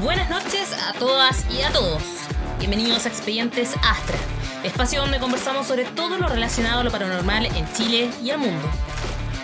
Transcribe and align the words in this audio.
Buenas 0.00 0.30
noches 0.30 0.72
a 0.88 0.94
todas 0.98 1.44
y 1.50 1.60
a 1.60 1.70
todos. 1.72 2.02
Bienvenidos 2.58 3.04
a 3.04 3.08
Expedientes 3.10 3.74
Astra, 3.82 4.16
espacio 4.64 5.02
donde 5.02 5.18
conversamos 5.18 5.66
sobre 5.66 5.84
todo 5.84 6.16
lo 6.16 6.26
relacionado 6.26 6.80
a 6.80 6.84
lo 6.84 6.90
paranormal 6.90 7.44
en 7.44 7.70
Chile 7.74 8.10
y 8.22 8.30
el 8.30 8.38
mundo. 8.38 8.66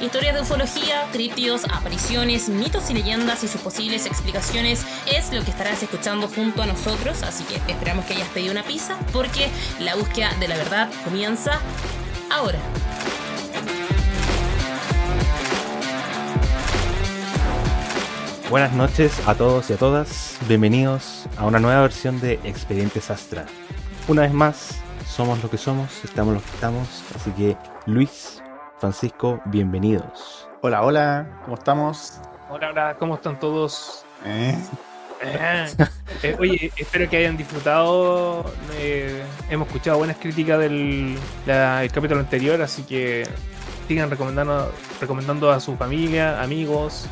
Historias 0.02 0.34
de 0.34 0.40
ufología, 0.40 1.06
críptidos, 1.12 1.64
apariciones, 1.72 2.48
mitos 2.48 2.90
y 2.90 2.94
leyendas 2.94 3.44
y 3.44 3.48
sus 3.48 3.60
posibles 3.60 4.04
explicaciones 4.04 4.84
es 5.06 5.32
lo 5.32 5.44
que 5.44 5.52
estarás 5.52 5.80
escuchando 5.80 6.26
junto 6.26 6.60
a 6.60 6.66
nosotros, 6.66 7.22
así 7.22 7.44
que 7.44 7.54
esperamos 7.70 8.04
que 8.06 8.14
hayas 8.14 8.28
pedido 8.30 8.50
una 8.50 8.64
pizza 8.64 8.98
porque 9.12 9.48
la 9.78 9.94
búsqueda 9.94 10.34
de 10.40 10.48
la 10.48 10.56
verdad 10.56 10.90
comienza 11.04 11.60
ahora. 12.32 12.58
Buenas 18.50 18.72
noches 18.72 19.12
a 19.28 19.36
todos 19.36 19.70
y 19.70 19.74
a 19.74 19.76
todas, 19.76 20.36
bienvenidos 20.48 21.26
a 21.36 21.46
una 21.46 21.60
nueva 21.60 21.80
versión 21.82 22.20
de 22.20 22.40
Expedientes 22.42 23.08
Astra. 23.08 23.46
Una 24.08 24.22
vez 24.22 24.32
más, 24.32 24.80
somos 25.08 25.40
lo 25.44 25.48
que 25.48 25.58
somos, 25.58 26.02
estamos 26.02 26.34
lo 26.34 26.40
que 26.40 26.50
estamos, 26.50 26.88
así 27.14 27.30
que 27.30 27.56
Luis, 27.86 28.41
Francisco, 28.82 29.40
bienvenidos. 29.44 30.48
Hola, 30.60 30.82
hola, 30.82 31.38
¿cómo 31.44 31.54
estamos? 31.54 32.14
Hola, 32.50 32.70
hola, 32.70 32.96
¿cómo 32.98 33.14
están 33.14 33.38
todos? 33.38 34.04
¿Eh? 34.24 34.58
Eh, 35.22 35.66
eh, 36.24 36.36
oye, 36.40 36.72
espero 36.76 37.08
que 37.08 37.18
hayan 37.18 37.36
disfrutado. 37.36 38.44
eh, 38.74 39.22
hemos 39.50 39.68
escuchado 39.68 39.98
buenas 39.98 40.16
críticas 40.16 40.58
del 40.58 41.16
la- 41.46 41.84
el 41.84 41.92
capítulo 41.92 42.18
anterior, 42.18 42.60
así 42.60 42.82
que 42.82 43.24
sigan 43.86 44.10
recomendando, 44.10 44.72
recomendando 45.00 45.52
a 45.52 45.60
su 45.60 45.76
familia, 45.76 46.42
amigos. 46.42 47.06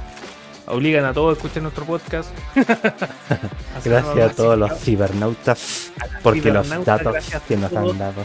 Obligan 0.67 1.05
a 1.05 1.13
todos 1.13 1.35
a 1.35 1.37
escuchar 1.37 1.63
nuestro 1.63 1.85
podcast. 1.85 2.31
Gracias 3.85 4.33
a 4.33 4.35
todos 4.35 4.59
los 4.59 4.77
cibernautas 4.81 5.93
porque 6.25 6.51
los 6.51 6.69
datos 6.85 7.15
que 7.47 7.57
nos 7.57 7.73
han 7.77 7.97
dado. 7.97 8.23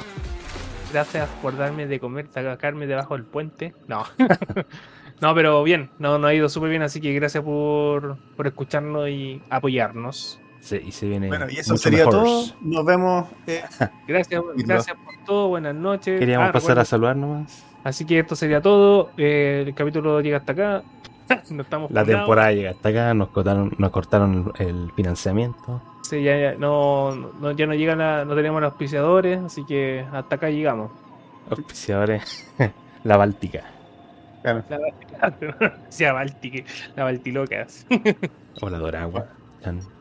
Gracias 0.95 1.27
por 1.41 1.57
darme 1.57 1.87
de 1.87 1.99
comer, 1.99 2.27
sacarme 2.31 2.87
debajo 2.87 3.15
del 3.15 3.25
puente. 3.25 3.73
No. 3.85 4.05
no, 5.19 5.35
pero 5.35 5.61
bien, 5.61 5.89
no, 5.99 6.17
no 6.17 6.27
ha 6.27 6.33
ido 6.33 6.47
súper 6.47 6.69
bien, 6.69 6.83
así 6.83 7.01
que 7.01 7.11
gracias 7.13 7.43
por, 7.43 8.15
por 8.37 8.47
escucharnos 8.47 9.09
y 9.09 9.41
apoyarnos. 9.49 10.39
Sí, 10.61 10.79
y 10.85 10.93
se 10.93 11.09
viene 11.09 11.27
Bueno, 11.27 11.47
y 11.49 11.57
eso 11.57 11.75
sería 11.75 12.05
mejor. 12.05 12.13
todo. 12.13 12.45
Nos 12.61 12.85
vemos. 12.85 13.27
eh, 13.45 13.61
Gracias, 14.07 14.41
gracias 14.55 14.95
por 15.03 15.13
todo, 15.25 15.49
buenas 15.49 15.75
noches. 15.75 16.17
Queríamos 16.17 16.47
Ah, 16.47 16.53
pasar 16.53 16.79
a 16.79 16.85
saludar 16.85 17.17
nomás. 17.17 17.65
Así 17.83 18.05
que 18.05 18.19
esto 18.19 18.37
sería 18.37 18.61
todo. 18.61 19.11
eh, 19.17 19.65
el 19.67 19.75
capítulo 19.75 20.21
llega 20.21 20.37
hasta 20.37 20.53
acá. 20.53 20.81
no 21.49 21.61
estamos 21.61 21.91
La 21.91 22.03
temporada 22.05 22.51
llega 22.51 22.71
hasta 22.71 22.89
acá, 22.89 23.13
nos 23.13 23.29
cortaron, 23.29 23.73
nos 23.77 23.91
cortaron 23.91 24.53
el, 24.59 24.91
financiamiento. 24.95 25.81
Sí, 26.03 26.21
ya, 26.23 26.37
ya 26.37 26.53
no, 26.55 27.15
no- 27.15 27.51
ya 27.51 27.65
no 27.65 27.73
llegan 27.73 27.97
la- 27.99 28.25
no 28.25 28.35
tenemos 28.35 28.61
los 28.61 28.71
auspiciadores, 28.71 29.39
así 29.43 29.65
que 29.65 30.05
hasta 30.11 30.35
acá 30.35 30.49
llegamos. 30.49 30.91
Auspiciadores, 31.49 32.47
la 33.03 33.17
Báltica. 33.17 33.63
claro. 34.41 34.63
La 34.69 34.77
Báltica. 34.79 35.77
sea 35.89 36.13
Báltica, 36.13 36.63
la 36.95 37.03
Baltilocas. 37.05 37.85
O 38.61 38.69
la 38.69 38.77
Doragua. 38.77 39.25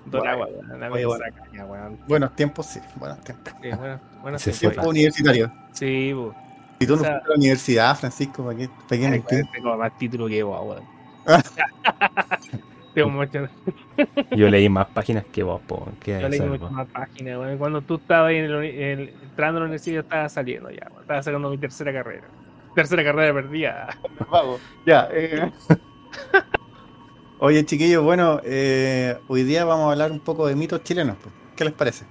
Doragua, 0.06 0.46
la. 0.78 1.90
Buenos 2.06 2.36
tiempos, 2.36 2.66
sí, 2.66 2.80
buenos 2.96 3.20
tiempos. 3.20 3.52
Sí, 3.62 3.68
bueno, 3.78 4.00
bueno, 4.22 4.36
Ese 4.36 4.52
sí, 4.52 4.58
sí. 4.58 4.68
Tiempo 4.68 4.90
universitario. 4.90 5.50
Sí, 5.72 6.12
bu. 6.12 6.34
Si 6.80 6.86
tú 6.86 6.96
no 6.96 7.00
O 7.00 7.04
sea- 7.04 7.12
fuiste 7.12 7.26
a 7.26 7.28
la 7.30 7.34
universidad, 7.36 7.96
Francisco, 7.96 8.44
¿para 8.44 8.58
qué, 8.58 8.68
para 8.88 9.22
qué 9.26 9.44
Tengo 9.52 9.76
más 9.76 9.96
título 9.96 10.26
que 10.26 10.42
vos, 10.42 10.60
weón. 10.66 10.93
Yo 14.36 14.48
leí 14.48 14.68
más 14.68 14.86
páginas 14.88 15.24
que 15.32 15.42
vos, 15.42 15.60
po. 15.66 15.88
¿Qué 16.00 16.20
Yo 16.20 16.28
leí 16.28 16.40
muchas 16.40 16.68
po? 16.68 16.70
más 16.70 16.86
páginas. 16.88 17.38
Cuando 17.58 17.80
tú 17.82 17.96
estabas 17.96 18.32
en 18.32 18.44
el, 18.44 18.64
en 18.64 19.00
el- 19.00 19.08
entrando 19.22 19.58
a 19.58 19.60
la 19.60 19.64
universidad, 19.66 19.94
yo 19.96 20.00
estaba 20.00 20.28
saliendo 20.28 20.70
ya. 20.70 20.88
Estaba 21.00 21.22
sacando 21.22 21.50
mi 21.50 21.58
tercera 21.58 21.92
carrera. 21.92 22.24
Tercera 22.74 23.02
carrera 23.04 23.34
perdida. 23.34 23.98
Vamos, 24.30 24.60
ya. 24.86 25.08
eh. 25.12 25.50
Oye, 27.38 27.64
chiquillos, 27.64 28.02
bueno, 28.04 28.40
eh, 28.44 29.18
hoy 29.28 29.42
día 29.42 29.64
vamos 29.64 29.88
a 29.88 29.92
hablar 29.92 30.12
un 30.12 30.20
poco 30.20 30.46
de 30.46 30.54
mitos 30.54 30.82
chilenos. 30.84 31.16
¿Qué 31.56 31.64
les 31.64 31.72
parece? 31.74 32.04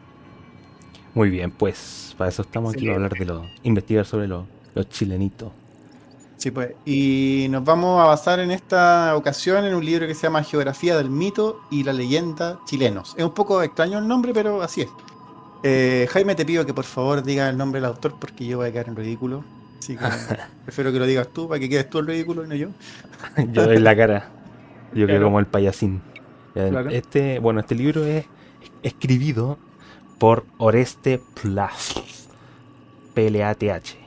Muy 1.14 1.30
bien, 1.30 1.50
pues 1.52 2.14
para 2.18 2.30
eso 2.30 2.42
estamos 2.42 2.74
aquí, 2.74 2.86
para 2.86 2.96
hablar 2.96 3.14
de 3.14 3.26
los. 3.26 3.48
investigar 3.64 4.06
sobre 4.06 4.28
los 4.28 4.46
chilenitos. 4.90 5.52
Sí, 6.38 6.52
pues. 6.52 6.74
Y 6.86 7.48
nos 7.50 7.64
vamos 7.64 8.02
a 8.02 8.06
basar 8.06 8.40
en 8.40 8.52
esta 8.52 9.16
ocasión 9.16 9.64
en 9.66 9.74
un 9.76 9.86
libro 9.86 10.08
que 10.08 10.14
se 10.16 10.24
llama 10.24 10.44
Geografía 10.44 10.98
del 10.98 11.10
mito 11.10 11.62
y 11.72 11.84
la 11.84 11.94
leyenda 11.94 12.60
chilenos. 12.66 13.16
Es 13.18 13.24
un 13.24 13.34
poco 13.34 13.62
extraño 13.62 14.00
el 14.00 14.08
nombre, 14.08 14.34
pero 14.34 14.62
así 14.62 14.82
es. 14.82 14.90
Eh, 15.64 16.08
Jaime, 16.12 16.36
te 16.36 16.46
pido 16.46 16.66
que 16.66 16.74
por 16.74 16.84
favor 16.84 17.24
digas 17.24 17.50
el 17.50 17.58
nombre 17.58 17.80
del 17.80 17.90
autor 17.90 18.16
porque 18.20 18.46
yo 18.46 18.58
voy 18.58 18.68
a 18.68 18.72
quedar 18.74 18.90
en 18.90 18.96
ridículo. 18.98 19.46
Así 19.80 19.96
que 19.96 20.06
prefiero 20.66 20.92
que 20.92 21.00
lo 21.00 21.06
digas 21.06 21.30
tú 21.34 21.48
para 21.48 21.60
que 21.60 21.70
quedes 21.70 21.90
tú 21.90 22.00
en 22.00 22.08
ridículo 22.08 22.44
y 22.44 22.48
no 22.50 22.56
yo. 22.56 22.68
Yo 23.54 23.66
doy 23.66 23.80
la 23.80 23.96
cara. 23.96 24.30
Yo 24.94 25.08
Claro. 25.08 25.24
como 25.26 25.40
el 25.40 25.46
payasín. 25.46 26.02
Claro. 26.54 26.90
Este, 26.90 27.40
bueno, 27.40 27.62
este 27.62 27.74
libro 27.76 28.04
es 28.06 28.26
escribido 28.84 29.58
por 30.20 30.46
Oreste 30.58 31.20
Plas. 31.42 31.96
P-L-A-T-H. 33.14 33.98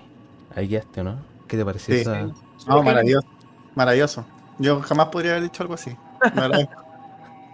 Ahí 0.55 0.69
quedaste, 0.69 1.03
¿no? 1.03 1.17
¿Qué 1.47 1.57
te 1.57 1.65
pareció 1.65 1.95
Sí. 1.95 2.01
esa? 2.03 2.29
No, 2.67 2.83
maravilloso. 2.83 3.27
Maravilloso. 3.75 4.25
Yo 4.59 4.81
jamás 4.81 5.07
podría 5.09 5.33
haber 5.33 5.45
dicho 5.45 5.63
algo 5.63 5.75
así. 5.75 5.97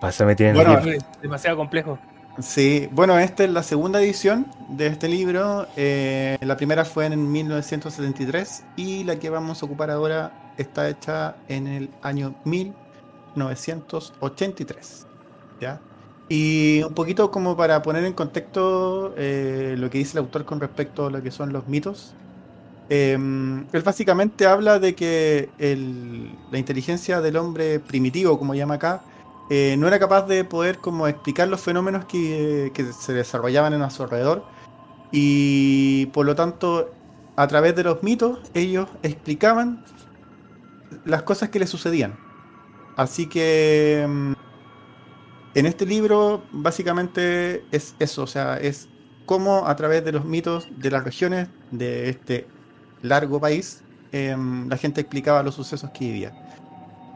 Pásame, 0.00 0.34
tienen 0.34 0.56
Bueno, 0.56 0.78
el 0.78 0.84
libro. 0.84 1.06
Demasiado 1.20 1.56
complejo. 1.56 1.98
Sí, 2.38 2.88
bueno, 2.92 3.19
esta 3.19 3.44
es 3.44 3.50
la 3.50 3.62
segunda 3.62 4.00
edición 4.00 4.47
de 4.69 4.86
este 4.86 5.08
libro. 5.08 5.66
Eh, 5.76 6.38
la 6.41 6.56
primera 6.56 6.84
fue 6.84 7.06
en 7.06 7.31
1973 7.31 8.64
y 8.76 9.04
la 9.04 9.19
que 9.19 9.28
vamos 9.31 9.62
a 9.62 9.66
ocupar 9.66 9.91
ahora 9.91 10.32
está 10.56 10.88
hecha 10.88 11.36
en 11.48 11.66
el 11.66 11.91
año 12.02 12.34
1983. 12.44 15.06
¿Ya? 15.60 15.81
Y 16.28 16.82
un 16.82 16.94
poquito 16.94 17.31
como 17.31 17.56
para 17.56 17.82
poner 17.82 18.04
en 18.04 18.14
contexto 18.14 19.12
eh, 19.16 19.75
lo 19.78 19.91
que 19.91 19.98
dice 19.98 20.19
el 20.19 20.25
autor 20.25 20.44
con 20.47 20.58
respecto 20.60 21.06
a 21.06 21.10
lo 21.10 21.22
que 21.22 21.31
son 21.31 21.52
los 21.52 21.69
mitos. 21.69 22.14
Eh, 22.94 23.14
él 23.14 23.82
básicamente 23.82 24.44
habla 24.44 24.78
de 24.78 24.94
que 24.94 25.48
la 26.50 26.58
inteligencia 26.58 27.22
del 27.22 27.38
hombre 27.38 27.80
primitivo, 27.80 28.38
como 28.38 28.54
llama 28.54 28.75
acá, 28.75 29.00
eh, 29.48 29.76
no 29.78 29.88
era 29.88 29.98
capaz 29.98 30.26
de 30.26 30.44
poder 30.44 30.76
como 30.76 31.08
explicar 31.08 31.48
los 31.48 31.62
fenómenos 31.62 32.04
que, 32.04 32.70
que 32.75 32.84
se 32.92 33.14
desarrollaban 33.14 33.72
en 33.72 33.81
a 33.81 33.88
su 33.88 34.02
alrededor 34.02 34.44
y 35.10 36.04
por 36.12 36.26
lo 36.26 36.34
tanto 36.34 36.92
a 37.34 37.47
través 37.47 37.75
de 37.76 37.84
los 37.84 38.02
mitos 38.02 38.41
ellos 38.52 38.91
explicaban 39.02 39.82
las 41.06 41.22
cosas 41.22 41.48
que 41.48 41.60
les 41.60 41.70
sucedían. 41.70 42.19
Así 42.98 43.26
que 43.26 44.04
mm, 44.06 44.32
en 45.54 45.64
este 45.64 45.86
libro 45.86 46.42
básicamente 46.52 47.64
es 47.72 47.94
eso, 47.98 48.25
o 48.25 48.26
sea, 48.26 48.58
es 48.58 48.91
cómo 49.25 49.66
a 49.66 49.76
través 49.76 50.04
de 50.04 50.12
los 50.12 50.26
mitos 50.26 50.69
de 50.76 50.91
las 50.91 51.04
regiones 51.04 51.48
de 51.70 52.10
este 52.10 52.47
largo 53.02 53.40
país 53.40 53.82
em, 54.12 54.68
la 54.68 54.76
gente 54.76 55.00
explicaba 55.00 55.42
los 55.42 55.54
sucesos 55.54 55.90
que 55.90 56.04
vivía. 56.06 56.32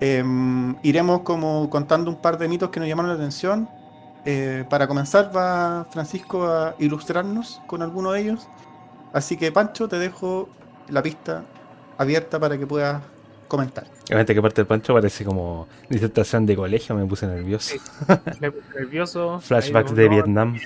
Em, 0.01 0.77
iremos 0.83 1.23
como 1.23 1.71
contando 1.71 2.11
un 2.11 2.17
par 2.17 2.39
de 2.39 2.49
mitos 2.49 2.71
que 2.71 2.81
nos 2.81 2.89
llamaron 2.89 3.11
la 3.11 3.17
atención. 3.17 3.69
Eh, 4.25 4.65
para 4.69 4.89
comenzar 4.89 5.31
va 5.35 5.87
Francisco 5.91 6.47
a 6.47 6.75
ilustrarnos 6.79 7.63
con 7.67 7.83
alguno 7.83 8.13
de 8.13 8.23
ellos. 8.23 8.49
Así 9.13 9.37
que 9.37 9.53
Pancho, 9.53 9.89
te 9.89 9.99
dejo 9.99 10.49
la 10.89 11.03
pista 11.03 11.45
abierta 11.97 12.39
para 12.39 12.59
que 12.59 12.67
puedas 12.67 13.03
comentar. 13.49 13.87
Obviamente 14.07 14.35
que 14.35 14.43
parte 14.43 14.61
del 14.61 14.67
pancho 14.67 14.95
parece 14.95 15.25
como 15.25 15.67
disertación 15.89 16.47
de 16.47 16.57
colegio, 16.57 16.95
me 16.95 17.07
puse 17.07 17.27
nervioso. 17.27 17.75
Sí. 17.75 17.81
Me 18.41 18.51
puse 18.51 18.81
nervioso. 18.81 19.41
Flashbacks 19.43 19.95
de 19.95 20.09
Vietnam. 20.09 20.57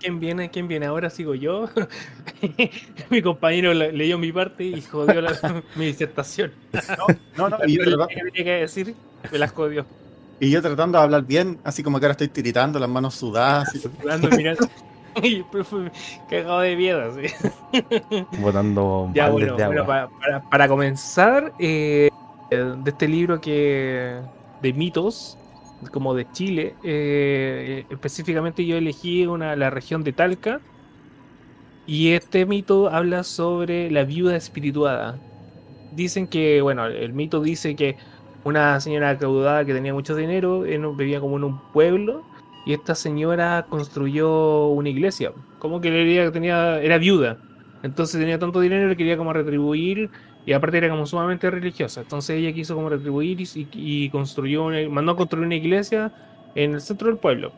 ¿Quién 0.00 0.18
viene? 0.18 0.50
¿Quién 0.50 0.66
viene? 0.66 0.86
Ahora 0.86 1.10
sigo 1.10 1.34
yo. 1.34 1.68
mi 3.10 3.20
compañero 3.22 3.74
le- 3.74 3.92
leyó 3.92 4.18
mi 4.18 4.32
parte 4.32 4.64
y 4.64 4.80
jodió 4.80 5.20
la- 5.20 5.62
mi 5.76 5.84
disertación. 5.86 6.52
No, 7.36 7.48
no, 7.50 7.58
y 7.66 7.76
yo, 7.76 7.84
Lo 7.84 7.96
trata- 7.98 8.08
que 8.14 8.20
tenía 8.30 8.44
que 8.44 8.60
decir, 8.62 8.94
me 9.30 9.38
las 9.38 9.52
jodió. 9.52 9.84
y 10.40 10.50
yo 10.50 10.62
tratando 10.62 10.96
de 10.98 11.04
hablar 11.04 11.24
bien, 11.24 11.58
así 11.64 11.82
como 11.82 12.00
que 12.00 12.06
ahora 12.06 12.12
estoy 12.12 12.28
tiritando, 12.28 12.78
las 12.78 12.88
manos 12.88 13.14
sudadas. 13.14 13.74
y- 13.74 13.80
Jugando, 14.00 14.28
mirando. 14.34 14.66
Y 15.22 15.42
cagado 16.30 16.60
de 16.60 16.76
miedo, 16.76 17.02
así. 17.10 17.34
Botando 18.38 19.10
Ya, 19.12 19.28
bueno, 19.28 19.56
de 19.56 19.66
bueno, 19.66 19.82
agua. 19.82 20.08
para, 20.08 20.18
para- 20.18 20.50
para 20.50 20.68
comenzar, 20.68 21.52
eh, 21.58 22.08
de 22.50 22.90
este 22.90 23.06
libro 23.08 23.40
que 23.40 24.18
de 24.62 24.72
mitos, 24.72 25.36
como 25.88 26.14
de 26.14 26.30
Chile, 26.32 26.74
eh, 26.84 27.84
específicamente 27.90 28.66
yo 28.66 28.76
elegí 28.76 29.26
una, 29.26 29.56
la 29.56 29.70
región 29.70 30.04
de 30.04 30.12
Talca 30.12 30.60
Y 31.86 32.12
este 32.12 32.44
mito 32.46 32.90
habla 32.90 33.24
sobre 33.24 33.90
la 33.90 34.04
viuda 34.04 34.36
espirituada. 34.36 35.18
Dicen 35.92 36.28
que, 36.28 36.60
bueno, 36.60 36.86
el 36.86 37.12
mito 37.12 37.40
dice 37.40 37.74
que 37.74 37.96
una 38.44 38.80
señora 38.80 39.10
acaudada 39.10 39.64
que 39.64 39.74
tenía 39.74 39.92
mucho 39.92 40.14
dinero 40.14 40.60
vivía 40.60 41.20
como 41.20 41.36
en 41.36 41.44
un 41.44 41.60
pueblo 41.72 42.24
y 42.64 42.74
esta 42.74 42.94
señora 42.94 43.66
construyó 43.68 44.68
una 44.68 44.88
iglesia. 44.88 45.32
Como 45.58 45.80
que 45.80 45.90
le 45.90 46.30
tenía, 46.30 46.80
era 46.80 46.98
viuda. 46.98 47.38
Entonces 47.82 48.20
tenía 48.20 48.38
tanto 48.38 48.60
dinero 48.60 48.88
que 48.90 48.96
quería 48.96 49.16
como 49.16 49.32
retribuir 49.32 50.10
y 50.46 50.52
aparte 50.52 50.78
era 50.78 50.88
como 50.88 51.06
sumamente 51.06 51.50
religiosa. 51.50 52.00
Entonces 52.00 52.38
ella 52.38 52.52
quiso 52.52 52.74
como 52.74 52.88
retribuir 52.88 53.38
y, 53.40 54.08
construyó 54.10 54.66
mandó 54.90 55.12
a 55.12 55.16
construir 55.16 55.46
una 55.46 55.54
iglesia 55.54 56.12
en 56.54 56.74
el 56.74 56.80
centro 56.80 57.08
del 57.08 57.18
pueblo. 57.18 57.52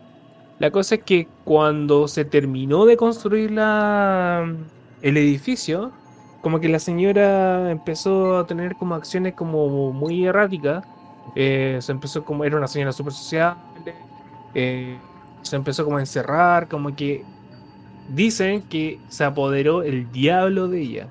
La 0.59 0.71
cosa 0.71 0.97
es 0.97 1.03
que 1.03 1.29
cuando 1.45 2.09
se 2.09 2.25
terminó 2.25 2.85
de 2.85 2.97
construir 2.97 3.51
la, 3.51 4.55
el 5.01 5.17
edificio, 5.17 5.93
como 6.41 6.61
que 6.61 6.69
la 6.69 6.79
señora 6.79 7.71
empezó 7.71 8.39
a 8.39 8.47
tener 8.47 8.77
como 8.77 8.95
acciones 8.95 9.35
como 9.35 9.93
muy 9.93 10.27
erráticas. 10.27 10.85
Eh, 11.37 11.79
se 11.81 11.93
empezó 11.93 12.25
como, 12.25 12.45
era 12.45 12.57
una 12.57 12.69
señora 12.69 12.93
súper 12.93 13.13
sociable. 13.13 13.95
Eh, 14.55 14.99
se 15.43 15.57
empezó 15.57 15.85
como 15.85 15.97
a 15.97 16.01
encerrar, 16.01 16.69
como 16.69 16.95
que 16.95 17.25
dicen 18.09 18.63
que 18.63 19.01
se 19.09 19.25
apoderó 19.25 19.83
el 19.83 20.11
diablo 20.13 20.69
de 20.69 20.81
ella. 20.81 21.09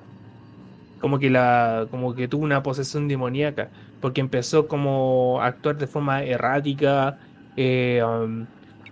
Como 1.02 1.18
que 1.18 1.28
la, 1.28 1.86
como 1.90 2.14
que 2.14 2.28
tuvo 2.28 2.44
una 2.44 2.62
posesión 2.62 3.08
demoníaca, 3.08 3.68
porque 4.00 4.22
empezó 4.22 4.66
como 4.68 5.38
a 5.42 5.46
actuar 5.48 5.76
de 5.76 5.86
forma 5.86 6.22
errática. 6.22 7.18
Eh, 7.56 8.02
um, 8.02 8.46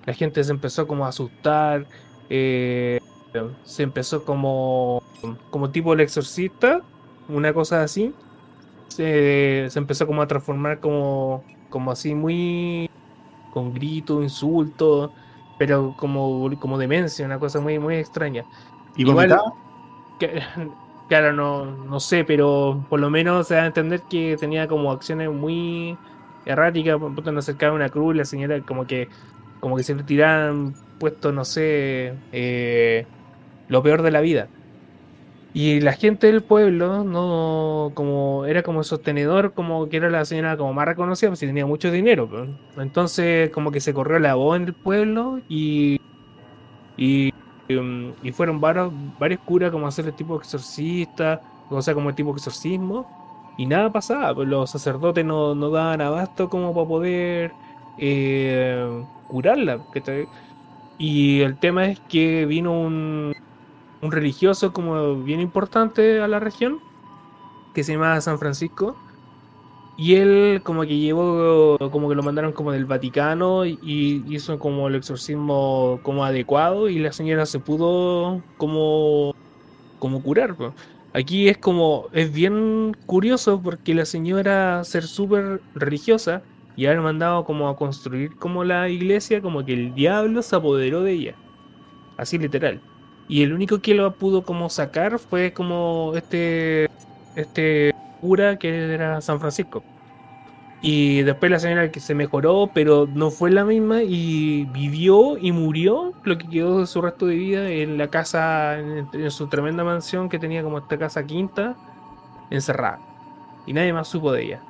la 0.05 0.13
gente 0.13 0.45
se 0.45 0.53
empezó 0.53 0.87
como 0.87 1.07
a 1.07 1.09
asustar. 1.09 1.87
se 2.29 3.83
empezó 3.83 4.25
como 4.25 5.03
como 5.51 5.71
tipo 5.71 5.93
el 5.93 6.01
exorcista, 6.01 6.81
una 7.29 7.53
cosa 7.53 7.83
así, 7.83 8.15
se, 8.89 9.67
empezó 9.75 10.07
como 10.07 10.23
a 10.23 10.27
transformar 10.27 10.81
como, 10.81 11.45
como 11.69 11.91
así 11.91 12.15
muy 12.15 12.91
con 13.53 13.75
gritos, 13.75 14.23
insultos, 14.23 15.11
pero 15.59 15.95
como, 15.97 16.51
como 16.59 16.79
demencia, 16.79 17.27
una 17.27 17.39
cosa 17.39 17.61
muy, 17.61 17.79
muy 17.79 17.97
extraña. 17.97 18.45
¿Y 18.97 19.03
Igual, 19.03 19.37
claro, 21.11 21.33
no, 21.33 21.65
no 21.65 21.99
sé, 21.99 22.25
pero 22.25 22.87
por 22.89 23.01
lo 23.01 23.11
menos 23.11 23.49
se 23.49 23.57
da 23.57 23.65
a 23.65 23.67
entender 23.67 24.01
que 24.09 24.37
tenía 24.39 24.69
como 24.69 24.93
acciones 24.93 25.29
muy 25.29 25.99
erráticas, 26.47 26.99
por 26.99 27.11
ejemplo, 27.11 27.33
no 27.33 27.41
acercaba 27.41 27.75
una 27.75 27.89
cruz, 27.89 28.15
la 28.15 28.25
señora 28.25 28.61
como 28.61 28.87
que 28.87 29.09
como 29.59 29.77
que 29.77 29.83
se 29.83 29.95
le 29.97 30.05
tiraran 30.05 30.73
puesto, 31.01 31.33
no 31.33 31.45
sé, 31.45 32.15
eh, 32.31 33.07
lo 33.69 33.83
peor 33.83 34.03
de 34.03 34.13
la 34.13 34.21
vida. 34.21 34.49
Y 35.53 35.81
la 35.81 35.95
gente 35.95 36.29
del 36.29 36.43
pueblo, 36.45 37.03
no 37.03 37.91
como 37.95 38.45
era 38.47 38.63
como 38.63 38.85
sostenedor, 38.85 39.53
como 39.53 39.89
que 39.89 39.97
era 39.97 40.11
la 40.11 40.25
señora 40.25 40.57
como 40.57 40.73
más 40.73 40.87
reconocida, 40.87 41.31
pues 41.31 41.41
tenía 41.41 41.67
mucho 41.67 41.91
dinero. 41.91 42.29
Pues. 42.31 42.49
Entonces, 42.79 43.51
como 43.51 43.73
que 43.73 43.81
se 43.81 43.93
corrió 43.93 44.21
la 44.21 44.37
voz 44.37 44.59
en 44.59 44.67
el 44.67 44.75
pueblo 44.75 45.41
y, 45.49 46.01
y, 46.97 47.35
um, 47.79 48.13
y 48.23 48.33
fueron 48.33 48.61
varios, 48.61 48.93
varios 49.19 49.41
curas 49.41 49.71
como 49.71 49.87
hacer 49.87 50.07
el 50.07 50.15
tipo 50.15 50.37
exorcista, 50.37 51.41
o 51.69 51.81
sea, 51.83 51.95
como 51.95 52.15
tipo 52.15 52.33
exorcismo, 52.33 53.07
y 53.57 53.67
nada 53.67 53.93
pasaba, 53.93 54.35
pues 54.35 54.49
los 54.49 54.71
sacerdotes 54.71 55.25
no, 55.25 55.55
no 55.55 55.71
daban 55.71 56.01
abasto 56.01 56.49
como 56.49 56.75
para 56.75 56.89
poder 56.89 57.53
eh, 57.99 59.05
curarla. 59.29 59.81
Y 60.99 61.41
el 61.41 61.59
tema 61.59 61.87
es 61.87 62.01
que 62.01 62.47
vino 62.47 62.73
un, 62.73 63.35
un 64.03 64.13
religioso 64.13 64.73
como 64.73 65.17
bien 65.17 65.41
importante 65.41 66.21
a 66.21 66.29
la 66.29 66.41
región, 66.41 66.81
que 67.75 67.85
se 67.85 67.93
llama 67.93 68.21
San 68.21 68.39
Francisco. 68.39 68.97
Y 69.97 70.15
él 70.15 70.61
como 70.63 70.83
que 70.83 70.97
llevó, 70.97 71.77
como 71.91 72.09
que 72.09 72.15
lo 72.15 72.23
mandaron 72.23 72.53
como 72.53 72.73
del 72.73 72.87
Vaticano 72.87 73.67
y 73.67 74.25
hizo 74.29 74.59
como 74.59 74.89
el 74.89 74.95
exorcismo 74.95 76.01
como 76.03 76.25
adecuado 76.25 76.89
y 76.89 76.99
la 76.99 77.13
señora 77.13 77.45
se 77.45 77.59
pudo 77.59 78.43
como, 78.57 79.35
como 79.99 80.23
curar. 80.23 80.57
Aquí 81.13 81.49
es 81.49 81.59
como, 81.59 82.07
es 82.13 82.33
bien 82.33 82.97
curioso 83.05 83.61
porque 83.61 83.95
la 83.95 84.05
señora 84.05 84.83
ser 84.85 85.03
súper 85.03 85.61
religiosa 85.75 86.43
y 86.77 86.87
haber 86.87 87.01
mandado 87.01 87.45
como 87.45 87.69
a 87.69 87.77
construir 87.77 88.37
como 88.37 88.65
la 88.65 88.89
iglesia, 88.89 89.43
como 89.43 89.65
que 89.65 89.75
el 89.75 89.95
diablo 89.95 90.41
se 90.41 90.57
apoderó 90.57 91.03
de 91.03 91.13
ella. 91.13 91.35
Así 92.17 92.39
literal. 92.39 92.81
Y 93.29 93.43
el 93.43 93.53
único 93.53 93.81
que 93.81 93.95
lo 93.95 94.13
pudo 94.15 94.43
como 94.43 94.71
sacar 94.71 95.19
fue 95.19 95.53
como 95.53 96.13
este 96.17 96.89
este 97.37 97.95
cura 98.21 98.59
que 98.59 98.93
era 98.95 99.21
San 99.21 99.41
Francisco. 99.41 99.83
Y 100.83 101.23
después 101.23 101.51
la 101.53 101.59
señora 101.59 101.91
que 101.91 102.01
se 102.01 102.15
mejoró, 102.15 102.71
pero 102.73 103.07
no 103.07 103.31
fue 103.31 103.51
la 103.51 103.65
misma 103.65 104.03
y 104.03 104.65
vivió 104.73 105.37
y 105.37 105.53
murió 105.53 106.15
lo 106.25 106.39
que 106.39 106.49
quedó 106.49 106.81
de 106.81 106.87
su 106.87 107.03
resto 107.03 107.27
de 107.27 107.35
vida 107.35 107.69
en 107.69 107.99
la 107.99 108.09
casa, 108.09 108.79
en, 108.79 109.31
su 109.31 109.49
tremenda 109.49 109.85
mansión 109.85 110.31
que 110.31 110.39
tenía 110.39 110.63
como 110.63 110.79
esta 110.79 110.97
casa 110.97 111.27
quinta, 111.27 111.77
encerrada. 112.49 112.99
Y 113.67 113.75
nadie 113.75 113.93
más 113.93 114.09
supo 114.09 114.33
de 114.33 114.45
ella. 114.45 114.61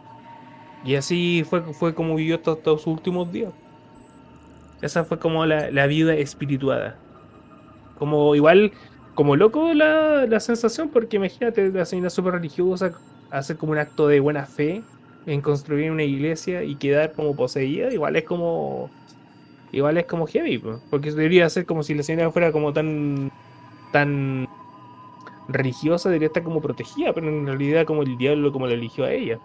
Y 0.84 0.96
así 0.96 1.44
fue, 1.48 1.60
fue 1.74 1.94
como 1.94 2.16
vivió 2.16 2.40
todos 2.40 2.82
sus 2.82 2.92
últimos 2.92 3.30
días. 3.30 3.52
Esa 4.82 5.04
fue 5.04 5.20
como 5.20 5.46
la, 5.46 5.70
la 5.70 5.86
vida 5.86 6.14
espirituada. 6.14 6.96
Como 7.98 8.34
igual, 8.34 8.72
como 9.14 9.36
loco 9.36 9.74
la, 9.74 10.26
la 10.26 10.40
sensación, 10.40 10.88
porque 10.88 11.18
imagínate, 11.18 11.70
la 11.70 11.84
señora 11.84 12.10
súper 12.10 12.32
religiosa 12.32 12.90
hacer 13.30 13.56
como 13.56 13.72
un 13.72 13.78
acto 13.78 14.08
de 14.08 14.20
buena 14.20 14.46
fe 14.46 14.82
en 15.26 15.40
construir 15.40 15.90
una 15.90 16.02
iglesia 16.02 16.62
y 16.64 16.76
quedar 16.76 17.12
como 17.12 17.34
poseída, 17.34 17.92
igual 17.92 18.16
es 18.16 18.24
como. 18.24 18.90
Igual 19.72 19.98
es 19.98 20.06
como 20.06 20.26
heavy, 20.26 20.60
porque 20.90 21.12
debería 21.12 21.48
ser 21.48 21.64
como 21.64 21.84
si 21.84 21.94
la 21.94 22.02
señora 22.02 22.30
fuera 22.30 22.52
como 22.52 22.72
tan. 22.72 23.30
tan 23.92 24.48
religiosa, 25.48 26.08
debería 26.08 26.28
estar 26.28 26.42
como 26.42 26.60
protegida, 26.60 27.12
pero 27.12 27.28
en 27.28 27.46
realidad 27.46 27.84
como 27.84 28.02
el 28.02 28.16
diablo 28.16 28.52
como 28.52 28.66
la 28.66 28.74
eligió 28.74 29.04
a 29.04 29.12
ella. 29.12 29.38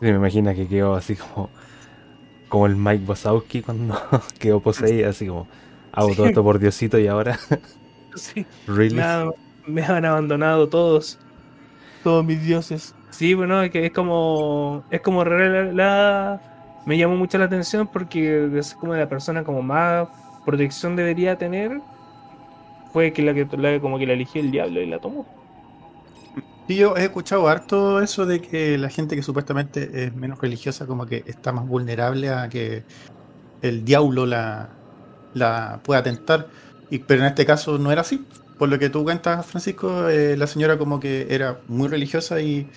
Sí, 0.00 0.06
me 0.06 0.10
imagino 0.10 0.54
que 0.54 0.68
quedó 0.68 0.94
así 0.94 1.16
como. 1.16 1.50
como 2.48 2.66
el 2.66 2.76
Mike 2.76 3.04
Wazowski 3.06 3.62
cuando 3.62 4.00
quedó 4.38 4.60
poseída, 4.60 5.08
así 5.08 5.26
como 5.26 5.48
Hago 5.92 6.14
todo 6.14 6.26
esto 6.26 6.42
por 6.42 6.58
Diosito 6.58 6.98
y 6.98 7.06
ahora. 7.06 7.38
sí. 8.14 8.46
Me, 9.66 9.82
han 9.82 10.04
abandonado 10.04 10.68
todos. 10.68 11.18
Todos 12.02 12.24
mis 12.24 12.42
dioses. 12.42 12.94
Sí, 13.10 13.34
bueno, 13.34 13.62
es 13.62 13.70
que 13.70 13.86
es 13.86 13.92
como. 13.92 14.84
Es 14.90 15.00
como 15.00 15.24
la, 15.24 16.40
me 16.86 16.96
llamó 16.96 17.16
mucho 17.16 17.38
la 17.38 17.46
atención 17.46 17.86
porque 17.86 18.50
es 18.56 18.74
como 18.74 18.94
la 18.94 19.08
persona 19.08 19.44
como 19.44 19.62
más 19.62 20.08
protección 20.44 20.96
debería 20.96 21.36
tener. 21.36 21.80
Fue 22.92 23.12
que 23.12 23.22
la 23.22 23.34
que 23.34 23.46
como 23.80 23.98
que 23.98 24.06
la 24.06 24.14
eligió 24.14 24.40
el 24.40 24.50
diablo 24.50 24.80
y 24.80 24.86
la 24.86 24.98
tomó. 24.98 25.26
Sí, 26.66 26.76
yo 26.76 26.96
he 26.96 27.04
escuchado 27.04 27.48
harto 27.48 28.00
eso 28.00 28.26
de 28.26 28.40
que 28.40 28.76
la 28.78 28.90
gente 28.90 29.16
que 29.16 29.22
supuestamente 29.22 30.04
es 30.04 30.14
menos 30.14 30.38
religiosa 30.38 30.86
como 30.86 31.06
que 31.06 31.24
está 31.26 31.50
más 31.52 31.66
vulnerable 31.66 32.28
a 32.30 32.48
que 32.48 32.84
el 33.62 33.84
diablo 33.84 34.26
la, 34.26 34.68
la 35.34 35.80
pueda 35.82 36.02
tentar. 36.02 36.46
Y, 36.90 36.98
pero 37.00 37.22
en 37.22 37.28
este 37.28 37.44
caso 37.44 37.78
no 37.78 37.90
era 37.90 38.02
así. 38.02 38.24
Por 38.58 38.68
lo 38.68 38.78
que 38.78 38.90
tú 38.90 39.04
cuentas, 39.04 39.46
Francisco, 39.46 40.08
eh, 40.08 40.36
la 40.36 40.46
señora 40.46 40.76
como 40.78 40.98
que 40.98 41.26
era 41.30 41.60
muy 41.68 41.88
religiosa 41.88 42.40
y, 42.40 42.68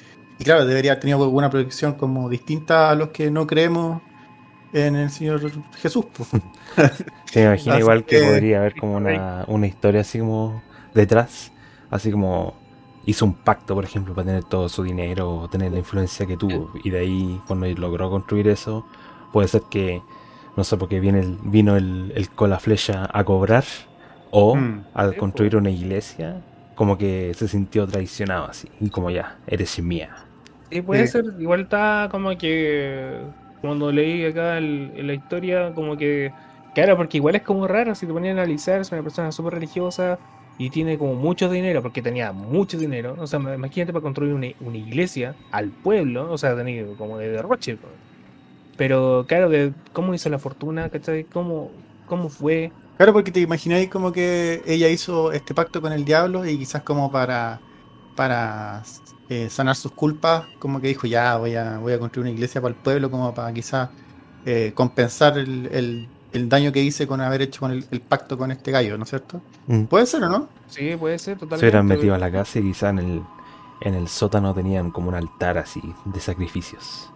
claro, 0.43 0.65
debería 0.65 0.91
haber 0.91 1.01
tenido 1.01 1.23
alguna 1.23 1.49
protección 1.49 1.93
como 1.93 2.29
distinta 2.29 2.89
a 2.89 2.95
los 2.95 3.09
que 3.09 3.31
no 3.31 3.47
creemos 3.47 4.01
en 4.73 4.95
el 4.95 5.09
Señor 5.09 5.41
Jesús. 5.81 6.05
Se 7.25 7.39
me 7.39 7.45
imagino 7.45 7.79
igual 7.79 8.05
que, 8.05 8.21
podría 8.21 8.59
haber 8.59 8.75
como 8.75 8.95
una, 8.95 9.43
una 9.47 9.67
historia 9.67 10.01
así 10.01 10.19
como 10.19 10.61
detrás, 10.93 11.51
así 11.89 12.11
como 12.11 12.53
hizo 13.05 13.25
un 13.25 13.33
pacto, 13.33 13.73
por 13.73 13.83
ejemplo, 13.83 14.13
para 14.13 14.27
tener 14.27 14.43
todo 14.43 14.69
su 14.69 14.83
dinero 14.83 15.29
o 15.29 15.49
tener 15.49 15.71
la 15.71 15.79
influencia 15.79 16.25
que 16.27 16.37
tuvo. 16.37 16.71
Y 16.83 16.91
de 16.91 16.99
ahí, 16.99 17.41
cuando 17.47 17.67
logró 17.67 18.09
construir 18.09 18.47
eso, 18.47 18.85
puede 19.31 19.47
ser 19.47 19.63
que 19.69 20.01
no 20.55 20.63
sé, 20.63 20.77
porque 20.77 20.99
viene 20.99 21.21
el, 21.21 21.37
vino 21.43 21.75
el, 21.75 22.11
el 22.15 22.29
con 22.29 22.49
la 22.49 22.59
flecha 22.59 23.09
a 23.11 23.23
cobrar, 23.23 23.63
o 24.31 24.55
mm. 24.55 24.85
al 24.93 25.15
construir 25.15 25.55
una 25.55 25.69
iglesia, 25.69 26.37
como 26.75 26.97
que 26.97 27.33
se 27.35 27.47
sintió 27.47 27.85
traicionado 27.85 28.45
así, 28.45 28.67
y 28.79 28.89
como 28.89 29.11
ya, 29.11 29.37
eres 29.45 29.79
mía. 29.81 30.09
Sí, 30.71 30.81
puede 30.81 31.05
ser, 31.07 31.25
igual 31.39 31.61
está 31.61 32.07
como 32.09 32.35
que 32.37 33.19
cuando 33.61 33.91
leí 33.91 34.25
acá 34.25 34.57
en 34.57 35.05
la 35.05 35.13
historia, 35.13 35.73
como 35.73 35.97
que, 35.97 36.31
claro, 36.73 36.97
porque 36.97 37.17
igual 37.17 37.35
es 37.35 37.43
como 37.43 37.67
raro 37.67 37.93
si 37.93 38.07
te 38.07 38.13
ponían 38.13 38.39
a 38.39 38.41
analizar, 38.41 38.81
es 38.81 38.91
una 38.91 39.03
persona 39.03 39.31
súper 39.31 39.53
religiosa 39.53 40.17
y 40.57 40.69
tiene 40.69 40.97
como 40.97 41.15
mucho 41.15 41.49
dinero, 41.49 41.81
porque 41.81 42.01
tenía 42.01 42.31
mucho 42.31 42.77
dinero, 42.77 43.15
o 43.19 43.27
sea, 43.27 43.39
imagínate 43.39 43.93
para 43.93 44.01
construir 44.01 44.33
una, 44.33 44.47
una 44.61 44.77
iglesia 44.77 45.35
al 45.51 45.69
pueblo, 45.69 46.31
o 46.31 46.37
sea, 46.37 46.55
tenía 46.55 46.85
como 46.97 47.17
de 47.17 47.29
derroche. 47.29 47.77
Pero 48.77 49.25
claro, 49.27 49.49
de 49.49 49.73
cómo 49.93 50.13
hizo 50.13 50.29
la 50.29 50.39
fortuna, 50.39 50.89
¿cachai? 50.89 51.25
¿Cómo, 51.25 51.71
cómo 52.07 52.29
fue? 52.29 52.71
Claro, 53.01 53.13
porque 53.13 53.31
te 53.31 53.39
imagináis 53.39 53.89
como 53.89 54.11
que 54.11 54.61
ella 54.63 54.87
hizo 54.87 55.31
este 55.31 55.55
pacto 55.55 55.81
con 55.81 55.91
el 55.91 56.05
diablo 56.05 56.45
y 56.45 56.55
quizás 56.59 56.83
como 56.83 57.11
para, 57.11 57.59
para 58.15 58.83
eh, 59.27 59.49
sanar 59.49 59.75
sus 59.75 59.91
culpas, 59.93 60.45
como 60.59 60.79
que 60.79 60.89
dijo, 60.89 61.07
ya 61.07 61.35
voy 61.37 61.55
a, 61.55 61.79
voy 61.79 61.93
a 61.93 61.99
construir 61.99 62.25
una 62.27 62.31
iglesia 62.35 62.61
para 62.61 62.75
el 62.75 62.79
pueblo, 62.79 63.09
como 63.09 63.33
para 63.33 63.51
quizás 63.53 63.89
eh, 64.45 64.73
compensar 64.75 65.39
el, 65.39 65.65
el- 65.71 66.09
el 66.31 66.47
daño 66.47 66.71
que 66.71 66.83
hice 66.83 67.07
con 67.07 67.21
haber 67.21 67.41
hecho 67.41 67.61
con 67.61 67.71
el, 67.71 67.87
el 67.89 68.01
pacto 68.01 68.37
con 68.37 68.51
este 68.51 68.69
gallo, 68.71 68.97
¿no 68.99 69.03
es 69.05 69.09
cierto? 69.09 69.41
Mm. 69.65 69.85
Puede 69.85 70.05
ser 70.05 70.23
o 70.23 70.29
no? 70.29 70.49
Sí, 70.67 70.95
puede 70.95 71.17
ser 71.17 71.39
Se 71.39 71.39
totalmente. 71.39 71.65
hubieran 71.65 71.87
metido 71.87 72.13
a 72.15 72.19
la 72.19 72.31
casa 72.31 72.59
y 72.59 72.63
quizá 72.63 72.89
en 72.89 72.99
el, 72.99 73.23
en 73.81 73.95
el 73.95 74.07
sótano 74.09 74.53
tenían 74.53 74.91
como 74.91 75.09
un 75.09 75.15
altar 75.15 75.57
así 75.57 75.81
de 76.05 76.19
sacrificios. 76.19 77.10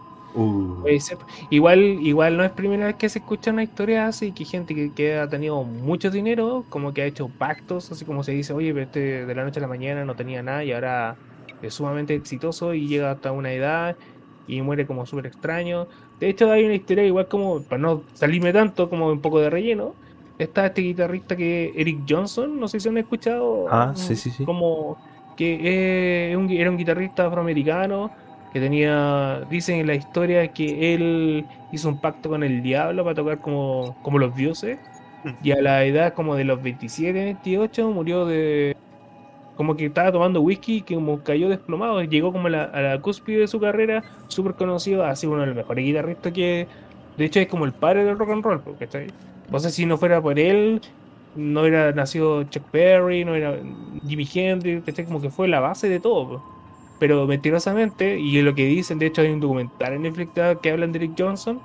Ser. 1.00 1.18
Igual, 1.50 1.80
igual 2.00 2.36
no 2.36 2.44
es 2.44 2.52
primera 2.52 2.86
vez 2.86 2.96
que 2.96 3.08
se 3.08 3.18
escucha 3.18 3.50
una 3.50 3.64
historia 3.64 4.06
así, 4.06 4.32
que 4.32 4.44
gente 4.44 4.72
que, 4.74 4.94
que 4.94 5.16
ha 5.18 5.28
tenido 5.28 5.64
mucho 5.64 6.10
dinero, 6.10 6.66
como 6.68 6.92
que 6.92 7.02
ha 7.02 7.06
hecho 7.06 7.28
pactos, 7.36 7.90
así 7.90 8.04
como 8.04 8.22
se 8.22 8.30
dice, 8.32 8.52
oye, 8.52 8.72
pero 8.72 8.84
este 8.84 9.26
de 9.26 9.34
la 9.34 9.42
noche 9.44 9.58
a 9.58 9.62
la 9.62 9.68
mañana 9.68 10.04
no 10.04 10.14
tenía 10.14 10.42
nada 10.44 10.62
y 10.64 10.70
ahora 10.72 11.18
es 11.60 11.74
sumamente 11.74 12.14
exitoso 12.14 12.72
y 12.72 12.86
llega 12.86 13.10
hasta 13.10 13.32
una 13.32 13.52
edad 13.52 13.98
y 14.46 14.62
muere 14.62 14.86
como 14.86 15.06
súper 15.06 15.26
extraño. 15.26 15.88
De 16.20 16.28
hecho, 16.28 16.52
hay 16.52 16.64
una 16.64 16.74
historia 16.76 17.04
igual 17.04 17.26
como, 17.28 17.66
para 17.66 17.82
no 17.82 18.04
salirme 18.14 18.52
tanto, 18.52 18.88
como 18.88 19.08
un 19.08 19.20
poco 19.20 19.40
de 19.40 19.50
relleno, 19.50 19.96
está 20.38 20.66
este 20.66 20.82
guitarrista 20.82 21.36
que 21.36 21.72
Eric 21.74 22.04
Johnson, 22.08 22.60
no 22.60 22.68
sé 22.68 22.78
si 22.78 22.88
han 22.88 22.98
escuchado. 22.98 23.66
Ah, 23.72 23.92
sí, 23.96 24.14
sí, 24.14 24.30
sí. 24.30 24.44
Como 24.44 24.98
que 25.36 26.30
es 26.30 26.36
un- 26.36 26.50
era 26.50 26.70
un 26.70 26.76
guitarrista 26.78 27.26
afroamericano 27.26 28.12
que 28.56 28.60
tenía, 28.60 29.42
dicen 29.50 29.80
en 29.80 29.86
la 29.86 29.94
historia 29.94 30.48
que 30.48 30.94
él 30.94 31.44
hizo 31.72 31.90
un 31.90 32.00
pacto 32.00 32.30
con 32.30 32.42
el 32.42 32.62
diablo 32.62 33.04
para 33.04 33.14
tocar 33.14 33.38
como, 33.38 33.94
como 34.00 34.18
los 34.18 34.34
dioses 34.34 34.78
y 35.42 35.50
a 35.50 35.60
la 35.60 35.84
edad 35.84 36.14
como 36.14 36.36
de 36.36 36.44
los 36.44 36.62
27, 36.62 37.12
28 37.12 37.90
murió 37.90 38.24
de... 38.24 38.74
Como 39.56 39.76
que 39.76 39.84
estaba 39.84 40.10
tomando 40.10 40.40
whisky 40.40 40.80
que 40.80 40.94
como 40.94 41.22
cayó 41.22 41.50
desplomado 41.50 42.02
llegó 42.02 42.32
como 42.32 42.46
a 42.46 42.50
la, 42.50 42.64
a 42.64 42.80
la 42.80 43.00
cúspide 43.02 43.40
de 43.40 43.46
su 43.46 43.60
carrera, 43.60 44.02
súper 44.28 44.54
conocido, 44.54 45.04
así 45.04 45.26
uno 45.26 45.42
de 45.42 45.48
los 45.48 45.56
mejores 45.56 45.84
guitarristas 45.84 46.32
que... 46.32 46.66
De 47.18 47.26
hecho 47.26 47.40
es 47.40 47.48
como 47.48 47.66
el 47.66 47.74
padre 47.74 48.04
del 48.04 48.18
rock 48.18 48.30
and 48.30 48.42
roll, 48.42 48.62
¿cachai? 48.78 49.08
No 49.50 49.58
sé 49.58 49.70
si 49.70 49.84
no 49.84 49.98
fuera 49.98 50.22
por 50.22 50.38
él, 50.38 50.80
no 51.34 51.60
hubiera 51.60 51.92
nacido 51.92 52.44
Chuck 52.44 52.72
Berry, 52.72 53.22
no 53.26 53.34
era 53.34 53.58
Jimi 54.06 54.26
Hendrix. 54.32 55.04
Como 55.04 55.20
que 55.20 55.28
fue 55.28 55.46
la 55.46 55.60
base 55.60 55.90
de 55.90 56.00
todo. 56.00 56.55
Pero 56.98 57.26
mentirosamente, 57.26 58.18
y 58.18 58.40
lo 58.42 58.54
que 58.54 58.66
dicen, 58.66 58.98
de 58.98 59.06
hecho 59.06 59.22
hay 59.22 59.28
un 59.28 59.40
documental 59.40 59.92
en 59.92 60.02
Netflix 60.02 60.32
que 60.62 60.70
hablan 60.70 60.92
de 60.92 60.98
Eric 60.98 61.12
Johnson, 61.18 61.60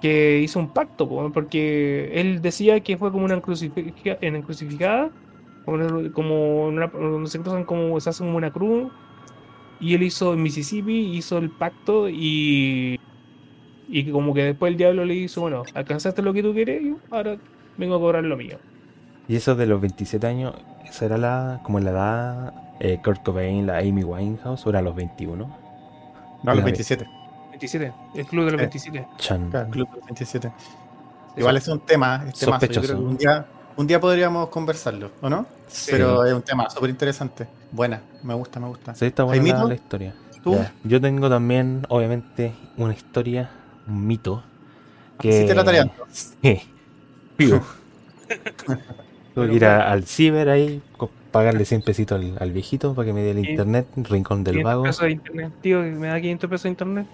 que 0.00 0.40
hizo 0.40 0.58
un 0.58 0.68
pacto, 0.68 1.08
po, 1.08 1.30
porque 1.32 2.10
él 2.14 2.40
decía 2.40 2.80
que 2.80 2.96
fue 2.96 3.12
como 3.12 3.24
una 3.24 3.34
en 3.34 4.36
encrucificada, 4.36 5.10
como, 5.64 7.26
se 7.26 7.38
cruzan 7.38 7.64
como 7.64 8.00
se 8.00 8.10
hace 8.10 8.24
como 8.24 8.36
una 8.38 8.50
cruz, 8.50 8.90
y 9.78 9.94
él 9.94 10.02
hizo 10.02 10.32
en 10.32 10.42
Mississippi, 10.42 11.16
hizo 11.16 11.38
el 11.38 11.50
pacto 11.50 12.08
y 12.08 12.98
y 13.92 14.10
como 14.12 14.32
que 14.32 14.44
después 14.44 14.70
el 14.70 14.78
diablo 14.78 15.04
le 15.04 15.14
hizo, 15.14 15.40
bueno, 15.40 15.64
alcanzaste 15.74 16.22
lo 16.22 16.32
que 16.32 16.42
tú 16.42 16.54
quieres, 16.54 16.80
ahora 17.10 17.36
vengo 17.76 17.96
a 17.96 17.98
cobrar 17.98 18.22
lo 18.22 18.36
mío. 18.36 18.56
Y 19.26 19.34
eso 19.34 19.56
de 19.56 19.66
los 19.66 19.80
27 19.80 20.26
años, 20.26 20.54
¿esa 20.88 21.06
era 21.06 21.18
la, 21.18 21.60
como 21.64 21.80
la 21.80 21.90
edad 21.90 22.54
eh, 22.80 23.00
Kurt 23.04 23.22
Cobain, 23.22 23.66
la 23.66 23.78
Amy 23.78 24.02
Winehouse, 24.02 24.66
o 24.66 24.70
era 24.70 24.82
los 24.82 24.94
21? 24.94 25.36
No, 25.46 26.50
a 26.50 26.54
los 26.54 26.56
La- 26.58 26.64
27. 26.64 27.06
27, 27.50 27.92
el 28.14 28.26
club 28.26 28.44
de 28.46 28.50
los 28.52 28.60
Eh. 28.60 28.64
27. 28.64 29.06
Chan. 29.18 29.50
Claro, 29.50 29.70
Club 29.70 29.88
de 29.90 29.96
los 29.96 30.04
27. 30.06 30.52
Igual 31.36 31.56
es 31.58 31.68
un 31.68 31.80
tema, 31.80 32.24
es 32.26 32.34
temazo. 32.38 32.66
Yo 32.66 32.72
Sospechoso. 32.74 32.80
creo 32.86 32.96
que 32.98 33.04
un 33.04 33.16
día, 33.16 33.46
un 33.76 33.86
día 33.86 34.00
podríamos 34.00 34.48
conversarlo, 34.48 35.10
¿o 35.20 35.28
no? 35.30 35.46
Sí. 35.68 35.90
Pero 35.92 36.24
es 36.24 36.32
un 36.32 36.42
tema 36.42 36.68
súper 36.70 36.90
interesante. 36.90 37.46
Buena, 37.70 38.00
me 38.22 38.34
gusta, 38.34 38.58
me 38.58 38.66
gusta. 38.66 38.94
Sí, 38.94 39.04
está 39.06 39.22
buena 39.24 39.58
la, 39.58 39.64
la 39.64 39.74
historia. 39.74 40.14
¿Tú? 40.42 40.54
Ya. 40.54 40.72
Yo 40.84 41.00
tengo 41.00 41.28
también, 41.28 41.86
obviamente, 41.90 42.52
una 42.78 42.94
historia, 42.94 43.50
un 43.86 44.06
mito. 44.06 44.42
Que... 45.18 45.42
Sí 45.42 45.46
te 45.46 45.54
la 45.54 45.62
tareando. 45.64 45.92
Sí. 46.10 46.62
Tuve 49.34 49.48
que 49.48 49.54
ir 49.54 49.64
a- 49.64 49.90
al 49.90 50.04
ciber 50.04 50.48
ahí, 50.48 50.82
pagarle 51.30 51.64
100 51.64 51.82
pesitos 51.82 52.20
al, 52.20 52.36
al 52.38 52.52
viejito 52.52 52.94
para 52.94 53.06
que 53.06 53.12
me 53.12 53.22
dé 53.22 53.30
el 53.32 53.48
internet, 53.48 53.86
rincón 53.96 54.44
del 54.44 54.56
500 54.56 54.64
vago, 54.64 54.82
pesos 54.84 55.04
de 55.04 55.10
internet, 55.12 55.52
tío, 55.60 55.80
me 55.80 56.08
da 56.08 56.20
500 56.20 56.50
pesos 56.50 56.62
de 56.64 56.68
internet. 56.70 57.06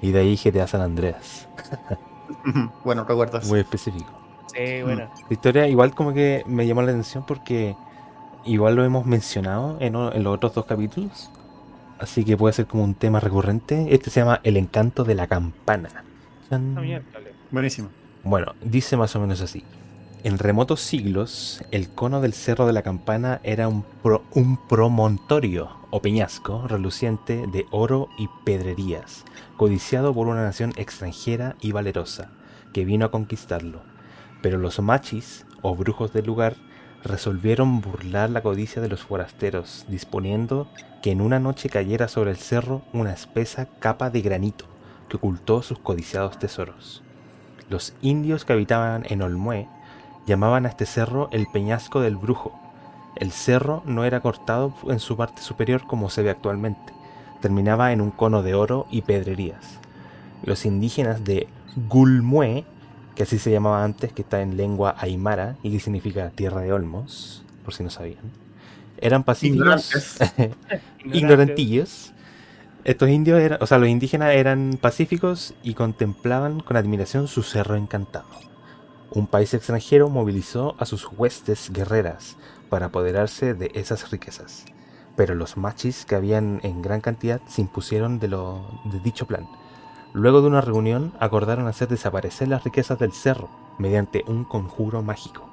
y 0.00 0.12
de 0.12 0.20
ahí 0.20 0.36
GTA 0.36 0.66
San 0.66 0.80
Andreas. 0.80 1.48
bueno, 2.84 3.04
recuerdas. 3.04 3.48
Muy 3.48 3.60
específico. 3.60 4.10
Sí, 4.54 4.82
bueno. 4.82 5.10
La 5.28 5.32
historia 5.32 5.68
igual 5.68 5.94
como 5.94 6.12
que 6.12 6.42
me 6.46 6.66
llamó 6.66 6.82
la 6.82 6.90
atención 6.90 7.24
porque 7.26 7.74
igual 8.44 8.74
lo 8.74 8.84
hemos 8.84 9.06
mencionado 9.06 9.78
en, 9.80 9.92
los 9.92 10.34
otros 10.34 10.54
dos 10.54 10.66
capítulos. 10.66 11.30
Así 11.98 12.24
que 12.24 12.36
puede 12.36 12.52
ser 12.52 12.66
como 12.66 12.84
un 12.84 12.94
tema 12.94 13.20
recurrente. 13.20 13.86
Este 13.90 14.10
se 14.10 14.20
llama 14.20 14.40
El 14.42 14.56
encanto 14.56 15.04
de 15.04 15.14
la 15.14 15.26
campana. 15.28 16.04
Ah. 16.50 16.60
Buenísimo. 17.50 17.88
Bueno, 18.24 18.54
dice 18.62 18.96
más 18.96 19.14
o 19.16 19.20
menos 19.20 19.40
así. 19.40 19.64
En 20.24 20.38
remotos 20.38 20.80
siglos, 20.80 21.64
el 21.72 21.88
cono 21.88 22.20
del 22.20 22.32
Cerro 22.32 22.66
de 22.68 22.72
la 22.72 22.82
Campana 22.82 23.40
era 23.42 23.66
un, 23.66 23.82
pro- 23.82 24.22
un 24.34 24.56
promontorio 24.68 25.70
o 25.90 26.00
peñasco 26.00 26.68
reluciente 26.68 27.44
de 27.48 27.66
oro 27.72 28.08
y 28.16 28.28
pedrerías, 28.44 29.24
codiciado 29.56 30.14
por 30.14 30.28
una 30.28 30.44
nación 30.44 30.74
extranjera 30.76 31.56
y 31.60 31.72
valerosa, 31.72 32.30
que 32.72 32.84
vino 32.84 33.04
a 33.04 33.10
conquistarlo. 33.10 33.82
Pero 34.42 34.58
los 34.58 34.78
machis, 34.78 35.44
o 35.60 35.74
brujos 35.74 36.12
del 36.12 36.26
lugar, 36.26 36.54
resolvieron 37.02 37.80
burlar 37.80 38.30
la 38.30 38.42
codicia 38.42 38.80
de 38.80 38.88
los 38.88 39.02
forasteros, 39.02 39.86
disponiendo 39.88 40.68
que 41.02 41.10
en 41.10 41.20
una 41.20 41.40
noche 41.40 41.68
cayera 41.68 42.06
sobre 42.06 42.30
el 42.30 42.36
cerro 42.36 42.82
una 42.92 43.12
espesa 43.12 43.66
capa 43.80 44.08
de 44.08 44.20
granito 44.20 44.66
que 45.08 45.16
ocultó 45.16 45.62
sus 45.62 45.80
codiciados 45.80 46.38
tesoros. 46.38 47.02
Los 47.68 47.94
indios 48.02 48.44
que 48.44 48.52
habitaban 48.52 49.04
en 49.08 49.22
Olmué 49.22 49.66
llamaban 50.26 50.66
a 50.66 50.68
este 50.68 50.86
cerro 50.86 51.28
el 51.32 51.46
Peñasco 51.46 52.00
del 52.00 52.16
Brujo. 52.16 52.52
El 53.16 53.32
cerro 53.32 53.82
no 53.84 54.04
era 54.04 54.20
cortado 54.20 54.74
en 54.88 55.00
su 55.00 55.16
parte 55.16 55.42
superior 55.42 55.86
como 55.86 56.10
se 56.10 56.22
ve 56.22 56.30
actualmente, 56.30 56.92
terminaba 57.40 57.92
en 57.92 58.00
un 58.00 58.10
cono 58.10 58.42
de 58.42 58.54
oro 58.54 58.86
y 58.90 59.02
pedrerías. 59.02 59.78
Los 60.44 60.64
indígenas 60.64 61.24
de 61.24 61.48
Gulmué, 61.88 62.64
que 63.14 63.24
así 63.24 63.38
se 63.38 63.50
llamaba 63.50 63.84
antes, 63.84 64.12
que 64.12 64.22
está 64.22 64.40
en 64.40 64.56
lengua 64.56 64.94
aymara 64.98 65.56
y 65.62 65.70
que 65.70 65.80
significa 65.80 66.30
tierra 66.30 66.62
de 66.62 66.72
olmos, 66.72 67.44
por 67.64 67.74
si 67.74 67.82
no 67.82 67.90
sabían, 67.90 68.32
eran 68.98 69.24
pacíficos, 69.24 70.18
ignorantillos. 71.04 72.12
Estos 72.84 73.08
indios 73.10 73.40
eran, 73.40 73.62
o 73.62 73.66
sea, 73.66 73.78
los 73.78 73.88
indígenas 73.88 74.34
eran 74.34 74.78
pacíficos 74.80 75.54
y 75.62 75.74
contemplaban 75.74 76.60
con 76.60 76.76
admiración 76.76 77.28
su 77.28 77.42
cerro 77.42 77.76
encantado. 77.76 78.51
Un 79.14 79.26
país 79.26 79.52
extranjero 79.52 80.08
movilizó 80.08 80.74
a 80.78 80.86
sus 80.86 81.06
huestes 81.06 81.70
guerreras 81.70 82.38
para 82.70 82.86
apoderarse 82.86 83.52
de 83.52 83.70
esas 83.74 84.10
riquezas. 84.10 84.64
Pero 85.16 85.34
los 85.34 85.58
machis 85.58 86.06
que 86.06 86.14
habían 86.14 86.60
en 86.62 86.80
gran 86.80 87.02
cantidad 87.02 87.42
se 87.46 87.60
impusieron 87.60 88.18
de, 88.18 88.28
lo, 88.28 88.80
de 88.86 89.00
dicho 89.00 89.26
plan. 89.26 89.46
Luego 90.14 90.40
de 90.40 90.46
una 90.46 90.62
reunión 90.62 91.12
acordaron 91.20 91.66
hacer 91.66 91.88
desaparecer 91.88 92.48
las 92.48 92.64
riquezas 92.64 92.98
del 92.98 93.12
cerro 93.12 93.50
mediante 93.76 94.24
un 94.28 94.44
conjuro 94.44 95.02
mágico. 95.02 95.46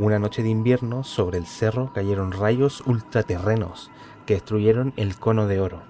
Una 0.00 0.18
noche 0.18 0.42
de 0.42 0.48
invierno 0.48 1.04
sobre 1.04 1.38
el 1.38 1.46
cerro 1.46 1.92
cayeron 1.92 2.32
rayos 2.32 2.82
ultraterrenos 2.86 3.92
que 4.26 4.34
destruyeron 4.34 4.94
el 4.96 5.14
cono 5.16 5.46
de 5.46 5.60
oro. 5.60 5.82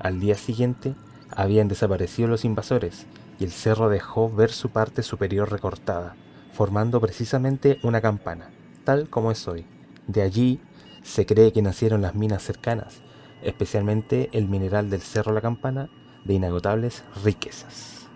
Al 0.00 0.18
día 0.18 0.34
siguiente 0.34 0.96
habían 1.30 1.68
desaparecido 1.68 2.26
los 2.26 2.44
invasores 2.44 3.06
y 3.38 3.44
el 3.44 3.52
cerro 3.52 3.88
dejó 3.88 4.28
ver 4.28 4.50
su 4.50 4.70
parte 4.70 5.04
superior 5.04 5.52
recortada, 5.52 6.16
formando 6.52 7.00
precisamente 7.00 7.78
una 7.82 8.00
campana, 8.00 8.50
tal 8.84 9.08
como 9.08 9.30
es 9.30 9.46
hoy. 9.48 9.66
De 10.06 10.22
allí 10.22 10.60
se 11.02 11.26
cree 11.26 11.52
que 11.52 11.62
nacieron 11.62 12.02
las 12.02 12.14
minas 12.14 12.42
cercanas, 12.42 13.00
especialmente 13.42 14.28
el 14.32 14.48
mineral 14.48 14.90
del 14.90 15.00
Cerro 15.00 15.32
La 15.32 15.40
Campana, 15.40 15.88
de 16.24 16.34
inagotables 16.34 17.04
riquezas. 17.24 18.06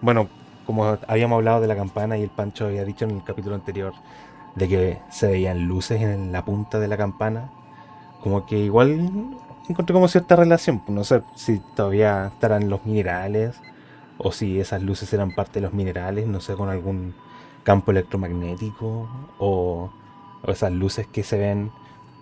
Bueno, 0.00 0.28
como 0.66 0.98
habíamos 1.06 1.36
hablado 1.36 1.60
de 1.60 1.68
la 1.68 1.76
campana 1.76 2.18
y 2.18 2.22
el 2.22 2.30
Pancho 2.30 2.66
había 2.66 2.84
dicho 2.84 3.04
en 3.04 3.12
el 3.12 3.24
capítulo 3.24 3.54
anterior, 3.54 3.92
de 4.56 4.68
que 4.68 4.98
se 5.10 5.28
veían 5.28 5.66
luces 5.66 6.02
en 6.02 6.32
la 6.32 6.44
punta 6.44 6.78
de 6.78 6.88
la 6.88 6.96
campana, 6.96 7.50
como 8.20 8.46
que 8.46 8.58
igual 8.58 9.10
encontré 9.68 9.94
como 9.94 10.08
cierta 10.08 10.36
relación, 10.36 10.80
pues, 10.80 10.90
no 10.90 11.04
sé 11.04 11.22
si 11.36 11.60
todavía 11.74 12.26
estarán 12.26 12.68
los 12.68 12.84
minerales 12.84 13.56
o 14.18 14.32
si 14.32 14.60
esas 14.60 14.82
luces 14.82 15.12
eran 15.12 15.34
parte 15.34 15.54
de 15.54 15.62
los 15.62 15.72
minerales, 15.72 16.26
no 16.26 16.40
sé, 16.40 16.54
con 16.54 16.68
algún 16.68 17.14
campo 17.64 17.90
electromagnético 17.92 19.08
o, 19.38 19.90
o 20.42 20.50
esas 20.52 20.72
luces 20.72 21.06
que 21.08 21.22
se 21.22 21.38
ven 21.38 21.72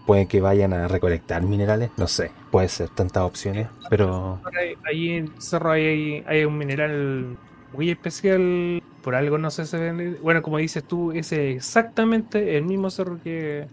pueden 0.07 0.27
que 0.29 0.41
vayan 0.41 0.73
a 0.73 0.89
recolectar 0.89 1.43
minerales, 1.43 1.91
no 1.97 2.09
sé, 2.09 2.33
puede 2.51 2.69
ser 2.69 2.89
tantas 2.91 3.23
opciones, 3.25 3.69
pero 3.89 4.41
Ahí- 4.85 5.11
en 5.11 5.25
el 5.27 5.35
cerro 5.39 5.71
hay, 5.73 6.23
hay 6.27 6.45
un 6.45 6.59
mineral 6.59 7.39
muy 7.71 7.91
especial. 7.91 8.79
Por 9.01 9.15
algo 9.15 9.39
no 9.39 9.51
sé, 9.51 9.67
se 9.67 9.79
ven. 9.79 10.19
Bueno, 10.21 10.43
como 10.43 10.59
dices 10.59 10.87
tú, 10.87 11.13
es 11.13 11.33
exactamente 11.33 12.57
el 12.57 12.65
mismo 12.65 12.91
cerro 12.91 13.19
que, 13.21 13.71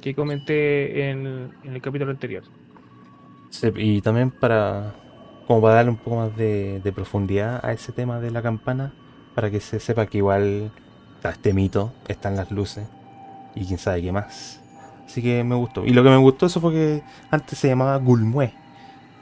que 0.00 0.14
comenté 0.14 1.10
en, 1.10 1.56
en 1.62 1.74
el 1.76 1.82
capítulo 1.82 2.10
anterior. 2.12 2.44
Sí, 3.50 3.68
y 3.76 4.00
también 4.02 4.30
para 4.30 4.94
como 5.46 5.62
para 5.62 5.74
darle 5.76 5.90
un 5.90 5.96
poco 5.98 6.16
más 6.16 6.36
de, 6.36 6.80
de 6.80 6.92
profundidad 6.92 7.60
a 7.64 7.72
ese 7.72 7.92
tema 7.92 8.20
de 8.20 8.30
la 8.30 8.42
campana, 8.42 8.94
para 9.34 9.50
que 9.50 9.60
se 9.60 9.80
sepa 9.80 10.06
que 10.06 10.18
igual 10.18 10.72
está 11.20 11.28
este 11.28 11.52
mito, 11.52 11.92
están 12.08 12.34
las 12.34 12.50
luces 12.50 12.86
y 13.54 13.66
quién 13.66 13.78
sabe 13.78 14.00
qué 14.00 14.10
más. 14.10 14.58
Así 15.04 15.22
que 15.22 15.44
me 15.44 15.54
gustó. 15.54 15.84
Y 15.84 15.90
lo 15.90 16.02
que 16.02 16.08
me 16.08 16.16
gustó 16.16 16.46
eso 16.46 16.62
fue 16.62 16.72
que 16.72 17.02
antes 17.30 17.58
se 17.58 17.68
llamaba 17.68 17.96
Gulmue, 17.98 18.54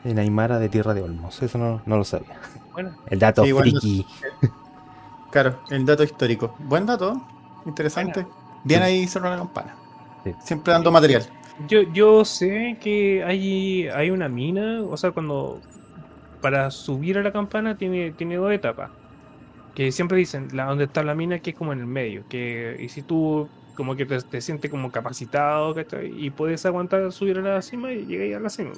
en 0.04 0.18
Aymara 0.20 0.60
de 0.60 0.68
Tierra 0.68 0.94
de 0.94 1.02
Olmos. 1.02 1.42
Eso 1.42 1.58
no, 1.58 1.82
no 1.86 1.96
lo 1.96 2.04
sabía. 2.04 2.38
Bueno, 2.72 2.92
El 3.08 3.18
dato 3.18 3.44
Sí, 3.44 3.52
friki. 3.52 4.06
Claro, 5.32 5.58
el 5.70 5.84
dato 5.84 6.04
histórico. 6.04 6.54
Buen 6.60 6.86
dato, 6.86 7.20
interesante. 7.66 8.26
Bien 8.64 8.82
ahí 8.82 9.06
cerró 9.08 9.28
la 9.28 9.36
campana. 9.36 9.74
Sí. 10.24 10.32
Siempre 10.40 10.72
dando 10.72 10.90
material. 10.92 11.24
yo, 11.66 11.82
yo 11.92 12.24
sé 12.24 12.78
que 12.80 13.24
hay, 13.26 13.88
hay 13.88 14.10
una 14.10 14.28
mina, 14.28 14.82
o 14.82 14.96
sea, 14.96 15.10
cuando 15.10 15.60
para 16.40 16.70
subir 16.70 17.18
a 17.18 17.22
la 17.22 17.32
campana 17.32 17.76
tiene, 17.76 18.12
tiene 18.12 18.36
dos 18.36 18.52
etapas. 18.52 18.90
Que 19.78 19.92
siempre 19.92 20.18
dicen, 20.18 20.48
la, 20.54 20.64
donde 20.64 20.84
está 20.84 21.04
la 21.04 21.14
mina, 21.14 21.38
que 21.38 21.50
es 21.50 21.56
como 21.56 21.72
en 21.72 21.78
el 21.78 21.86
medio. 21.86 22.24
Que, 22.28 22.76
y 22.80 22.88
si 22.88 23.02
tú 23.02 23.48
como 23.76 23.94
que 23.94 24.06
te, 24.06 24.20
te 24.22 24.40
sientes 24.40 24.72
como 24.72 24.90
capacitado. 24.90 25.72
Y 26.16 26.30
puedes 26.30 26.66
aguantar 26.66 27.12
subir 27.12 27.38
a 27.38 27.42
la 27.42 27.62
cima 27.62 27.92
y 27.92 28.04
llegáis 28.04 28.34
a 28.34 28.40
la 28.40 28.50
cima. 28.50 28.72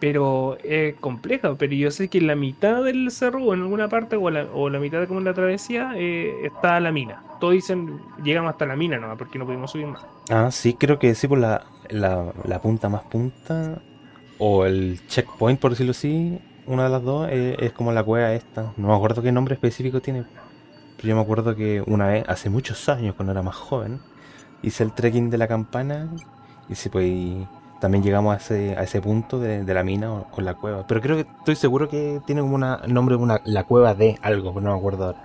Pero 0.00 0.56
es 0.64 0.94
compleja, 0.94 1.54
pero 1.56 1.74
yo 1.74 1.90
sé 1.90 2.08
que 2.08 2.22
la 2.22 2.36
mitad 2.36 2.82
del 2.82 3.10
cerro, 3.10 3.44
o 3.44 3.52
en 3.52 3.60
alguna 3.60 3.90
parte, 3.90 4.16
o 4.16 4.30
la, 4.30 4.44
o 4.54 4.70
la 4.70 4.78
mitad 4.78 4.98
de 4.98 5.06
como 5.06 5.20
en 5.20 5.26
la 5.26 5.34
travesía, 5.34 5.92
eh, 5.94 6.46
está 6.46 6.80
la 6.80 6.90
mina. 6.90 7.22
Todos 7.38 7.52
dicen, 7.52 8.00
llegamos 8.22 8.50
hasta 8.50 8.64
la 8.64 8.76
mina 8.76 8.96
nomás, 8.96 9.18
porque 9.18 9.38
no 9.38 9.44
pudimos 9.44 9.72
subir 9.72 9.88
más. 9.88 10.06
Ah, 10.30 10.50
sí, 10.50 10.72
creo 10.72 10.98
que 10.98 11.14
sí, 11.14 11.28
por 11.28 11.36
la, 11.36 11.66
la, 11.90 12.32
la 12.48 12.62
punta 12.62 12.88
más 12.88 13.02
punta, 13.02 13.82
o 14.38 14.64
el 14.64 15.06
checkpoint, 15.06 15.60
por 15.60 15.72
decirlo 15.72 15.90
así, 15.90 16.38
una 16.66 16.84
de 16.84 16.90
las 16.90 17.02
dos, 17.02 17.28
eh, 17.30 17.56
es 17.60 17.72
como 17.72 17.92
la 17.92 18.02
cueva 18.02 18.32
esta. 18.32 18.72
No 18.76 18.88
me 18.88 18.94
acuerdo 18.94 19.22
qué 19.22 19.32
nombre 19.32 19.54
específico 19.54 20.00
tiene, 20.00 20.24
pero 20.96 21.08
yo 21.08 21.16
me 21.16 21.22
acuerdo 21.22 21.54
que 21.54 21.82
una 21.86 22.06
vez, 22.06 22.24
hace 22.28 22.50
muchos 22.50 22.88
años, 22.88 23.14
cuando 23.14 23.32
era 23.32 23.42
más 23.42 23.56
joven, 23.56 24.00
hice 24.62 24.84
el 24.84 24.92
trekking 24.92 25.30
de 25.30 25.38
la 25.38 25.48
campana, 25.48 26.08
y 26.68 26.74
sí, 26.74 26.88
pues 26.88 27.06
y 27.06 27.46
también 27.80 28.02
llegamos 28.02 28.34
a 28.34 28.38
ese, 28.38 28.76
a 28.76 28.82
ese 28.82 29.00
punto 29.02 29.38
de, 29.38 29.64
de 29.64 29.74
la 29.74 29.84
mina 29.84 30.12
o, 30.12 30.26
o 30.30 30.40
la 30.40 30.54
cueva. 30.54 30.86
Pero 30.86 31.00
creo 31.00 31.16
que 31.16 31.26
estoy 31.38 31.56
seguro 31.56 31.88
que 31.88 32.20
tiene 32.26 32.40
como 32.40 32.54
una 32.54 32.80
nombre, 32.86 33.16
una, 33.16 33.40
la 33.44 33.64
cueva 33.64 33.94
de 33.94 34.18
algo, 34.22 34.54
pero 34.54 34.64
no 34.64 34.72
me 34.72 34.78
acuerdo 34.78 35.04
ahora. 35.06 35.24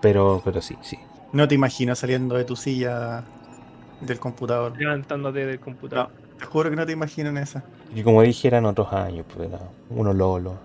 Pero, 0.00 0.42
pero 0.44 0.60
sí, 0.60 0.76
sí. 0.82 0.98
No 1.32 1.48
te 1.48 1.54
imagino 1.54 1.94
saliendo 1.94 2.36
de 2.36 2.44
tu 2.44 2.56
silla 2.56 3.24
del 4.00 4.18
computador. 4.18 4.76
Levantándote 4.76 5.46
del 5.46 5.60
computador. 5.60 6.10
Te 6.44 6.50
juro 6.50 6.68
que 6.68 6.76
no 6.76 6.84
te 6.84 6.92
imagino 6.92 7.30
en 7.30 7.38
esa. 7.38 7.64
Y 7.94 8.02
como 8.02 8.20
dije, 8.20 8.48
eran 8.48 8.66
otros 8.66 8.92
años, 8.92 9.24
pues 9.34 9.48
era 9.48 9.60
uno 9.88 10.12
lolo, 10.12 10.58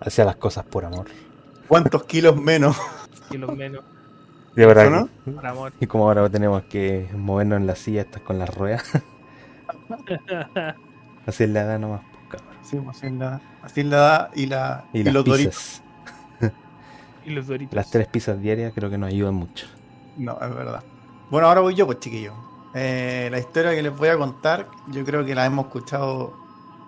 hacía 0.00 0.24
las 0.24 0.36
cosas 0.36 0.64
por 0.64 0.84
amor. 0.84 1.06
¿Cuántos 1.66 2.04
kilos 2.04 2.36
menos? 2.40 2.76
Y 3.30 3.36
los 3.38 3.52
menos, 3.56 3.82
De 4.54 4.64
verdad, 4.64 4.88
¿no? 4.90 5.08
que- 5.24 5.30
por 5.32 5.44
amor. 5.46 5.72
y 5.80 5.86
como 5.88 6.04
ahora 6.06 6.28
tenemos 6.30 6.62
que 6.64 7.08
movernos 7.16 7.58
en 7.58 7.66
la 7.66 7.74
silla, 7.74 8.02
estas 8.02 8.22
con 8.22 8.38
las 8.38 8.54
ruedas, 8.54 8.84
así 11.26 11.44
es 11.44 11.50
la 11.50 11.62
edad 11.62 11.78
nomás, 11.80 12.02
pues, 12.12 12.40
cabrón. 12.40 12.56
Sí, 12.62 12.76
pues, 12.76 12.96
así 12.96 13.06
es 13.08 13.12
la, 13.14 13.40
así 13.62 13.80
es 13.80 13.86
la 13.86 13.96
edad 13.96 14.30
y, 14.36 14.46
la, 14.46 14.84
Y, 14.92 14.98
y 15.00 15.02
las 15.04 15.14
los 15.14 15.24
doritos. 15.24 15.82
pizzas, 16.38 16.52
y 17.26 17.30
los 17.30 17.46
doritos. 17.48 17.74
las 17.74 17.90
tres 17.90 18.06
pizzas 18.06 18.40
diarias 18.40 18.72
creo 18.72 18.88
que 18.88 18.98
nos 18.98 19.08
ayudan 19.10 19.34
mucho. 19.34 19.66
No, 20.16 20.38
es 20.40 20.54
verdad. 20.54 20.80
Bueno, 21.30 21.48
ahora 21.48 21.60
voy 21.60 21.74
yo, 21.74 21.86
pues 21.86 21.98
chiquillos. 21.98 22.34
Eh, 22.74 23.28
la 23.30 23.38
historia 23.38 23.70
que 23.74 23.82
les 23.82 23.96
voy 23.96 24.08
a 24.08 24.18
contar, 24.18 24.68
yo 24.88 25.04
creo 25.04 25.24
que 25.24 25.34
la 25.34 25.46
hemos 25.46 25.66
escuchado 25.66 26.34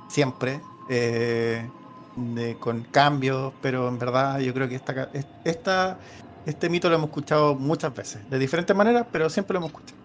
siempre, 0.08 0.60
eh, 0.88 1.68
de- 2.16 2.56
con 2.56 2.82
cambios, 2.90 3.52
pero 3.60 3.88
en 3.88 3.98
verdad 3.98 4.38
yo 4.40 4.52
creo 4.54 4.68
que 4.68 4.74
esta, 4.76 5.10
esta, 5.44 5.98
este 6.44 6.68
mito 6.70 6.88
lo 6.88 6.96
hemos 6.96 7.08
escuchado 7.08 7.54
muchas 7.54 7.94
veces, 7.94 8.28
de 8.30 8.38
diferentes 8.38 8.74
maneras, 8.74 9.06
pero 9.12 9.28
siempre 9.30 9.54
lo 9.54 9.58
hemos 9.60 9.70
escuchado. 9.70 10.00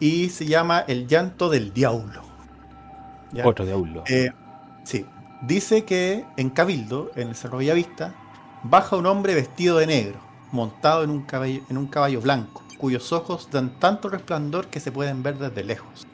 Y 0.00 0.28
se 0.28 0.46
llama 0.46 0.80
El 0.86 1.06
llanto 1.06 1.48
del 1.48 1.72
diablo. 1.72 2.22
¿Ya? 3.32 3.46
Otro 3.46 3.64
diablo. 3.64 4.04
Eh, 4.08 4.30
sí, 4.84 5.06
dice 5.42 5.84
que 5.84 6.24
en 6.36 6.50
Cabildo, 6.50 7.10
en 7.16 7.28
el 7.28 7.34
Cerro 7.36 7.58
Bellavista, 7.58 8.14
baja 8.62 8.96
un 8.96 9.06
hombre 9.06 9.34
vestido 9.34 9.78
de 9.78 9.86
negro, 9.86 10.18
montado 10.52 11.04
en 11.04 11.10
un 11.10 11.22
caballo, 11.22 11.60
en 11.68 11.76
un 11.78 11.86
caballo 11.86 12.20
blanco, 12.20 12.62
cuyos 12.76 13.12
ojos 13.12 13.48
dan 13.50 13.78
tanto 13.78 14.08
resplandor 14.08 14.66
que 14.68 14.80
se 14.80 14.92
pueden 14.92 15.22
ver 15.22 15.38
desde 15.38 15.64
lejos. 15.64 16.06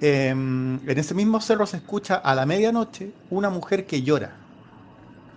Em, 0.00 0.76
en 0.88 0.98
ese 0.98 1.14
mismo 1.14 1.40
cerro 1.40 1.66
se 1.66 1.78
escucha 1.78 2.14
a 2.16 2.34
la 2.34 2.46
medianoche 2.46 3.10
una 3.30 3.50
mujer 3.50 3.84
que 3.86 4.02
llora. 4.02 4.36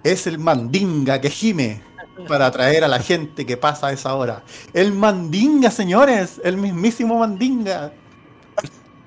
Es 0.04 0.28
el 0.28 0.38
mandinga 0.40 1.20
que 1.20 1.30
gime 1.30 1.82
para 2.28 2.48
atraer 2.48 2.84
a 2.84 2.88
la 2.88 3.00
gente 3.00 3.46
que 3.46 3.58
pasa 3.58 3.88
a 3.88 3.92
esa 3.92 4.14
hora. 4.14 4.44
El 4.74 4.92
mandinga, 4.94 5.72
señores, 5.72 6.40
el 6.44 6.58
mismísimo 6.58 7.18
mandinga. 7.20 7.92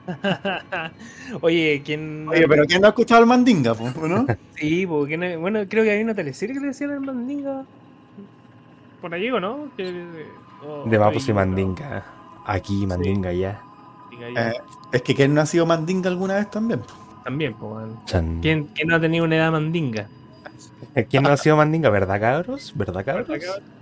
Oye, 1.40 1.82
¿quién. 1.84 2.28
Oye, 2.28 2.46
pero 2.48 2.64
¿quién 2.66 2.80
no 2.80 2.88
ha 2.88 2.90
escuchado 2.90 3.20
al 3.20 3.26
mandinga, 3.26 3.74
po, 3.74 3.88
no? 4.06 4.26
Sí, 4.56 4.87
porque 4.87 5.16
no- 5.16 5.38
bueno, 5.40 5.60
creo 5.68 5.84
que 5.84 5.90
hay 5.90 6.02
una 6.02 6.14
teleserie 6.14 6.54
que 6.54 6.60
le 6.60 6.66
decían 6.68 6.90
el 6.90 7.00
Mandinga. 7.00 7.64
Por 9.00 9.12
allí, 9.14 9.30
¿o 9.30 9.40
no? 9.40 9.68
Que, 9.76 9.84
o- 9.88 10.43
de 10.86 10.98
Mapos 10.98 11.28
y 11.28 11.32
Mandinga. 11.32 12.04
Aquí, 12.46 12.86
Mandinga, 12.86 13.32
ya. 13.32 13.60
Mandinga 14.10 14.30
ya. 14.42 14.50
Eh, 14.50 14.60
es 14.92 15.02
que 15.02 15.14
¿quién 15.14 15.34
no 15.34 15.40
ha 15.40 15.46
sido 15.46 15.66
mandinga 15.66 16.08
alguna 16.10 16.34
vez 16.34 16.50
también? 16.50 16.82
También, 17.24 17.54
pues. 17.54 17.86
¿Quién, 18.42 18.64
¿Quién 18.74 18.88
no 18.88 18.96
ha 18.96 19.00
tenido 19.00 19.24
una 19.24 19.36
edad 19.36 19.50
mandinga? 19.50 20.08
¿Quién 21.10 21.22
no 21.22 21.30
ha 21.30 21.36
sido 21.36 21.56
Mandinga? 21.56 21.88
¿Verdad, 21.90 22.20
cabros? 22.20 22.72
¿Verdad, 22.76 23.04
cabros? 23.04 23.28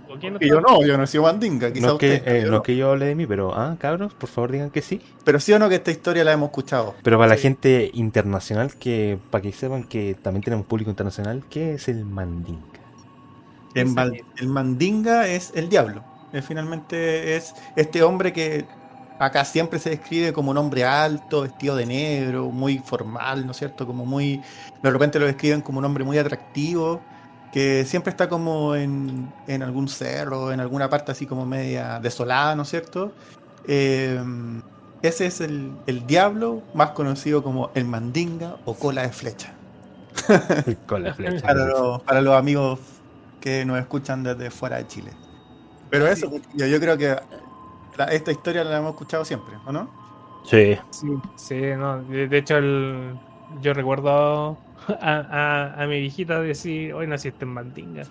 ¿O 0.09 0.15
quién 0.19 0.33
no 0.33 0.39
yo 0.39 0.61
no, 0.61 0.83
yo 0.85 0.97
no 0.97 1.03
he 1.03 1.07
sido 1.07 1.23
mandinga, 1.23 1.71
quizá 1.73 1.87
No 1.87 1.93
es, 1.93 1.99
que, 1.99 2.13
usted, 2.15 2.27
eh, 2.35 2.39
yo 2.41 2.45
no 2.45 2.51
no. 2.51 2.57
es 2.57 2.63
que 2.63 2.75
yo 2.75 2.91
hable 2.91 3.05
de 3.05 3.15
mí, 3.15 3.25
pero, 3.25 3.53
ah, 3.55 3.75
cabros, 3.79 4.13
por 4.13 4.29
favor 4.29 4.51
digan 4.51 4.69
que 4.69 4.81
sí. 4.81 5.01
Pero 5.23 5.39
sí 5.39 5.53
o 5.53 5.59
no 5.59 5.69
que 5.69 5.75
esta 5.75 5.91
historia 5.91 6.23
la 6.23 6.33
hemos 6.33 6.49
escuchado. 6.49 6.95
Pero 7.03 7.17
para 7.17 7.29
la 7.29 7.35
Sí. 7.35 7.43
gente 7.43 7.89
internacional, 7.93 8.75
que 8.75 9.17
para 9.31 9.41
que 9.41 9.51
sepan 9.51 9.83
que 9.83 10.15
también 10.21 10.43
tenemos 10.43 10.65
público 10.65 10.89
internacional, 10.91 11.43
¿qué 11.49 11.73
es 11.75 11.87
el 11.87 12.05
mandinga? 12.05 12.61
Sí. 13.75 13.81
el 14.37 14.47
mandinga 14.49 15.27
es 15.27 15.51
el 15.55 15.67
diablo. 15.69 16.03
Eh, 16.33 16.41
finalmente 16.41 17.35
es 17.35 17.53
este 17.75 18.01
hombre 18.03 18.33
que 18.33 18.65
acá 19.19 19.45
siempre 19.45 19.79
se 19.79 19.91
describe 19.91 20.33
como 20.33 20.51
un 20.51 20.57
hombre 20.57 20.83
alto, 20.83 21.41
vestido 21.41 21.75
de 21.75 21.85
negro, 21.85 22.49
muy 22.49 22.79
formal, 22.79 23.45
¿no 23.45 23.51
es 23.51 23.57
cierto? 23.57 23.85
Como 23.85 24.05
muy. 24.05 24.41
De 24.81 24.91
repente 24.91 25.19
lo 25.19 25.27
describen 25.27 25.61
como 25.61 25.79
un 25.79 25.85
hombre 25.85 26.03
muy 26.03 26.17
atractivo, 26.17 27.01
que 27.51 27.85
siempre 27.85 28.09
está 28.09 28.27
como 28.27 28.75
en, 28.75 29.31
en 29.47 29.63
algún 29.63 29.87
cerro, 29.87 30.51
en 30.51 30.59
alguna 30.59 30.89
parte 30.89 31.11
así 31.11 31.25
como 31.25 31.45
media 31.45 31.99
desolada, 31.99 32.55
¿no 32.55 32.63
es 32.63 32.69
cierto? 32.69 33.13
Eh, 33.67 34.19
ese 35.03 35.25
es 35.25 35.41
el, 35.41 35.73
el 35.85 36.07
diablo, 36.07 36.63
más 36.73 36.91
conocido 36.91 37.43
como 37.43 37.71
el 37.75 37.85
mandinga 37.85 38.55
o 38.65 38.73
cola 38.73 39.03
de 39.03 39.09
flecha. 39.09 39.53
Con 40.87 41.03
la 41.03 41.13
flecha. 41.13 41.45
para, 41.45 41.65
los, 41.65 42.01
para 42.03 42.21
los 42.21 42.35
amigos 42.35 42.79
que 43.41 43.65
nos 43.65 43.77
escuchan 43.79 44.23
desde 44.23 44.49
fuera 44.49 44.77
de 44.77 44.87
Chile. 44.87 45.11
Pero 45.93 46.07
eso, 46.07 46.27
yo, 46.53 46.65
yo 46.65 46.79
creo 46.79 46.97
que 46.97 47.15
la- 47.97 48.05
esta 48.05 48.31
historia 48.31 48.63
la 48.63 48.77
hemos 48.77 48.91
escuchado 48.91 49.25
siempre, 49.25 49.59
¿o 49.65 49.71
no? 49.71 49.91
Sí. 50.43 50.77
Sí, 50.89 51.07
sí, 51.35 51.55
no. 51.77 52.03
De, 52.03 52.27
de 52.27 52.37
hecho, 52.37 52.57
el, 52.57 53.19
yo 53.47 53.73
recuerdo 53.73 54.63
a, 54.87 55.73
a, 55.77 55.83
a 55.83 55.87
mi 55.87 55.99
viejita 55.99 56.39
decir, 56.41 56.93
hoy 56.93 57.07
naciste 57.07 57.45
en 57.45 57.51
Mandinga. 57.51 58.03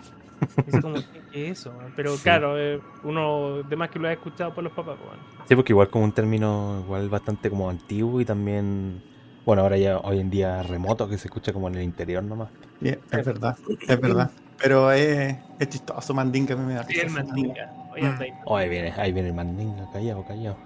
Es 0.67 0.79
como, 0.81 1.03
¿qué, 1.11 1.25
es 1.33 1.61
eso? 1.61 1.75
man?". 1.75 1.93
Pero 1.95 2.21
Sí. 2.23 2.23
claro, 2.23 2.59
eh, 2.59 2.83
uno 3.03 3.63
de 3.65 3.77
más 3.77 3.91
que 3.91 3.99
lo 4.01 4.09
ha 4.09 4.13
escuchado 4.13 4.55
por 4.55 4.65
los 4.65 4.73
papás. 4.73 4.99
bueno. 4.99 5.27
Sí, 5.49 5.57
porque 5.57 5.73
igual 5.73 5.91
como 5.91 6.05
un 6.05 6.13
término 6.13 6.81
igual 6.81 7.09
bastante 7.11 7.51
como 7.51 7.69
antiguo 7.69 8.21
y 8.21 8.25
también, 8.25 9.03
bueno, 9.45 9.63
ahora 9.63 9.77
ya 9.77 9.99
hoy 9.99 10.21
en 10.21 10.31
día 10.31 10.63
remoto 10.63 11.09
que 11.09 11.19
se 11.19 11.29
escucha 11.29 11.53
como 11.53 11.69
en 11.69 11.75
el 11.77 11.83
interior 11.83 12.23
nomás. 12.25 12.53
Bien, 12.81 13.03
es 13.11 13.25
verdad, 13.25 13.57
es 13.87 14.01
verdad. 14.01 14.31
Pero 14.63 14.93
es, 14.93 15.37
es 15.59 15.69
chistoso, 15.69 16.15
Mandinga, 16.15 16.55
a 16.55 16.57
mí 16.57 16.65
me 16.65 16.75
da 16.75 16.85
Sí, 16.87 16.95
ese 16.97 17.09
Mandinga. 17.09 17.73
Oye, 17.93 18.07
anda 18.07 18.25
ahí. 18.25 18.33
Oh, 18.47 18.57
ahí 18.57 18.69
viene, 18.69 18.93
ahí 18.97 19.13
viene 19.13 19.29
el 19.29 19.35
mandinga, 19.35 19.91
callado, 19.93 20.25
callado. 20.25 20.57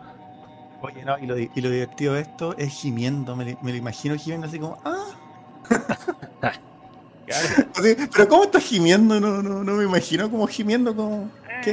Oye, 0.82 1.04
no, 1.04 1.18
y 1.18 1.26
lo, 1.26 1.34
di- 1.34 1.50
y 1.54 1.60
lo 1.60 1.70
divertido 1.70 2.14
de 2.14 2.20
esto 2.20 2.54
es 2.58 2.72
gimiendo, 2.72 3.34
me, 3.34 3.44
li- 3.46 3.58
me 3.62 3.72
lo 3.72 3.78
imagino 3.78 4.14
gimiendo 4.16 4.46
así 4.46 4.58
como, 4.58 4.78
¡ah! 4.84 5.06
Claro. 7.26 7.48
Así, 7.74 7.96
pero 8.12 8.28
¿cómo 8.28 8.44
estás 8.44 8.62
gimiendo? 8.62 9.18
No, 9.18 9.42
no, 9.42 9.64
no 9.64 9.72
me 9.72 9.82
imagino 9.82 10.30
como 10.30 10.46
gimiendo 10.46 10.94
como... 10.94 11.28
¿Qué? 11.64 11.72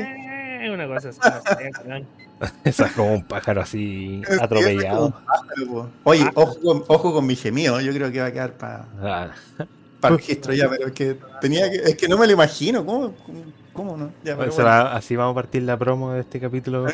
Eh, 0.64 0.72
una 0.74 0.88
cosa 0.88 1.10
así. 1.10 1.20
Esa 2.64 2.88
es 2.88 2.92
como 2.94 3.14
un 3.14 3.24
pájaro 3.24 3.62
así 3.62 4.24
atropellado. 4.42 5.14
Oye, 6.04 6.28
ojo 6.34 6.56
con, 6.60 6.84
ojo 6.88 7.14
con 7.14 7.28
mi 7.28 7.36
gemido, 7.36 7.80
yo 7.82 7.94
creo 7.94 8.12
que 8.12 8.20
va 8.22 8.28
a 8.28 8.32
quedar 8.32 8.58
para... 8.58 9.36
Para 10.04 10.14
el 10.16 10.20
registro 10.20 10.54
ya, 10.54 10.70
pero 10.70 10.88
es 10.88 10.94
que 10.94 11.18
tenía 11.42 11.70
que, 11.72 11.78
es 11.78 11.96
que 11.96 12.08
no 12.08 12.18
me 12.18 12.28
lo 12.28 12.34
imagino, 12.34 12.86
¿cómo? 12.86 13.14
¿Cómo, 13.74 13.98
no? 13.98 14.12
Ya, 14.24 14.38
pero 14.38 14.52
Se 14.52 14.62
bueno. 14.62 14.70
va- 14.70 14.96
así 14.96 15.16
vamos 15.16 15.32
a 15.32 15.36
partir 15.36 15.64
la 15.64 15.78
promo 15.78 16.12
de 16.12 16.20
este 16.22 16.40
capítulo. 16.40 16.86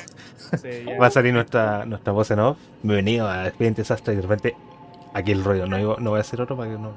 Sí, 0.61 0.85
ya. 0.87 0.97
Va 0.97 1.07
a 1.07 1.11
salir 1.11 1.33
nuestra, 1.33 1.85
nuestra 1.85 2.13
voz 2.13 2.31
en 2.31 2.39
off. 2.39 2.57
Bienvenido 2.83 3.27
a 3.27 3.47
Expediente 3.47 3.83
Sastra 3.83 4.13
y 4.13 4.15
de 4.15 4.21
repente 4.21 4.55
aquí 5.13 5.31
el 5.33 5.43
rollo. 5.43 5.65
No, 5.67 5.75
digo- 5.77 5.97
no 5.99 6.11
voy 6.11 6.19
a 6.19 6.21
hacer 6.21 6.39
otro 6.41 6.55
para 6.55 6.71
que 6.71 6.77
no, 6.77 6.93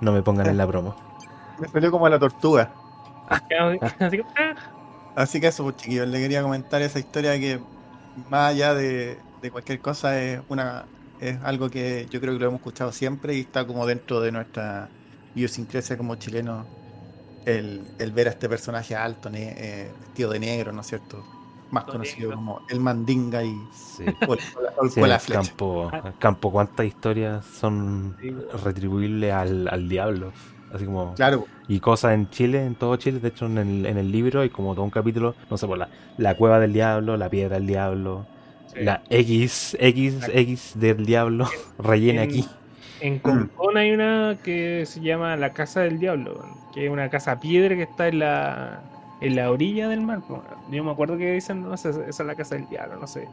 no 0.00 0.12
me 0.12 0.22
pongan 0.22 0.46
en 0.46 0.56
la 0.56 0.66
promo. 0.66 0.96
Me 1.58 1.68
salió 1.68 1.90
como 1.90 2.08
la 2.08 2.18
tortuga. 2.18 2.72
Así 3.28 4.16
que, 4.18 4.24
ah, 4.36 4.54
Así 5.14 5.40
que 5.40 5.48
eso, 5.48 5.64
pues, 5.64 5.76
chiquillos, 5.76 6.08
le 6.08 6.18
quería 6.20 6.42
comentar 6.42 6.80
esa 6.82 6.98
historia 6.98 7.38
que 7.38 7.60
más 8.30 8.50
allá 8.52 8.74
de, 8.74 9.18
de 9.42 9.50
cualquier 9.50 9.80
cosa 9.80 10.20
es 10.22 10.40
una 10.48 10.84
es 11.20 11.38
algo 11.42 11.70
que 11.70 12.06
yo 12.10 12.20
creo 12.20 12.34
que 12.34 12.40
lo 12.40 12.46
hemos 12.48 12.60
escuchado 12.60 12.92
siempre 12.92 13.34
y 13.34 13.40
está 13.40 13.66
como 13.66 13.86
dentro 13.86 14.20
de 14.20 14.32
nuestra 14.32 14.90
idiosincrasia 15.36 15.96
como 15.96 16.16
chilenos 16.16 16.66
el, 17.44 17.82
el 17.98 18.10
ver 18.12 18.26
a 18.26 18.30
este 18.30 18.48
personaje 18.48 18.96
alto, 18.96 19.30
ne- 19.30 19.54
eh, 19.56 19.90
vestido 20.00 20.30
de 20.32 20.40
negro, 20.40 20.72
¿no 20.72 20.80
es 20.80 20.86
cierto? 20.88 21.24
Más 21.70 21.84
Todo 21.84 21.94
conocido 21.94 22.28
negro. 22.30 22.36
como 22.36 22.60
el 22.68 22.80
mandinga 22.80 23.44
y 23.44 23.54
Sí. 23.72 24.04
o 24.28 24.34
el, 24.34 24.40
o 24.78 24.88
Sí, 24.88 25.00
la 25.00 25.18
flecha. 25.18 25.40
campo, 25.42 25.90
campo, 26.18 26.50
¿cuántas 26.52 26.86
historias 26.86 27.44
son 27.44 28.16
retribuibles 28.64 29.32
al, 29.32 29.68
al 29.68 29.88
diablo? 29.88 30.32
Así 30.72 30.84
como. 30.84 31.14
Claro, 31.14 31.46
Y 31.68 31.78
cosas 31.80 32.14
en 32.14 32.28
Chile, 32.30 32.64
en 32.64 32.74
todo 32.74 32.96
Chile. 32.96 33.20
De 33.20 33.28
hecho, 33.28 33.46
en 33.46 33.58
el, 33.58 33.86
en 33.86 33.98
el 33.98 34.10
libro 34.10 34.40
hay 34.40 34.50
como 34.50 34.74
todo 34.74 34.84
un 34.84 34.90
capítulo. 34.90 35.34
No 35.48 35.56
sé, 35.56 35.66
por 35.66 35.78
la, 35.78 35.88
la 36.18 36.34
cueva 36.36 36.58
del 36.58 36.72
diablo, 36.72 37.16
la 37.16 37.30
piedra 37.30 37.56
del 37.56 37.66
diablo, 37.68 38.26
sí. 38.72 38.80
la 38.82 39.02
X, 39.08 39.76
X, 39.80 40.16
X 40.32 40.72
del 40.74 41.06
diablo, 41.06 41.46
rellena 41.78 42.24
En- 42.24 42.28
aquí. 42.30 42.48
En 43.06 43.20
Concón 43.20 43.76
hay 43.76 43.92
una 43.92 44.36
que 44.42 44.84
se 44.84 45.00
llama 45.00 45.36
la 45.36 45.52
Casa 45.52 45.82
del 45.82 46.00
Diablo, 46.00 46.44
que 46.74 46.86
es 46.86 46.90
una 46.90 47.08
casa 47.08 47.38
piedra 47.38 47.76
que 47.76 47.84
está 47.84 48.08
en 48.08 48.18
la 48.18 48.82
en 49.20 49.36
la 49.36 49.48
orilla 49.52 49.88
del 49.88 50.00
mar. 50.00 50.22
Yo 50.70 50.82
me 50.82 50.90
acuerdo 50.90 51.16
que 51.16 51.32
dicen, 51.32 51.62
no 51.62 51.76
sé, 51.76 51.90
esa 51.90 52.02
es 52.08 52.20
la 52.20 52.34
Casa 52.34 52.56
del 52.56 52.68
Diablo, 52.68 52.96
no 52.96 53.06
sé. 53.06 53.28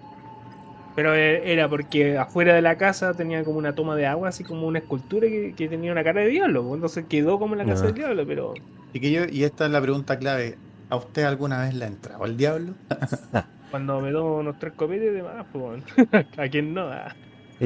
Pero 0.95 1.15
e- 1.15 1.51
era 1.51 1.67
porque 1.67 2.19
afuera 2.19 2.53
de 2.53 2.61
la 2.61 2.77
casa 2.77 3.15
tenía 3.15 3.43
como 3.43 3.57
una 3.57 3.73
toma 3.73 3.95
de 3.95 4.05
agua, 4.05 4.29
así 4.29 4.43
como 4.43 4.67
una 4.67 4.77
escultura 4.77 5.27
que, 5.27 5.55
que 5.55 5.67
tenía 5.67 5.91
una 5.91 6.03
cara 6.03 6.21
de 6.21 6.27
diablo. 6.27 6.71
Entonces 6.75 7.05
quedó 7.09 7.39
como 7.39 7.55
la 7.55 7.65
Casa 7.65 7.87
del 7.87 7.95
Diablo, 7.95 8.27
pero 8.27 8.53
chiquillos, 8.93 9.31
y 9.31 9.43
esta 9.43 9.65
es 9.65 9.71
la 9.71 9.81
pregunta 9.81 10.19
clave. 10.19 10.59
¿A 10.91 10.97
usted 10.97 11.23
alguna 11.23 11.63
vez 11.63 11.73
le 11.73 11.85
ha 11.85 11.87
entrado 11.87 12.23
el 12.25 12.37
diablo? 12.37 12.75
cuando 13.71 13.99
me 14.01 14.11
tomo 14.11 14.37
unos 14.37 14.59
tres 14.59 14.73
copetes 14.73 15.11
de 15.11 15.23
más, 15.23 15.47
pues, 15.51 15.83
¿a 16.37 16.47
quién 16.47 16.75
no? 16.75 16.83
Ah. 16.83 17.15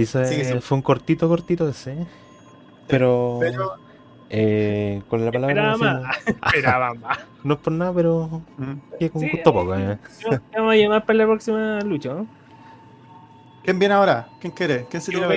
Sí, 0.05 0.43
fue 0.61 0.77
un 0.77 0.81
cortito, 0.81 1.27
cortito 1.27 1.67
ese. 1.67 2.05
Pero, 2.87 3.37
Pero 3.39 3.73
eh, 4.29 5.01
con 5.09 5.25
la 5.25 5.31
palabra. 5.31 5.73
Esperaba 5.73 5.77
no 5.77 6.01
más. 6.03 6.17
decimos- 6.17 6.41
Esperaba 6.45 6.93
más. 6.93 7.19
no 7.43 7.53
es 7.53 7.59
por 7.59 7.73
nada, 7.73 7.93
pero 7.93 8.41
mm, 8.57 8.73
que 8.99 9.09
con 9.09 9.21
Sí, 9.21 9.29
gusto 9.31 9.53
poco. 9.53 9.75
eh. 9.75 9.97
Vamos 10.55 10.73
a 10.73 10.75
llamar 10.75 11.05
para 11.05 11.17
la 11.19 11.25
próxima 11.25 11.79
lucha, 11.81 12.13
¿no? 12.13 12.27
¿quién 13.63 13.79
viene 13.79 13.93
ahora? 13.95 14.27
¿Quién 14.39 14.53
quiere? 14.53 14.85
¿Quién 14.89 15.01
se 15.01 15.11
tira 15.11 15.27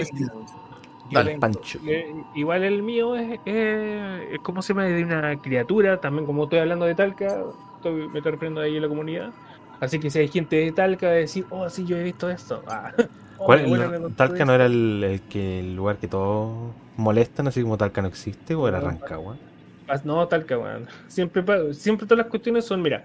Dale. 1.11 1.39
Pancho. 1.41 1.79
Eh, 1.87 2.15
Igual 2.37 2.63
el 2.63 2.83
mío 2.85 3.17
es, 3.17 3.41
es, 3.45 4.33
es 4.33 4.39
como 4.45 4.63
se 4.63 4.73
llama, 4.73 4.87
es 4.87 4.95
de 4.95 5.03
una 5.05 5.37
criatura, 5.41 6.01
también 6.01 6.25
como 6.25 6.45
estoy 6.45 6.61
hablando 6.61 6.85
de 6.87 6.95
Talca, 6.95 7.43
estoy- 7.77 8.09
me 8.09 8.19
estoy 8.19 8.33
refiriendo 8.33 8.61
ahí 8.61 8.77
a 8.77 8.81
la 8.81 8.89
comunidad. 8.89 9.31
Así 9.81 9.99
que 9.99 10.09
si 10.11 10.21
hay 10.21 10.29
gente 10.29 10.57
de 10.57 10.71
Talca 10.73 11.09
de 11.11 11.21
decir, 11.23 11.47
oh, 11.51 11.69
sí, 11.69 11.85
yo 11.85 11.97
he 11.97 12.05
visto 12.05 12.31
esto. 12.31 12.63
Ah, 12.69 12.93
¿Cuál, 13.45 13.67
me 13.69 13.99
contó 14.01 14.11
Talca 14.17 14.45
no 14.45 14.55
era 14.55 14.67
el, 14.67 15.03
el 15.03 15.21
que, 15.23 15.61
el 15.61 15.75
lugar 15.75 15.97
que 15.97 16.09
todos 16.09 16.75
molestan, 16.97 17.49
así 17.49 17.63
como 17.63 17.79
Talca 17.79 18.03
no 18.03 18.09
existe, 18.09 18.55
o 18.55 18.69
era 18.69 18.81
No, 18.81 18.87
Rancagua? 18.89 19.37
Ah, 19.89 20.01
No, 20.05 20.27
Talca, 20.29 20.59
weón. 20.59 20.87
Siempre, 21.09 21.43
siempre 21.75 22.07
todas 22.07 22.19
las 22.19 22.27
cuestiones 22.31 22.65
son, 22.67 22.83
mira, 22.83 23.05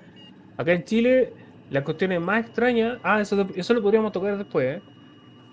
acá 0.58 0.74
en 0.74 0.84
Chile, 0.84 1.34
las 1.70 1.84
cuestiones 1.84 2.20
más 2.22 2.46
extrañas, 2.46 3.00
ah, 3.04 3.22
eso, 3.22 3.48
eso 3.56 3.74
lo 3.74 3.82
podríamos 3.82 4.12
tocar 4.12 4.38
después, 4.38 4.78
¿eh? 4.78 4.82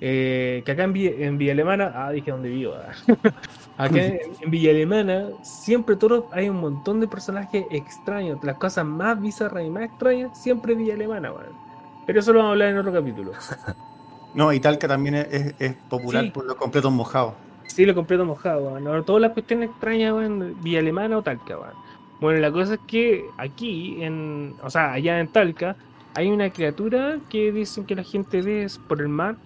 Eh, 0.05 0.63
que 0.67 0.73
acá 0.73 0.83
en, 0.83 0.93
Villa, 0.93 1.13
en 1.17 1.39
Villa 1.39 1.53
Alemana, 1.53 1.93
ah, 1.95 2.11
dije 2.11 2.33
donde 2.33 2.49
vivo. 2.49 2.75
ah. 2.75 2.93
Acá 3.79 4.05
en, 4.05 4.21
en 4.41 4.51
Villa 4.51 4.71
Alemana, 4.71 5.29
siempre 5.43 5.97
todos 5.97 6.25
hay 6.33 6.49
un 6.49 6.61
montón 6.61 7.01
de 7.01 7.07
personajes 7.09 7.65
extraños, 7.71 8.43
las 8.43 8.57
cosas 8.59 8.85
más 8.85 9.21
bizarras 9.21 9.65
y 9.65 9.71
más 9.71 9.85
extrañas, 9.85 10.37
siempre 10.43 10.75
Villa 10.75 10.95
Alemana, 10.95 11.33
weón. 11.33 11.57
Pero 12.05 12.19
eso 12.19 12.33
lo 12.33 12.41
vamos 12.41 12.51
a 12.51 12.53
hablar 12.53 12.69
en 12.71 12.79
otro 12.79 12.93
capítulo. 12.93 13.33
No, 14.35 14.53
y 14.53 14.61
Talca 14.61 14.89
también 14.89 15.15
es, 15.15 15.75
popular 15.89 16.25
Sí. 16.25 16.31
por 16.31 16.45
los 16.47 16.57
completos 16.57 16.93
mojados. 16.93 17.35
Sí, 17.67 17.87
lo 17.87 17.95
completo 17.95 18.25
mojado, 18.25 18.63
weón. 18.65 19.05
Todas 19.05 19.23
las 19.23 19.33
cuestiones 19.33 19.71
extrañas, 19.71 20.13
weón, 20.13 20.57
Villa 20.63 20.81
Alemana 20.81 21.19
o 21.19 21.23
Talca, 21.23 21.59
weón. 21.59 21.75
Bueno, 22.21 22.41
la 22.41 22.53
cosa 22.53 22.75
es 22.75 22.81
que 22.87 23.25
aquí, 23.37 24.03
en, 24.03 24.55
o 24.63 24.71
sea, 24.71 24.93
allá 24.93 25.19
en 25.21 25.29
Talca, 25.29 25.77
hay 26.15 26.31
una 26.31 26.51
criatura 26.51 27.19
que 27.31 27.51
dicen 27.53 27.85
que 27.85 27.95
la 27.95 28.05
gente 28.05 28.43
ve 28.43 28.67
por 28.89 29.01
el 29.01 29.09
mar, 29.09 29.37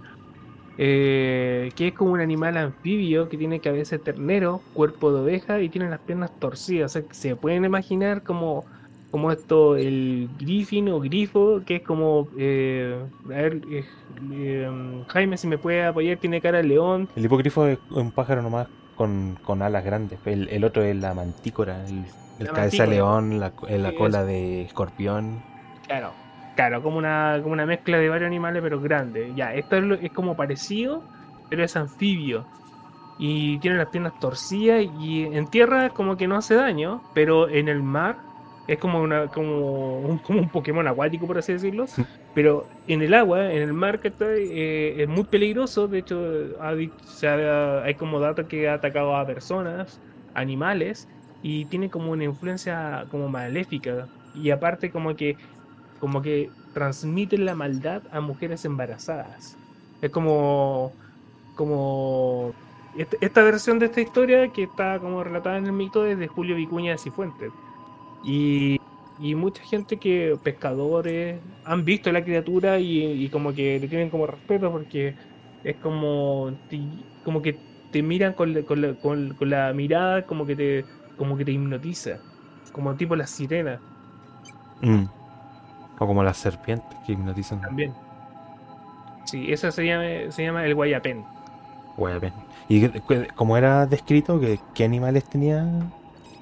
eh, 0.79 1.71
que 1.75 1.89
es 1.89 1.95
como 1.95 2.13
un 2.13 2.21
animal 2.21 2.57
anfibio 2.57 3.29
que 3.29 3.39
tiene 3.39 3.61
cabeza 3.61 3.97
de 3.97 4.03
ternero, 4.03 4.61
cuerpo 4.75 5.13
de 5.13 5.21
oveja 5.21 5.61
y 5.61 5.69
tiene 5.69 5.89
las 5.89 6.01
piernas 6.01 6.31
torcidas. 6.39 6.93
O 6.93 7.01
sea, 7.01 7.09
que 7.09 7.15
se 7.15 7.37
pueden 7.37 7.65
imaginar 7.65 8.23
como, 8.23 8.65
como 9.11 9.33
esto, 9.33 9.77
el 9.77 10.29
grifin 10.37 10.89
o 10.91 11.01
grifo, 11.01 11.63
que 11.65 11.77
es 11.77 11.83
como, 11.85 12.31
eh, 12.39 13.09
a 13.25 13.29
ver, 13.29 13.61
eh, 13.71 13.87
eh, 14.33 15.05
Jaime, 15.09 15.37
si 15.39 15.47
me 15.49 15.59
puede 15.59 15.85
apoyar, 15.85 16.19
tiene 16.19 16.41
cara 16.41 16.59
de 16.59 16.65
león, 16.65 17.09
El 17.17 17.25
hipogrifo 17.25 17.67
es 17.67 17.81
un 17.91 18.13
pájaro 18.13 18.43
nomás 18.43 18.69
con, 18.95 19.35
con 19.43 19.61
alas 19.63 19.85
grandes. 19.85 20.21
El, 20.25 20.49
el 20.51 20.63
otro 20.63 20.85
es 20.85 20.95
la 20.95 21.15
mantícora, 21.15 21.85
el, 21.85 22.07
el 22.39 22.47
La 22.47 22.53
cabeza 22.53 22.85
de 22.85 22.89
mantícora. 22.89 22.91
león, 22.91 23.41
la, 23.41 23.55
la 23.69 23.93
cola 23.93 24.25
de 24.25 24.63
escorpión. 24.63 25.45
Claro, 25.83 26.19
claro, 26.55 26.83
como 26.83 26.99
una, 26.99 27.39
como 27.43 27.53
una 27.53 27.67
mezcla 27.67 27.99
de 27.99 28.09
varios 28.09 28.27
animales, 28.27 28.63
pero 28.63 28.81
grande. 28.81 29.35
Ya, 29.35 29.55
esto 29.55 29.77
es, 29.77 29.83
lo- 29.85 29.95
es 29.95 30.13
como 30.13 30.35
parecido, 30.37 31.07
pero 31.49 31.65
es 31.65 31.77
anfibio. 31.77 32.51
Y 33.17 33.61
tiene 33.61 33.79
las 33.79 33.89
piernas 33.91 34.19
torcidas 34.19 34.85
y 34.85 35.25
en 35.25 35.49
tierra 35.49 35.91
como 35.91 36.17
que 36.17 36.29
no 36.29 36.37
hace 36.37 36.55
daño, 36.57 37.07
pero 37.13 37.49
en 37.51 37.69
el 37.69 37.83
mar 37.83 38.23
es 38.67 38.79
como, 38.79 39.01
una, 39.01 39.29
como, 39.29 40.01
un, 40.01 40.19
como 40.19 40.41
un 40.41 40.49
Pokémon 40.49 40.87
acuático, 40.87 41.27
por 41.27 41.39
así 41.39 41.53
decirlo. 41.53 41.87
Pero 42.35 42.67
en 42.89 43.03
el 43.03 43.15
agua, 43.15 43.53
en 43.53 43.63
el 43.63 43.73
mar, 43.73 44.01
que 44.01 44.09
está, 44.09 44.27
eh, 44.29 45.03
es 45.03 45.09
muy 45.09 45.25
peligroso. 45.25 45.89
De 45.89 45.99
hecho, 45.99 46.21
ha 46.61 46.75
hay 47.85 47.95
como 47.95 48.21
datos 48.21 48.47
que 48.47 48.69
ha 48.69 48.75
atacado 48.75 49.17
a 49.17 49.27
personas, 49.27 50.01
animales, 50.35 51.09
y 51.43 51.67
tiene 51.67 51.91
como 51.91 52.11
una 52.13 52.25
influencia 52.25 53.07
como 53.11 53.29
maléfica. 53.29 54.09
Y 54.35 54.51
aparte 54.51 54.91
como 54.91 55.15
que 55.17 55.37
como 55.99 56.21
que 56.23 56.51
transmiten 56.75 57.45
la 57.47 57.55
maldad 57.55 58.03
a 58.13 58.21
mujeres 58.21 58.65
embarazadas. 58.65 59.57
Es 60.03 60.11
como 60.11 60.93
como 61.55 62.55
este- 62.97 63.19
esta 63.21 63.43
versión 63.43 63.79
de 63.79 63.87
esta 63.87 64.01
historia 64.01 64.49
que 64.53 64.65
está 64.65 64.99
como 65.01 65.25
relatada 65.25 65.59
en 65.59 65.67
el 65.67 65.73
mito 65.73 66.07
es 66.07 66.19
de 66.19 66.29
Julio 66.29 66.57
Vicuña 66.57 66.93
de 66.93 66.99
Cifuentes. 66.99 67.53
Y, 68.23 68.79
y 69.17 69.35
mucha 69.35 69.63
gente 69.65 69.99
que, 69.99 70.39
pescadores, 70.43 71.43
han 71.65 71.85
visto 71.85 72.13
la 72.13 72.25
criatura 72.25 72.79
y, 72.81 73.03
y 73.25 73.31
como 73.31 73.55
que 73.55 73.79
le 73.81 73.89
tienen 73.89 74.11
como 74.11 74.27
respeto 74.27 74.71
porque 74.73 75.17
es 75.63 75.79
como, 75.79 76.59
como 77.23 77.43
que 77.43 77.63
te 77.91 78.03
miran 78.03 78.35
con 78.35 78.53
la, 78.55 78.65
con 78.65 78.81
la- 78.81 78.95
con- 78.99 79.35
con 79.35 79.51
la 79.51 79.73
mirada 79.73 80.27
como 80.27 80.47
que 80.47 80.57
te 80.57 80.87
como 81.17 81.37
que 81.37 81.45
te 81.47 81.53
hipnotiza, 81.53 82.21
como 82.73 82.97
tipo 82.97 83.17
la 83.17 83.27
sirena 83.27 83.83
Mm. 84.83 85.05
O 85.99 86.07
como 86.07 86.23
las 86.23 86.39
serpientes 86.39 86.99
que 87.07 87.13
hipnotizan. 87.13 87.61
también. 87.61 87.99
Sí, 89.25 89.53
esa 89.53 89.71
se 89.73 89.85
llama, 89.85 90.31
se 90.33 90.43
llama 90.45 90.65
el 90.65 90.75
guayapén. 90.75 91.25
Guayapén. 91.97 92.33
¿Y 92.69 92.89
qué- 92.89 93.29
cómo 93.35 93.57
era 93.57 93.87
descrito? 93.87 94.39
¿Qué, 94.41 94.61
qué 94.75 94.85
animales 94.85 95.25
tenía? 95.29 95.65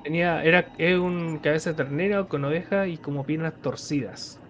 Tenía, 0.04 0.44
era, 0.44 0.72
es 0.78 0.98
un 0.98 1.40
cabeza 1.40 1.70
de 1.70 1.76
ternera 1.76 2.28
con 2.28 2.44
oveja 2.44 2.86
y 2.86 2.98
como 2.98 3.26
piernas 3.26 3.60
torcidas. 3.60 4.40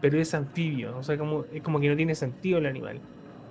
Pero 0.00 0.20
es 0.20 0.34
anfibio, 0.34 0.98
o 0.98 1.02
sea, 1.02 1.18
como, 1.18 1.44
es 1.52 1.62
como 1.62 1.80
que 1.80 1.88
no 1.90 1.96
tiene 1.96 2.14
sentido 2.14 2.58
el 2.58 2.66
animal. 2.66 3.02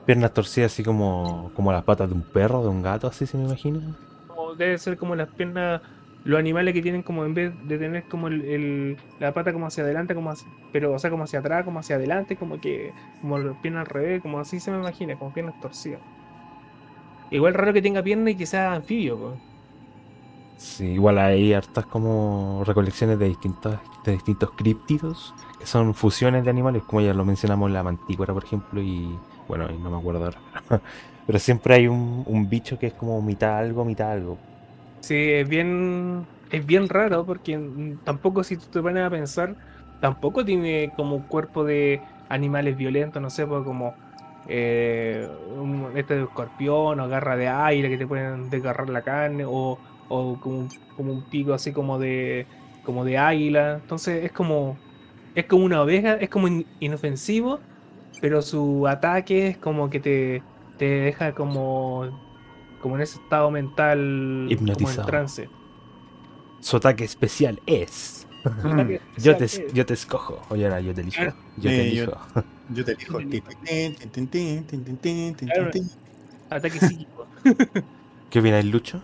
Piernas 0.05 0.33
torcidas 0.33 0.71
así 0.73 0.83
como, 0.83 1.51
como 1.55 1.71
las 1.71 1.83
patas 1.83 2.09
de 2.09 2.15
un 2.15 2.23
perro, 2.23 2.61
de 2.63 2.69
un 2.69 2.81
gato, 2.83 3.07
así 3.07 3.25
se 3.25 3.37
me 3.37 3.45
imagina. 3.45 3.79
Como 4.27 4.55
debe 4.55 4.77
ser 4.77 4.97
como 4.97 5.15
las 5.15 5.29
piernas, 5.29 5.81
los 6.23 6.39
animales 6.39 6.73
que 6.73 6.81
tienen 6.81 7.03
como 7.03 7.25
en 7.25 7.33
vez 7.33 7.53
de 7.67 7.77
tener 7.77 8.07
como 8.07 8.27
el, 8.27 8.41
el- 8.45 8.97
la 9.19 9.33
pata 9.33 9.53
como 9.53 9.67
hacia 9.67 9.83
adelante, 9.83 10.15
como 10.15 10.31
hacia- 10.31 10.51
pero 10.71 10.93
o 10.93 10.99
sea, 10.99 11.09
como 11.11 11.23
hacia 11.25 11.39
atrás, 11.39 11.65
como 11.65 11.79
hacia 11.79 11.95
adelante, 11.97 12.37
como 12.37 12.59
que, 12.59 12.95
como 13.21 13.37
las 13.39 13.57
piernas 13.57 13.81
al 13.81 13.87
revés, 13.93 14.21
como 14.21 14.39
así 14.39 14.59
se 14.59 14.71
me 14.71 14.77
imagina, 14.79 15.17
como 15.17 15.33
piernas 15.33 15.59
torcidas. 15.59 16.01
Igual 17.31 17.55
raro 17.55 17.73
que 17.73 17.81
tenga 17.81 18.03
piernas 18.03 18.33
y 18.33 18.37
que 18.37 18.45
sea 18.45 18.73
anfibio, 18.75 19.17
pues. 19.19 19.39
Sí, 20.63 20.85
igual 20.93 21.17
hay 21.17 21.53
hartas 21.53 21.87
como 21.87 22.63
recolecciones 22.65 23.17
de 23.17 23.27
distintos, 23.27 23.79
de 24.05 24.11
distintos 24.11 24.51
críptidos, 24.55 25.33
que 25.57 25.65
son 25.65 25.95
fusiones 25.95 26.43
de 26.43 26.51
animales, 26.51 26.83
como 26.83 27.01
ya 27.01 27.13
lo 27.15 27.25
mencionamos, 27.25 27.71
la 27.71 27.81
mantícora, 27.83 28.31
por 28.33 28.43
ejemplo, 28.43 28.79
y 28.79 29.19
bueno, 29.47 29.67
no 29.69 29.89
me 29.89 29.97
acuerdo 29.97 30.25
ahora. 30.25 30.43
Pero 31.25 31.39
siempre 31.39 31.73
hay 31.75 31.87
un, 31.87 32.23
un 32.27 32.47
bicho 32.47 32.77
que 32.77 32.87
es 32.87 32.93
como 32.93 33.21
mitad 33.23 33.57
algo, 33.57 33.83
mitad 33.85 34.11
algo. 34.11 34.37
Sí, 35.01 35.15
es 35.15 35.47
bien, 35.49 36.29
es 36.49 36.65
bien 36.65 36.87
raro 36.87 37.25
porque 37.25 37.59
tampoco 38.03 38.43
si 38.43 38.57
tú 38.57 38.67
te 38.69 38.81
pones 38.81 39.03
a 39.03 39.09
pensar, 39.09 39.57
tampoco 39.99 40.45
tiene 40.45 40.93
como 40.95 41.15
un 41.15 41.27
cuerpo 41.27 41.63
de 41.63 42.05
animales 42.27 42.77
violentos, 42.77 43.21
no 43.21 43.29
sé, 43.31 43.47
pues 43.47 43.63
como 43.63 43.97
eh, 44.45 45.27
este 45.95 46.21
escorpión 46.21 46.99
o 46.99 47.07
garra 47.07 47.35
de 47.35 47.47
aire 47.47 47.89
que 47.89 47.97
te 47.97 48.07
pueden 48.07 48.49
desgarrar 48.49 48.89
la 48.89 49.01
carne 49.03 49.43
o, 49.47 49.81
o 50.11 50.39
como, 50.39 50.67
como 50.95 51.13
un 51.13 51.23
pico 51.23 51.53
así 51.53 51.71
como 51.71 51.97
de, 51.97 52.45
como 52.83 53.05
de 53.05 53.17
águila. 53.17 53.79
Entonces 53.81 54.25
es 54.25 54.31
como, 54.31 54.77
es 55.35 55.45
como 55.45 55.65
una 55.65 55.81
oveja, 55.81 56.13
es 56.15 56.29
como 56.29 56.47
inofensivo, 56.79 57.59
pero 58.19 58.41
su 58.41 58.87
ataque 58.87 59.47
es 59.47 59.57
como 59.57 59.89
que 59.89 59.99
te, 59.99 60.43
te 60.77 60.85
deja 60.85 61.33
como, 61.33 62.09
como 62.81 62.95
en 62.95 63.01
ese 63.01 63.19
estado 63.19 63.49
mental 63.49 64.47
hipnotizado. 64.49 65.07
Trance. 65.07 65.49
Su 66.59 66.77
ataque 66.77 67.03
especial 67.03 67.59
es. 67.65 68.27
Yo, 69.17 69.37
te, 69.37 69.47
yo 69.73 69.85
te 69.85 69.93
escojo. 69.93 70.41
Oye, 70.49 70.65
ahora 70.65 70.81
yo 70.81 70.93
te 70.93 71.01
elijo. 71.01 71.23
Yo, 71.57 71.69
te 71.69 71.81
elijo. 71.87 72.11
Yo, 72.33 72.41
yo 72.73 72.85
te 72.85 72.91
elijo. 72.93 73.19
Ataque 76.49 76.79
psíquico. 76.79 77.27
¿Qué 78.29 78.39
opinas, 78.39 78.65
Lucho? 78.65 79.01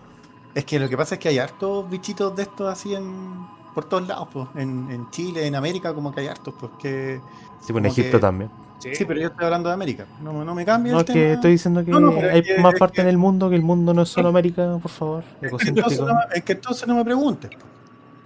Es 0.54 0.64
que 0.64 0.78
lo 0.80 0.88
que 0.88 0.96
pasa 0.96 1.14
es 1.16 1.20
que 1.20 1.28
hay 1.28 1.38
hartos 1.38 1.88
bichitos 1.90 2.34
de 2.34 2.42
estos 2.42 2.70
así 2.72 2.94
en 2.94 3.46
por 3.74 3.84
todos 3.84 4.08
lados, 4.08 4.28
pues. 4.32 4.48
En, 4.56 4.90
en 4.90 5.08
Chile, 5.10 5.46
en 5.46 5.54
América, 5.54 5.94
como 5.94 6.12
que 6.12 6.20
hay 6.22 6.26
hartos, 6.28 6.54
pues. 6.58 6.72
Que... 6.80 7.20
Sí, 7.60 7.72
pues 7.72 7.84
en 7.84 7.86
Egipto 7.86 8.18
que- 8.18 8.22
también. 8.22 8.50
Sí, 8.80 9.04
pero 9.04 9.18
yo 9.20 9.26
estoy 9.26 9.44
hablando 9.44 9.68
de 9.70 9.74
América. 9.74 10.06
No, 10.22 10.44
no 10.44 10.54
me 10.54 10.64
cambia 10.64 10.92
No, 10.92 10.98
el 11.00 11.02
es 11.02 11.06
tema. 11.06 11.18
que 11.18 11.32
estoy 11.32 11.50
diciendo 11.50 11.84
que 11.84 11.90
No, 11.90 11.98
no, 11.98 12.12
pero 12.14 12.30
hay 12.32 12.44
es 12.46 12.60
más 12.60 12.74
es 12.74 12.78
parte 12.78 12.94
que- 12.96 13.00
en 13.02 13.08
el 13.08 13.18
mundo, 13.18 13.50
que 13.50 13.56
el 13.56 13.62
mundo 13.62 13.92
no 13.92 14.02
es 14.02 14.08
solo 14.08 14.28
América, 14.28 14.78
por 14.80 14.90
favor. 14.90 15.24
Es 15.42 15.50
que 15.52 15.68
entonces 15.70 16.00
no, 16.00 16.14
es 16.32 16.44
que 16.44 16.52
entonces 16.52 16.86
no 16.88 16.94
me 16.94 17.04
preguntes. 17.04 17.50
pues. 17.50 17.64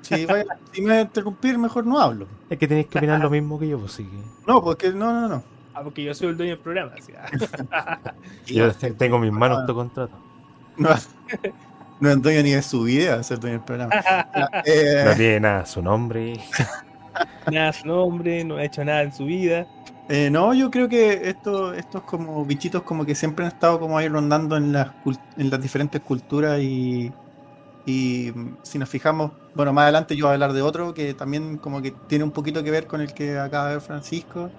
Si, 0.02 0.26
vaya- 0.26 0.44
si 0.72 0.82
me 0.82 0.88
voy 0.88 0.96
a 0.98 1.00
interrumpir, 1.02 1.56
mejor 1.58 1.86
no 1.86 1.98
hablo. 1.98 2.26
Es 2.50 2.58
que 2.58 2.68
tenéis 2.68 2.86
que 2.88 2.98
opinar 2.98 3.20
lo 3.20 3.30
mismo 3.30 3.58
que 3.58 3.66
yo, 3.68 3.78
pues 3.78 3.92
sí. 3.92 4.04
que- 4.04 4.46
No, 4.46 4.62
porque 4.62 4.90
no, 4.90 5.10
no, 5.12 5.26
no. 5.28 5.42
Ah, 5.74 5.80
porque 5.82 6.04
yo 6.04 6.14
soy 6.14 6.28
el 6.28 6.36
dueño 6.36 6.52
del 6.52 6.60
programa. 6.62 6.92
así, 6.98 7.12
ah. 7.72 7.98
Yo 8.46 8.70
te- 8.74 8.90
tengo 8.92 9.18
mis 9.18 9.32
manos 9.32 9.56
Ah. 9.56 9.60
autocontrato. 9.62 10.12
No, 12.02 12.10
es 12.10 12.20
dueño 12.20 12.42
ni 12.42 12.50
de 12.50 12.62
su 12.62 12.82
vida, 12.82 13.22
ser 13.22 13.38
dueño 13.38 13.58
del 13.58 13.64
programa. 13.64 13.92
Eh, 14.66 15.04
No 15.06 15.14
tiene 15.14 15.40
nada 15.40 15.64
su 15.66 15.80
nombre. 15.80 16.34
nada 17.50 17.72
su 17.72 17.86
nombre, 17.86 18.44
no 18.44 18.56
ha 18.56 18.64
hecho 18.64 18.84
nada 18.84 19.02
en 19.02 19.12
su 19.12 19.24
vida. 19.24 19.66
eh, 20.08 20.28
no, 20.30 20.52
yo 20.52 20.70
creo 20.70 20.88
que 20.88 21.28
esto, 21.28 21.72
estos 21.74 22.02
como 22.02 22.44
bichitos 22.44 22.82
como 22.82 23.04
que 23.06 23.14
siempre 23.14 23.44
han 23.44 23.52
estado 23.52 23.78
como 23.78 23.96
ahí 23.98 24.08
rondando 24.08 24.56
en 24.56 24.72
las, 24.72 24.88
cul- 25.04 25.18
en 25.36 25.48
las 25.48 25.60
diferentes 25.62 26.00
culturas 26.02 26.60
y, 26.60 27.12
y 27.86 28.32
mm, 28.34 28.56
si 28.62 28.78
nos 28.78 28.88
fijamos, 28.88 29.32
bueno, 29.54 29.72
más 29.72 29.84
adelante 29.84 30.16
yo 30.16 30.26
voy 30.26 30.30
a 30.32 30.34
hablar 30.34 30.52
de 30.52 30.62
otro 30.62 30.92
que 30.94 31.14
también 31.14 31.56
como 31.58 31.80
que 31.82 31.92
tiene 32.08 32.24
un 32.24 32.32
poquito 32.32 32.62
que 32.64 32.70
ver 32.70 32.86
con 32.86 33.00
el 33.00 33.14
que 33.14 33.38
acaba 33.38 33.68
de 33.68 33.74
ver 33.74 33.82
Francisco. 33.82 34.50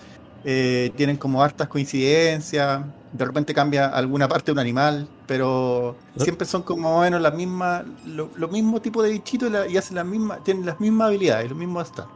Eh, 0.45 0.91
tienen 0.95 1.17
como 1.17 1.41
hartas 1.43 1.67
coincidencias, 1.67 2.81
de 3.13 3.25
repente 3.25 3.53
cambia 3.53 3.87
alguna 3.87 4.27
parte 4.27 4.47
de 4.47 4.51
un 4.53 4.59
animal, 4.59 5.07
pero 5.27 5.95
siempre 6.17 6.45
son 6.47 6.63
como 6.63 6.89
más 6.89 6.97
o 6.97 7.01
menos 7.01 7.21
las 7.21 7.33
mismas, 7.35 7.83
lo, 8.07 8.29
lo 8.35 8.47
mismo 8.47 8.81
tipo 8.81 9.01
de 9.03 9.11
bichitos 9.11 9.49
y, 9.49 9.51
la- 9.53 9.67
y 9.67 9.77
hacen 9.77 9.95
las 9.95 10.05
mismas, 10.05 10.43
tienen 10.43 10.65
las 10.65 10.79
mismas 10.79 11.07
habilidades, 11.09 11.49
los 11.49 11.57
mismos 11.57 11.87
stats. 11.87 12.09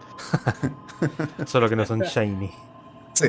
Solo 1.46 1.70
que 1.70 1.76
no 1.76 1.86
son 1.86 2.02
shiny. 2.02 2.50
Sí, 3.14 3.28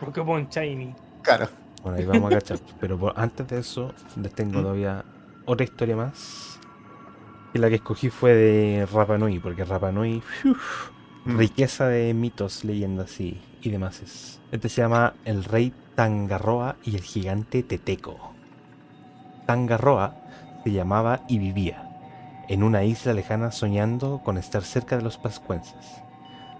Pokémon 0.00 0.46
Shiny. 0.48 0.94
claro. 1.22 1.48
Bueno, 1.82 1.98
ahí 1.98 2.04
vamos 2.04 2.30
a 2.32 2.36
cachar. 2.36 2.58
Pero 2.80 2.96
por- 2.98 3.12
antes 3.18 3.46
de 3.48 3.58
eso, 3.58 3.92
les 4.16 4.32
tengo 4.32 4.58
¿Mm? 4.60 4.62
todavía 4.62 5.04
otra 5.46 5.64
historia 5.64 5.96
más. 5.96 6.58
Y 7.54 7.58
la 7.58 7.68
que 7.68 7.74
escogí 7.76 8.08
fue 8.08 8.32
de 8.34 8.86
Rapa 8.92 9.18
Nui, 9.18 9.38
porque 9.40 9.64
Rapa 9.64 9.90
Nui, 9.92 10.20
¡fiu! 10.22 10.54
Mm. 11.24 11.36
riqueza 11.38 11.88
de 11.88 12.14
mitos, 12.14 12.64
leyendas 12.64 13.20
y, 13.20 13.40
y 13.62 13.70
demás. 13.70 14.00
es. 14.02 14.40
Este 14.50 14.68
se 14.68 14.82
llama 14.82 15.14
El 15.24 15.44
Rey 15.44 15.72
Tangarroa 15.94 16.76
y 16.84 16.96
el 16.96 17.02
Gigante 17.02 17.62
Teteco. 17.62 18.32
Tangarroa 19.46 20.16
se 20.64 20.72
llamaba 20.72 21.22
y 21.28 21.38
vivía 21.38 21.88
en 22.48 22.62
una 22.62 22.84
isla 22.84 23.14
lejana 23.14 23.50
soñando 23.50 24.20
con 24.24 24.36
estar 24.36 24.62
cerca 24.62 24.96
de 24.96 25.02
los 25.02 25.16
pascuenses. 25.16 26.02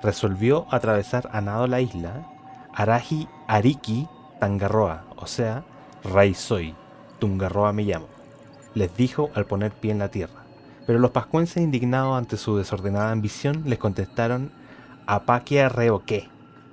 Resolvió 0.03 0.67
atravesar 0.71 1.29
a 1.33 1.41
nado 1.41 1.67
la 1.67 1.81
isla 1.81 2.27
Araji 2.75 3.29
Ariki 3.47 4.09
Tangarroa, 4.41 5.05
o 5.17 5.27
sea, 5.27 5.65
Rey 6.03 6.35
soy, 6.35 6.75
Tungarroa 7.19 7.73
me 7.73 7.85
llamo, 7.85 8.07
les 8.75 8.97
dijo 8.97 9.31
al 9.35 9.47
poner 9.47 9.73
pie 9.73 9.93
en 9.93 9.99
la 9.99 10.09
tierra. 10.09 10.43
Pero 10.87 10.99
los 10.99 11.13
pascuenses, 11.13 11.63
indignados 11.63 12.19
ante 12.19 12.37
su 12.37 12.57
desordenada 12.57 13.13
ambición, 13.13 13.63
les 13.67 13.79
contestaron 13.79 14.51
Apaquia 15.07 15.69
reoque, 15.69 16.29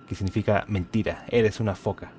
que 0.09 0.15
significa 0.15 0.65
mentira, 0.67 1.23
eres 1.29 1.59
una 1.59 1.75
foca. 1.75 2.11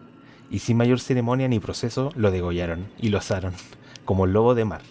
Y 0.48 0.60
sin 0.60 0.76
mayor 0.76 1.00
ceremonia 1.00 1.48
ni 1.48 1.58
proceso, 1.58 2.12
lo 2.14 2.30
degollaron 2.30 2.86
y 2.98 3.08
lo 3.08 3.18
asaron, 3.18 3.52
como 4.04 4.26
lobo 4.26 4.54
de 4.54 4.64
mar, 4.64 4.82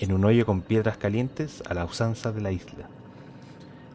en 0.00 0.12
un 0.12 0.24
hoyo 0.24 0.46
con 0.46 0.62
piedras 0.62 0.96
calientes 0.96 1.62
a 1.68 1.74
la 1.74 1.84
usanza 1.84 2.32
de 2.32 2.40
la 2.40 2.50
isla. 2.50 2.88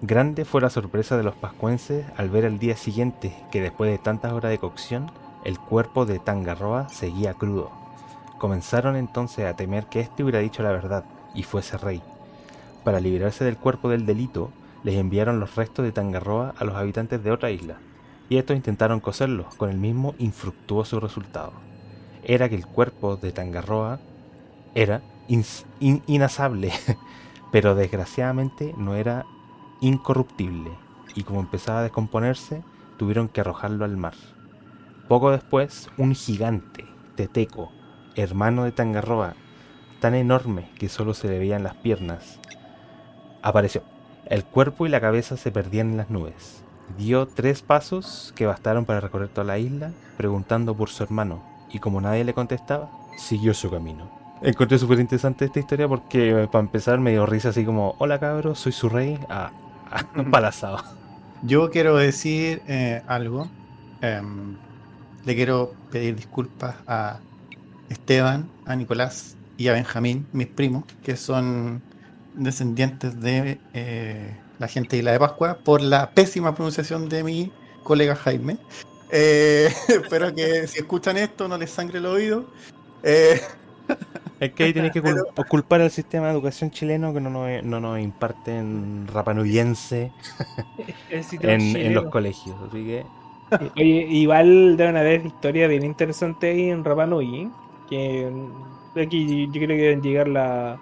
Grande 0.03 0.45
fue 0.45 0.61
la 0.61 0.69
sorpresa 0.69 1.17
de 1.17 1.23
los 1.23 1.35
pascuenses 1.35 2.05
al 2.15 2.29
ver 2.29 2.45
al 2.45 2.59
día 2.59 2.77
siguiente 2.77 3.35
que 3.51 3.61
después 3.61 3.91
de 3.91 3.97
tantas 3.97 4.31
horas 4.31 4.51
de 4.51 4.59
cocción, 4.59 5.11
el 5.43 5.57
cuerpo 5.59 6.05
de 6.05 6.19
Tangarroa 6.19 6.87
seguía 6.87 7.33
crudo. 7.33 7.71
Comenzaron 8.37 8.95
entonces 8.95 9.45
a 9.45 9.55
temer 9.55 9.87
que 9.87 10.01
éste 10.01 10.23
hubiera 10.23 10.39
dicho 10.39 10.61
la 10.61 10.71
verdad 10.71 11.03
y 11.33 11.43
fuese 11.43 11.77
rey. 11.77 12.01
Para 12.83 12.99
liberarse 12.99 13.43
del 13.43 13.57
cuerpo 13.57 13.89
del 13.89 14.05
delito, 14.05 14.51
les 14.83 14.95
enviaron 14.95 15.39
los 15.39 15.55
restos 15.55 15.83
de 15.83 15.91
Tangarroa 15.91 16.53
a 16.57 16.63
los 16.63 16.75
habitantes 16.75 17.21
de 17.21 17.31
otra 17.31 17.51
isla, 17.51 17.79
y 18.29 18.37
estos 18.37 18.55
intentaron 18.55 18.99
coserlos 18.99 19.55
con 19.55 19.69
el 19.69 19.77
mismo 19.77 20.15
infructuoso 20.19 20.99
resultado. 20.99 21.53
Era 22.23 22.47
que 22.49 22.55
el 22.55 22.67
cuerpo 22.67 23.17
de 23.17 23.31
Tangarroa 23.31 23.99
era 24.75 25.01
in- 25.27 26.03
inasable, 26.07 26.71
pero 27.51 27.75
desgraciadamente 27.75 28.73
no 28.77 28.95
era 28.95 29.25
incorruptible, 29.81 30.71
y 31.15 31.23
como 31.23 31.39
empezaba 31.39 31.79
a 31.79 31.83
descomponerse, 31.83 32.63
tuvieron 32.97 33.29
que 33.29 33.41
arrojarlo 33.41 33.85
al 33.85 33.97
mar. 33.97 34.13
Poco 35.07 35.31
después, 35.31 35.89
un 35.97 36.13
gigante, 36.13 36.85
Teteco, 37.15 37.71
hermano 38.15 38.63
de 38.65 38.71
Tangarroa, 38.71 39.35
tan 39.99 40.13
enorme 40.13 40.69
que 40.77 40.87
solo 40.89 41.13
se 41.13 41.27
le 41.27 41.39
veían 41.39 41.63
las 41.63 41.75
piernas, 41.75 42.39
apareció. 43.41 43.83
El 44.25 44.45
cuerpo 44.45 44.85
y 44.85 44.89
la 44.89 45.01
cabeza 45.01 45.37
se 45.37 45.51
perdían 45.51 45.91
en 45.91 45.97
las 45.97 46.09
nubes. 46.09 46.63
Dio 46.97 47.27
tres 47.27 47.61
pasos 47.61 48.33
que 48.35 48.45
bastaron 48.45 48.85
para 48.85 48.99
recorrer 48.99 49.29
toda 49.29 49.45
la 49.45 49.57
isla, 49.57 49.91
preguntando 50.17 50.75
por 50.75 50.89
su 50.89 51.03
hermano, 51.03 51.43
y 51.71 51.79
como 51.79 52.01
nadie 52.01 52.23
le 52.23 52.33
contestaba, 52.33 52.89
siguió 53.17 53.53
su 53.53 53.69
camino. 53.69 54.09
Encontré 54.41 54.77
súper 54.77 54.99
interesante 54.99 55.45
esta 55.45 55.59
historia 55.59 55.87
porque, 55.87 56.47
para 56.51 56.63
empezar, 56.63 56.99
me 56.99 57.11
dio 57.11 57.25
risa 57.25 57.49
así 57.49 57.65
como: 57.65 57.95
Hola 57.99 58.19
cabros, 58.19 58.59
soy 58.59 58.71
su 58.71 58.87
rey. 58.87 59.19
Ah, 59.29 59.51
ah, 59.91 60.05
palazado. 60.31 60.83
Yo 61.43 61.69
quiero 61.69 61.97
decir 61.97 62.61
eh, 62.67 63.01
algo. 63.07 63.47
Em, 64.01 64.55
le 65.25 65.35
quiero 65.35 65.73
pedir 65.91 66.15
disculpas 66.15 66.75
a 66.87 67.19
Esteban, 67.89 68.49
a 68.65 68.75
Nicolás 68.75 69.35
y 69.57 69.67
a 69.67 69.73
Benjamín, 69.73 70.25
mis 70.31 70.47
primos, 70.47 70.85
que 71.03 71.17
son 71.17 71.81
descendientes 72.35 73.19
de 73.19 73.59
eh, 73.73 74.37
la 74.59 74.67
gente 74.67 74.95
de 74.95 74.99
Isla 74.99 75.11
de 75.13 75.19
Pascua, 75.19 75.57
por 75.63 75.81
la 75.81 76.11
pésima 76.11 76.53
pronunciación 76.53 77.09
de 77.09 77.23
mi 77.23 77.51
colega 77.83 78.15
Jaime. 78.15 78.57
Eh, 79.11 79.69
espero 79.87 80.33
que 80.35 80.67
si 80.67 80.79
escuchan 80.79 81.17
esto 81.17 81.47
no 81.47 81.57
les 81.57 81.71
sangre 81.71 81.97
el 81.99 82.05
oído. 82.05 82.45
Eh, 83.03 83.41
Es 84.39 84.53
que 84.53 84.65
ahí 84.65 84.73
tienes 84.73 84.91
que 84.91 85.01
cul- 85.01 85.47
culpar 85.47 85.81
al 85.81 85.91
sistema 85.91 86.27
de 86.27 86.33
educación 86.33 86.69
chileno 86.71 87.13
que 87.13 87.19
no 87.19 87.29
nos, 87.29 87.63
no 87.63 87.79
nos 87.79 87.99
imparten 87.99 89.07
rapanuyense 89.07 90.11
en, 91.09 91.93
los 91.93 92.05
colegios. 92.05 92.55
Así 92.67 92.85
que 92.85 93.05
Oye, 93.75 94.05
igual 94.11 94.77
deben 94.77 94.95
haber 94.95 95.25
historias 95.25 95.69
bien 95.69 95.83
interesantes 95.83 96.53
ahí 96.53 96.69
en 96.69 96.83
Rapa 96.83 97.07
Nui, 97.07 97.49
que 97.89 98.29
mm, 98.31 98.99
aquí 98.99 99.47
yo 99.47 99.53
creo 99.53 99.67
que 99.69 99.75
deben 99.75 100.01
llegar 100.03 100.27
la, 100.27 100.79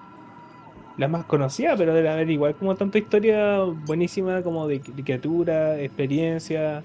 la 0.98 1.08
más 1.08 1.26
conocida, 1.26 1.76
pero 1.78 1.94
debe 1.94 2.10
haber 2.10 2.30
igual 2.30 2.56
como 2.56 2.76
tanta 2.76 2.98
historia 2.98 3.60
buenísima 3.86 4.42
como 4.42 4.68
de, 4.68 4.80
de 4.80 5.04
criatura, 5.04 5.80
experiencia, 5.80 6.84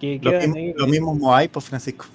que 0.00 0.20
quedan 0.20 0.40
mismos, 0.50 0.56
ahí. 0.56 0.74
los 0.76 0.88
mismos 0.88 1.18
Moai, 1.18 1.48
pues 1.48 1.64
Francisco. 1.66 2.06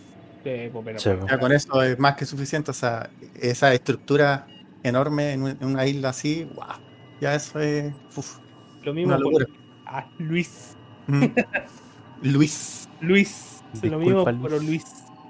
eh, 0.43 0.69
pues, 0.71 0.83
pero- 0.85 0.99
Sí, 0.99 1.09
pero- 1.09 1.27
Ya 1.27 1.39
con 1.39 1.51
eso 1.53 1.81
es 1.81 1.97
más 1.99 2.15
que 2.15 2.25
suficiente. 2.25 2.71
O 2.71 2.73
sea, 2.73 3.09
esa 3.41 3.73
estructura 3.73 4.47
enorme 4.83 5.31
en, 5.33 5.43
un- 5.43 5.57
en 5.59 5.65
una 5.65 5.85
isla 5.85 6.09
así, 6.09 6.43
wow. 6.55 6.65
Ya 7.21 7.33
eso 7.35 7.59
es 7.59 7.93
uf, 8.15 8.37
lo 8.83 8.93
mismo 8.93 9.13
una 9.13 9.17
locura. 9.19 9.45
por 9.45 9.55
ah, 9.85 10.07
Luis. 10.19 10.75
Mm. 11.07 11.23
Luis. 12.23 12.89
Luis. 13.01 13.63
lo 13.83 13.97
mismo 13.99 14.23
Luis. 14.25 14.39
por 14.41 14.63
Luis. 14.63 14.83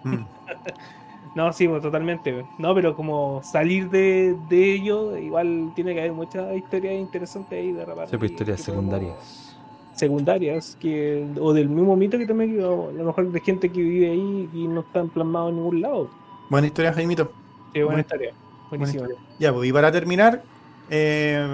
Mm. 0.04 0.16
No, 1.38 1.54
sí, 1.54 1.68
pues, 1.68 1.84
totalmente. 1.84 2.46
No, 2.58 2.74
pero 2.74 2.96
como 2.96 3.42
salir 3.44 3.90
de, 3.92 4.36
de 4.50 4.74
ello, 4.74 5.16
igual 5.18 5.72
tiene 5.76 5.94
que 5.94 6.00
haber 6.00 6.14
muchas 6.14 6.56
historias 6.58 6.96
interesantes 6.96 7.54
ahí 7.60 7.72
de 7.72 7.86
repente. 7.86 8.10
Sí, 8.12 8.18
pues, 8.18 8.32
historias 8.32 8.60
secundarias. 8.62 9.56
secundarias 9.96 10.78
que 10.80 11.26
o 11.40 11.54
del 11.54 11.70
mismo 11.70 11.96
mito 11.96 12.18
que 12.18 12.26
también 12.26 12.60
o 12.64 12.90
a 12.90 12.92
lo 12.92 13.04
mejor 13.06 13.32
de 13.32 13.40
gente 13.40 13.70
que 13.70 13.82
vive 13.82 14.10
ahí 14.12 14.50
y 14.54 14.68
no 14.68 14.82
están 14.82 15.10
plasmados 15.10 15.50
en 15.52 15.56
ningún 15.58 15.82
lado 15.82 16.10
Buena 16.50 16.68
historia, 16.68 16.92
Jaimito. 16.94 17.32
buena 17.74 17.86
Buena- 17.86 18.02
historia 18.02 18.34
buenísima 18.70 19.08
Ya, 19.40 19.54
pues, 19.54 19.70
y 19.70 19.74
para 19.74 19.92
terminar, 19.92 20.44
eh, 20.90 21.48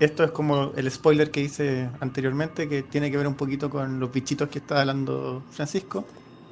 esto 0.00 0.24
es 0.24 0.30
como 0.32 0.72
el 0.76 0.90
spoiler 0.90 1.30
que 1.30 1.40
hice 1.40 1.88
anteriormente, 2.00 2.68
que 2.68 2.82
tiene 2.82 3.10
que 3.10 3.16
ver 3.16 3.26
un 3.26 3.34
poquito 3.34 3.68
con 3.70 4.00
los 4.00 4.10
bichitos 4.12 4.48
que 4.48 4.58
está 4.58 4.80
hablando 4.80 5.42
Francisco, 5.50 6.04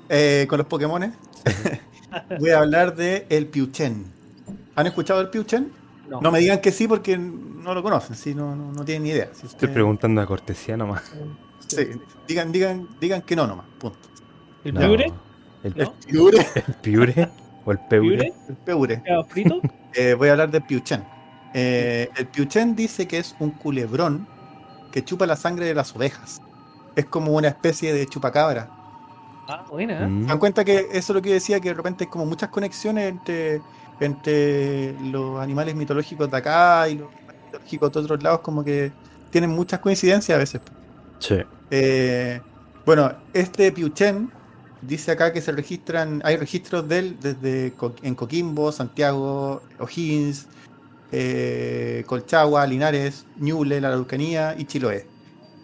eh, 0.09 0.47
con 0.49 0.59
los 0.59 0.67
Pokémones. 0.67 1.13
Voy 2.39 2.51
a 2.51 2.59
hablar 2.59 2.95
de 2.97 3.27
el 3.29 3.47
Piuchen. 3.47 4.07
¿Han 4.77 4.87
escuchado 4.87 5.21
el 5.21 5.31
Piuchen? 5.31 5.71
no, 6.09 6.21
No 6.21 6.31
me 6.31 6.39
digan 6.41 6.61
que 6.61 6.71
sí 6.73 6.87
porque 6.89 7.17
no 7.17 7.75
lo 7.75 7.83
conocen, 7.83 8.15
sí, 8.17 8.35
no, 8.35 8.55
no, 8.55 8.73
no 8.73 8.85
tienen 8.85 9.05
ni 9.05 9.11
idea. 9.11 9.27
Si 9.27 9.33
Estoy 9.33 9.49
ustedes- 9.49 9.73
preguntando 9.75 10.21
a 10.21 10.27
cortesía 10.27 10.77
nomás. 10.77 11.03
Sí, 11.67 11.87
digan, 12.29 12.53
digan, 12.53 12.89
digan 13.01 13.23
que 13.23 13.35
no 13.37 13.47
nomás, 13.47 13.67
punto. 13.79 13.99
el 14.65 14.75
No. 14.75 14.81
piure 14.81 15.13
¿El, 15.63 15.75
¿No? 15.79 15.95
Piure, 16.07 16.47
el 16.57 16.75
piure 16.83 17.29
o 17.65 17.73
el 17.73 17.79
peure? 17.89 18.17
piure 18.17 18.33
el 18.51 18.57
Peure. 18.57 19.03
frito 19.29 19.61
Eh, 19.95 20.13
voy 20.15 20.29
a 20.29 20.33
hablar 20.33 20.51
del 20.51 20.63
Piuchen. 20.63 21.03
Eh, 21.55 22.11
el 22.17 22.27
Piuchen 22.27 22.75
dice 22.77 23.07
que 23.09 23.17
es 23.19 23.35
un 23.39 23.51
culebrón 23.53 24.27
que 24.93 25.03
chupa 25.05 25.25
la 25.27 25.37
sangre 25.37 25.65
de 25.67 25.75
las 25.75 25.95
ovejas. 25.97 26.43
Es 26.97 27.07
como 27.07 27.33
una 27.33 27.49
especie 27.49 27.95
de 27.95 28.07
chupacabra. 28.07 28.69
Ah 29.49 29.65
buena 29.71 30.07
Mm. 30.09 30.23
¿Se 30.23 30.29
dan 30.29 30.39
cuenta 30.39 30.65
que 30.65 30.89
eso 30.93 30.97
es 30.99 31.11
lo 31.11 31.23
que 31.23 31.29
yo 31.31 31.35
decía? 31.35 31.61
Que 31.61 31.69
de 31.71 31.75
repente 31.75 32.05
hay 32.05 32.11
como 32.11 32.27
muchas 32.27 32.49
conexiones 32.51 33.09
entre, 33.11 33.61
entre 34.01 34.93
los 35.11 35.41
animales 35.41 35.75
mitológicos 35.75 36.31
de 36.31 36.37
acá 36.37 36.89
y 36.89 36.97
los 36.99 37.09
animales 37.09 37.43
mitológicos 37.47 37.93
de 37.93 38.01
otros 38.01 38.23
lados, 38.23 38.41
como 38.41 38.65
que 38.65 38.93
tienen 39.31 39.51
muchas 39.51 39.81
coincidencias 39.81 40.37
a 40.37 40.39
veces. 40.39 40.61
Sí. 41.19 41.37
Eh, 41.71 42.41
bueno, 42.87 43.13
este 43.33 43.73
Piuchen 43.73 44.31
dice 44.83 45.13
acá 45.13 45.33
que 45.33 45.41
se 45.41 45.51
registran, 45.53 46.21
hay 46.25 46.37
registros 46.37 46.87
de 46.89 46.99
él 46.99 47.17
desde 47.21 47.73
Co- 47.73 47.95
en 48.03 48.15
Coquimbo, 48.15 48.71
Santiago, 48.73 49.63
O'Higgins, 49.79 50.47
eh, 51.11 52.05
Colchagua, 52.07 52.67
Linares, 52.67 53.25
Ñuble, 53.39 53.81
La 53.81 53.89
Araucanía 53.89 54.55
y 54.59 54.65
Chiloé. 54.67 55.07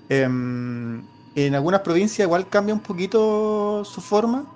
Em, 0.09 1.03
en 1.35 1.55
algunas 1.55 1.81
provincias 1.83 2.27
igual 2.27 2.49
cambia 2.49 2.75
un 2.75 2.81
poquito 2.81 3.69
su 3.85 4.01
forma, 4.01 4.47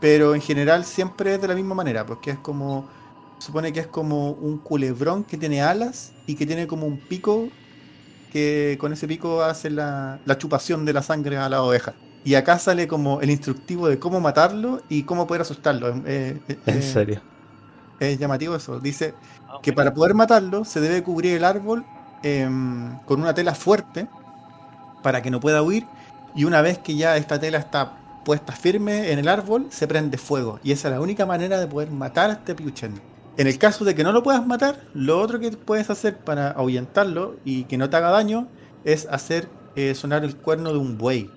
pero 0.00 0.34
en 0.34 0.40
general 0.42 0.84
siempre 0.84 1.34
es 1.34 1.40
de 1.40 1.48
la 1.48 1.54
misma 1.54 1.74
manera, 1.74 2.06
porque 2.06 2.32
es 2.32 2.38
como, 2.38 2.90
supone 3.38 3.72
que 3.72 3.80
es 3.80 3.86
como 3.88 4.32
un 4.32 4.58
culebrón 4.58 5.24
que 5.24 5.38
tiene 5.38 5.62
alas 5.62 6.14
y 6.26 6.36
que 6.36 6.46
tiene 6.46 6.66
como 6.66 6.86
un 6.86 6.98
pico 6.98 7.52
que 8.30 8.76
con 8.80 8.92
ese 8.92 9.08
pico 9.08 9.42
hace 9.42 9.70
la, 9.70 10.20
la 10.24 10.38
chupación 10.38 10.84
de 10.84 10.92
la 10.92 11.02
sangre 11.02 11.38
a 11.38 11.48
la 11.48 11.62
oveja. 11.62 11.94
Y 12.24 12.34
acá 12.34 12.58
sale 12.58 12.88
como 12.88 13.20
el 13.20 13.30
instructivo 13.30 13.88
de 13.88 13.98
cómo 13.98 14.20
matarlo 14.20 14.82
y 14.88 15.04
cómo 15.04 15.26
poder 15.26 15.42
asustarlo. 15.42 15.88
Eh, 16.06 16.42
eh, 16.48 16.62
En 16.66 16.82
eh, 16.82 16.82
serio. 16.82 17.22
es 17.98 18.18
llamativo 18.18 18.56
eso. 18.56 18.80
Dice 18.80 19.14
Ah, 19.48 19.60
que 19.62 19.72
para 19.72 19.94
poder 19.94 20.14
matarlo 20.14 20.64
se 20.64 20.80
debe 20.80 21.02
cubrir 21.02 21.36
el 21.36 21.44
árbol 21.44 21.86
em, 22.22 22.98
con 23.04 23.20
una 23.20 23.34
tela 23.34 23.54
fuerte 23.54 24.08
para 25.02 25.22
que 25.22 25.30
no 25.30 25.40
pueda 25.40 25.62
huir. 25.62 25.88
Y 26.34 26.44
una 26.44 26.62
vez 26.62 26.78
que 26.78 26.96
ya 26.96 27.16
esta 27.16 27.38
tela 27.40 27.58
está 27.58 27.98
puesta 28.26 28.52
firme 28.52 29.12
en 29.12 29.20
el 29.20 29.28
árbol, 29.28 29.68
se 29.70 29.86
prende 29.86 30.18
fuego. 30.18 30.58
Y 30.64 30.72
esa 30.72 30.88
es 30.88 30.94
la 30.94 31.00
única 31.00 31.24
manera 31.26 31.60
de 31.60 31.68
poder 31.68 31.92
matar 31.92 32.30
a 32.30 32.32
este 32.32 32.56
piuchen. 32.56 33.00
En 33.36 33.46
el 33.46 33.56
caso 33.56 33.84
de 33.84 33.94
que 33.94 34.02
no 34.02 34.10
lo 34.10 34.24
puedas 34.24 34.44
matar, 34.44 34.82
lo 34.94 35.20
otro 35.20 35.38
que 35.38 35.52
puedes 35.52 35.90
hacer 35.90 36.18
para 36.18 36.50
ahuyentarlo 36.50 37.36
y 37.44 37.64
que 37.64 37.78
no 37.78 37.88
te 37.88 37.96
haga 37.96 38.10
daño 38.10 38.48
es 38.84 39.06
hacer 39.08 39.48
eh, 39.76 39.94
sonar 39.94 40.24
el 40.24 40.36
cuerno 40.36 40.72
de 40.72 40.78
un 40.78 40.98
buey. 40.98 41.30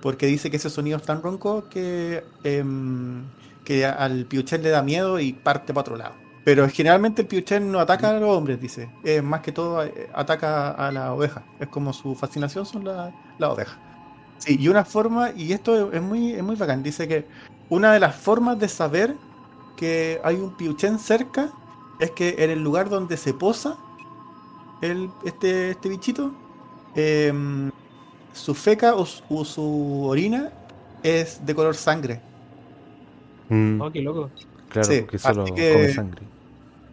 Porque 0.00 0.24
dice 0.26 0.50
que 0.50 0.56
ese 0.56 0.70
sonido 0.70 0.96
es 0.96 1.02
tan 1.02 1.20
ronco 1.20 1.68
que, 1.68 2.24
em, 2.42 3.26
que 3.62 3.84
al 3.84 4.24
piuchen 4.24 4.62
le 4.62 4.70
da 4.70 4.82
miedo 4.82 5.20
y 5.20 5.34
parte 5.34 5.74
para 5.74 5.82
otro 5.82 5.96
lado. 5.96 6.14
Pero 6.42 6.66
generalmente 6.70 7.20
el 7.20 7.28
piuchen 7.28 7.70
no 7.70 7.80
ataca 7.80 8.08
a 8.08 8.18
los 8.18 8.30
hombres, 8.34 8.58
dice. 8.58 8.88
Más 9.22 9.42
que 9.42 9.52
todo 9.52 9.84
eh, 9.84 10.08
ataca 10.14 10.70
a 10.70 10.90
la 10.90 11.12
oveja. 11.12 11.44
Es 11.58 11.68
como 11.68 11.92
su 11.92 12.14
fascinación 12.14 12.64
son 12.64 12.84
las 12.86 13.12
la 13.38 13.50
ovejas. 13.50 13.90
Sí, 14.40 14.56
y 14.58 14.68
una 14.68 14.84
forma, 14.84 15.30
y 15.36 15.52
esto 15.52 15.92
es 15.92 16.02
muy, 16.02 16.32
es 16.32 16.42
muy 16.42 16.56
bacán, 16.56 16.82
dice 16.82 17.06
que 17.06 17.26
una 17.68 17.92
de 17.92 18.00
las 18.00 18.16
formas 18.16 18.58
de 18.58 18.68
saber 18.68 19.14
que 19.76 20.20
hay 20.24 20.36
un 20.36 20.56
piuchen 20.56 20.98
cerca 20.98 21.50
es 22.00 22.10
que 22.12 22.36
en 22.38 22.50
el 22.50 22.62
lugar 22.62 22.88
donde 22.88 23.16
se 23.16 23.34
posa 23.34 23.76
el, 24.80 25.10
este, 25.24 25.70
este 25.72 25.88
bichito, 25.90 26.32
em, 26.96 27.70
su 28.32 28.54
feca 28.54 28.94
o 28.94 29.04
su, 29.04 29.22
o 29.28 29.44
su 29.44 30.04
orina 30.06 30.50
es 31.02 31.44
de 31.44 31.54
color 31.54 31.76
sangre. 31.76 32.20
Mm, 33.50 33.80
oh, 33.80 33.90
qué 33.90 34.00
loco 34.00 34.30
claro, 34.70 34.88
sí, 34.88 35.00
porque 35.00 35.18
solo 35.18 35.42
así 35.42 35.52
que- 35.54 35.72
come 35.72 35.92
sangre. 35.92 36.22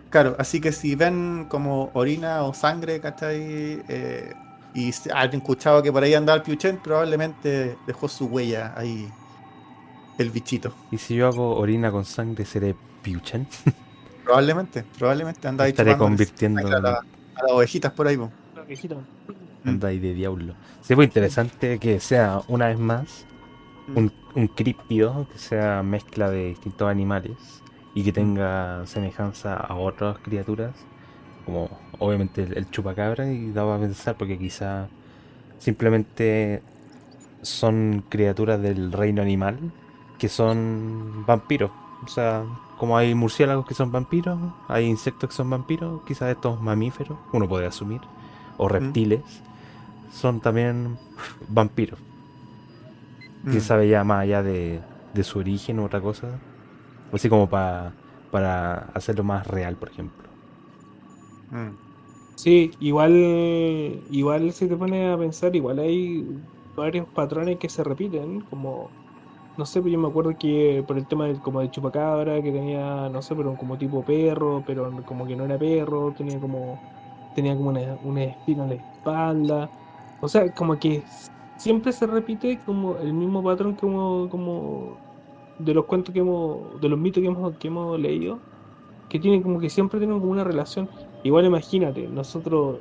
Claro, 0.09 0.35
así 0.39 0.61
que 0.61 0.71
si 0.71 0.95
ven 0.95 1.47
como 1.49 1.91
orina 1.93 2.43
o 2.43 2.53
sangre, 2.53 2.99
¿cachai? 2.99 3.83
Eh, 3.87 4.33
y 4.77 4.91
si 4.91 5.09
han 5.11 5.33
escuchado 5.33 5.81
que 5.81 5.91
por 5.91 6.03
ahí 6.03 6.13
andaba 6.13 6.37
el 6.37 6.43
piuchen, 6.43 6.77
probablemente 6.77 7.77
dejó 7.87 8.07
su 8.07 8.25
huella 8.27 8.73
ahí 8.77 9.07
el 10.19 10.29
bichito. 10.29 10.73
¿Y 10.91 10.97
si 10.97 11.15
yo 11.15 11.27
hago 11.27 11.55
orina 11.57 11.91
con 11.91 12.05
sangre, 12.05 12.45
seré 12.45 12.75
piuchen? 13.01 13.47
Probablemente, 14.23 14.83
probablemente 14.97 15.47
anda 15.47 15.63
ahí 15.63 15.71
Estaré 15.71 15.97
convirtiendo 15.97 16.67
a, 16.67 16.79
la- 16.79 16.89
a 16.91 17.43
las 17.43 17.51
ovejitas 17.51 17.91
por 17.93 18.07
ahí. 18.07 18.17
po. 18.17 18.29
Viejitos. 18.67 18.97
anda 19.63 19.87
ahí 19.87 19.99
de 19.99 20.13
diablo. 20.13 20.53
Sí, 20.81 20.95
pues 20.95 21.07
interesante 21.07 21.79
que 21.79 21.99
sea 21.99 22.41
una 22.47 22.67
vez 22.67 22.77
más 22.77 23.25
un, 23.95 24.11
un 24.35 24.47
críptido, 24.47 25.27
que 25.31 25.37
sea 25.39 25.81
mezcla 25.83 26.29
de 26.29 26.49
distintos 26.49 26.89
animales 26.89 27.63
y 27.95 28.03
que 28.03 28.11
tenga 28.11 28.85
semejanza 28.85 29.55
a 29.55 29.75
otras 29.75 30.19
criaturas, 30.19 30.75
como 31.47 31.69
obviamente 31.99 32.43
el, 32.43 32.57
el 32.57 32.71
chupacabra, 32.71 33.31
y 33.31 33.51
daba 33.53 33.77
a 33.77 33.81
pensar 33.81 34.17
porque 34.17 34.39
quizá 34.39 34.89
simplemente 35.59 36.63
son 37.43 38.05
criaturas 38.09 38.61
del 38.61 38.91
reino 38.93 39.21
animal 39.23 39.73
que 40.19 40.29
son 40.29 41.25
vampiros. 41.27 41.71
O 42.05 42.09
sea, 42.09 42.45
como 42.77 42.97
hay 42.97 43.15
murciélagos 43.15 43.67
que 43.67 43.75
son 43.75 43.91
vampiros, 43.91 44.39
hay 44.69 44.85
insectos 44.85 45.29
que 45.31 45.35
son 45.37 45.49
vampiros, 45.49 46.03
quizás 46.07 46.31
estos 46.31 46.61
mamíferos, 46.61 47.19
uno 47.33 47.49
podría 47.49 47.69
asumir, 47.69 48.01
o 48.57 48.69
reptiles, 48.69 49.23
son 50.11 50.41
también 50.41 50.99
vampiros. 51.49 51.99
quién 53.49 53.61
Mm. 53.61 53.61
sabe 53.61 53.87
ya 53.89 54.03
más 54.03 54.23
allá 54.23 54.43
de, 54.43 54.81
de 55.13 55.23
su 55.23 55.39
origen 55.39 55.79
u 55.79 55.85
otra 55.85 56.01
cosa. 56.01 56.39
Así 57.13 57.29
como 57.29 57.49
pa- 57.49 57.93
para 58.31 58.91
hacerlo 58.93 59.23
más 59.25 59.47
real, 59.47 59.77
por 59.77 59.89
ejemplo. 59.89 60.26
Mm. 61.51 61.75
Sí, 62.35 62.71
igual, 62.79 63.13
igual 64.11 64.51
si 64.53 64.67
te 64.67 64.75
pones 64.77 65.13
a 65.13 65.17
pensar, 65.17 65.55
igual 65.55 65.79
hay 65.79 66.25
varios 66.75 67.07
patrones 67.07 67.57
que 67.57 67.69
se 67.69 67.83
repiten, 67.83 68.41
como, 68.41 68.89
no 69.57 69.65
sé, 69.65 69.81
pero 69.81 69.93
yo 69.93 69.99
me 69.99 70.07
acuerdo 70.07 70.37
que 70.37 70.83
por 70.87 70.97
el 70.97 71.07
tema 71.07 71.25
del, 71.27 71.41
como 71.41 71.61
de 71.61 71.71
chupacabra, 71.71 72.41
que 72.41 72.51
tenía, 72.51 73.09
no 73.09 73.21
sé, 73.23 73.35
pero 73.35 73.55
como 73.57 73.77
tipo 73.77 74.03
perro, 74.03 74.63
pero 74.67 74.91
como 75.05 75.25
que 75.25 75.35
no 75.35 75.45
era 75.45 75.57
perro, 75.57 76.13
tenía 76.17 76.39
como, 76.39 76.79
tenía 77.35 77.55
como 77.55 77.69
una, 77.69 77.97
una 78.03 78.23
espina 78.23 78.63
en 78.63 78.69
la 78.69 78.75
espalda, 78.75 79.69
o 80.21 80.27
sea, 80.27 80.53
como 80.53 80.79
que 80.79 81.03
siempre 81.57 81.91
se 81.91 82.07
repite 82.07 82.59
como 82.65 82.97
el 82.97 83.13
mismo 83.13 83.43
patrón 83.43 83.75
como, 83.75 84.29
como 84.29 84.97
de 85.59 85.73
los 85.73 85.85
cuentos 85.85 86.13
que 86.13 86.19
hemos, 86.19 86.79
de 86.81 86.89
los 86.89 86.99
mitos 86.99 87.21
que 87.21 87.27
hemos, 87.27 87.57
que 87.57 87.67
hemos 87.67 87.99
leído, 87.99 88.39
que 89.09 89.19
tienen 89.19 89.41
como 89.41 89.59
que 89.59 89.69
siempre 89.69 89.99
tienen 89.99 90.19
como 90.19 90.31
una 90.31 90.43
relación. 90.43 90.89
Igual 91.27 91.43
imagínate, 91.45 92.07
nosotros 92.07 92.77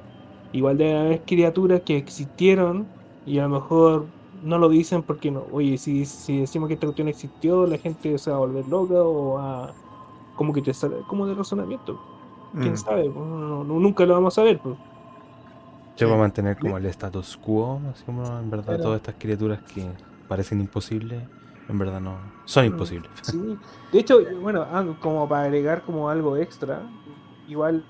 igual 0.52 0.78
debe 0.78 0.96
haber 0.96 1.22
criaturas 1.22 1.80
que 1.84 1.96
existieron 1.96 2.86
y 3.26 3.38
a 3.40 3.42
lo 3.42 3.48
mejor 3.48 4.06
no 4.44 4.56
lo 4.58 4.68
dicen 4.68 5.02
porque 5.02 5.32
no. 5.32 5.42
Oye, 5.52 5.76
si, 5.78 6.04
si 6.06 6.38
decimos 6.40 6.68
que 6.68 6.74
esta 6.74 6.86
cuestión 6.86 7.08
existió, 7.08 7.66
la 7.66 7.76
gente 7.76 8.16
se 8.18 8.30
va 8.30 8.36
a 8.36 8.40
volver 8.40 8.68
loca 8.68 8.94
o 9.02 9.34
va 9.34 9.72
como 10.36 10.52
que 10.52 10.62
te 10.62 10.72
sale 10.72 10.96
como 11.08 11.26
de 11.26 11.34
razonamiento. 11.34 11.98
Quién 12.52 12.74
Mm. 12.74 12.76
sabe, 12.76 13.02
pues, 13.10 13.16
no- 13.26 13.64
no- 13.64 13.80
nunca 13.80 14.06
lo 14.06 14.14
vamos 14.14 14.38
a 14.38 14.44
ver. 14.44 14.60
Pues. 14.60 14.76
Yo 15.96 16.06
voy 16.06 16.16
a 16.16 16.20
mantener 16.20 16.56
como 16.56 16.76
el 16.78 16.86
status 16.86 17.36
quo, 17.38 17.80
así 17.90 18.04
como 18.04 18.22
en 18.38 18.48
verdad 18.48 18.78
todas 18.80 18.98
estas 19.00 19.16
criaturas 19.18 19.60
que 19.74 19.90
parecen 20.28 20.60
imposibles, 20.60 21.20
en 21.68 21.78
verdad 21.80 22.00
no 22.00 22.16
son 22.44 22.64
Mm. 22.64 22.68
imposibles. 22.68 23.10
Sí. 23.22 23.58
De 23.92 23.98
hecho, 23.98 24.20
bueno, 24.40 24.64
ah, 24.70 24.84
como 25.00 25.28
para 25.28 25.46
agregar 25.46 25.82
como 25.82 26.08
algo 26.08 26.36
extra, 26.36 26.82
igual 27.48 27.84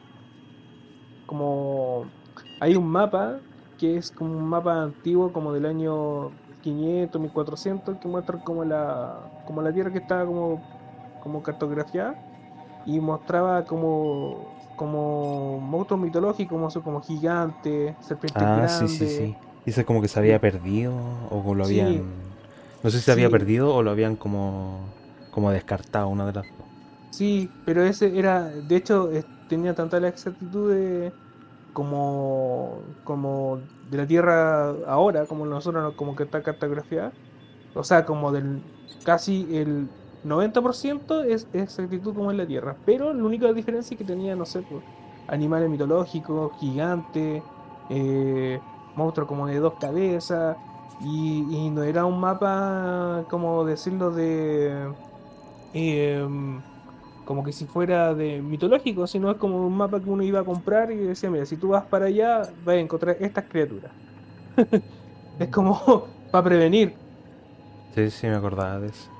como 1.26 2.12
hay 2.60 2.76
un 2.76 2.88
mapa 2.88 3.42
que 3.78 3.96
es 3.98 4.10
como 4.12 4.36
un 4.38 4.48
mapa 4.48 4.82
antiguo 4.82 5.32
como 5.32 5.52
del 5.52 5.66
año 5.66 6.38
500, 6.62 7.20
1400 7.20 7.98
que 7.98 8.08
muestra 8.08 8.38
como 8.40 8.64
la 8.64 9.30
como 9.44 9.62
la 9.62 9.72
tierra 9.72 9.92
que 9.92 9.98
está 9.98 10.24
como 10.26 10.64
como 11.20 11.42
cartografiada 11.42 12.18
y 12.84 13.00
mostraba 13.00 13.64
como 13.66 14.56
como 14.76 15.60
monstruos 15.60 16.02
mitológicos 16.02 16.56
como, 16.56 16.70
son 16.70 16.82
como 16.82 17.00
gigantes, 17.02 17.96
serpientes 18.00 18.48
Ah, 18.48 18.54
grandes. 18.54 18.68
sí, 18.68 18.88
sí, 18.88 19.08
sí. 19.08 19.38
Dice 19.64 19.84
como 19.84 20.00
que 20.02 20.08
se 20.08 20.18
había 20.18 20.40
perdido 20.40 20.94
o 21.30 21.54
lo 21.54 21.64
Sí. 21.64 21.64
habían... 21.64 22.36
No 22.82 22.90
sé 22.90 22.98
si 22.98 23.04
se 23.04 23.12
había 23.12 23.30
Sí. 23.30 23.30
perdido 23.30 23.74
o 23.74 23.82
lo 23.82 23.90
habían 23.90 24.16
como, 24.16 24.94
como 25.30 25.50
descartado, 25.50 26.08
una 26.08 26.26
de 26.26 26.32
las 26.32 26.46
dos. 26.56 26.66
Sí, 27.10 27.54
pero 27.64 27.82
ese 27.84 28.18
era, 28.18 28.50
de 28.50 28.76
hecho, 28.76 29.10
tenía 29.46 29.74
tanta 29.74 30.00
la 30.00 30.08
exactitud 30.08 30.72
de 30.72 31.14
como, 31.72 32.96
como 33.04 33.68
de 33.82 33.98
la 33.98 34.06
Tierra 34.06 34.70
ahora, 34.86 35.26
como 35.26 35.46
nosotros 35.46 35.82
no- 35.84 35.96
como 35.96 36.14
que 36.16 36.24
está 36.24 36.42
cartografiada. 36.42 37.14
O 37.72 37.84
sea, 37.84 38.04
como 38.06 38.32
del 38.32 38.64
casi 39.04 39.56
el 39.56 39.92
90% 40.22 41.22
es 41.22 41.48
exactitud 41.52 42.14
como 42.14 42.30
en 42.30 42.38
la 42.38 42.46
Tierra. 42.46 42.78
Pero 42.84 43.12
la 43.14 43.24
única 43.24 43.52
diferencia 43.52 43.94
es 43.94 43.98
que 43.98 44.04
tenía, 44.04 44.34
no 44.36 44.44
sé, 44.46 44.62
pues, 44.62 44.84
animales 45.26 45.68
mitológicos, 45.70 46.52
gigantes, 46.58 47.44
eh, 47.88 48.64
monstruos 48.94 49.28
como 49.28 49.46
de 49.46 49.58
dos 49.58 49.76
cabezas. 49.78 50.56
Y, 50.98 51.46
y 51.66 51.70
no 51.70 51.82
era 51.84 52.06
un 52.06 52.18
mapa, 52.20 53.26
como 53.28 53.64
decirlo, 53.66 54.10
de... 54.12 54.94
em, 55.72 56.64
como 57.26 57.44
que 57.44 57.52
si 57.52 57.66
fuera 57.68 58.14
de 58.14 58.42
mitológico, 58.42 59.06
sino 59.08 59.30
es 59.32 59.38
como 59.38 59.66
un 59.66 59.76
mapa 59.76 60.02
que 60.02 60.10
uno 60.10 60.24
iba 60.24 60.40
a 60.40 60.46
comprar 60.46 60.92
y 60.92 60.98
decía, 60.98 61.30
mira, 61.30 61.46
si 61.46 61.58
tú 61.58 61.70
vas 61.70 61.86
para 61.90 62.06
allá, 62.06 62.54
vas 62.58 62.76
a 62.76 62.80
encontrar 62.80 63.18
estas 63.20 63.46
criaturas. 63.50 63.94
es 65.38 65.50
como 65.50 66.16
para 66.30 66.44
prevenir. 66.44 67.02
Sí, 67.88 68.10
sí, 68.10 68.26
me 68.28 68.36
acordaba 68.36 68.78
de 68.80 68.88
eso. 68.88 69.10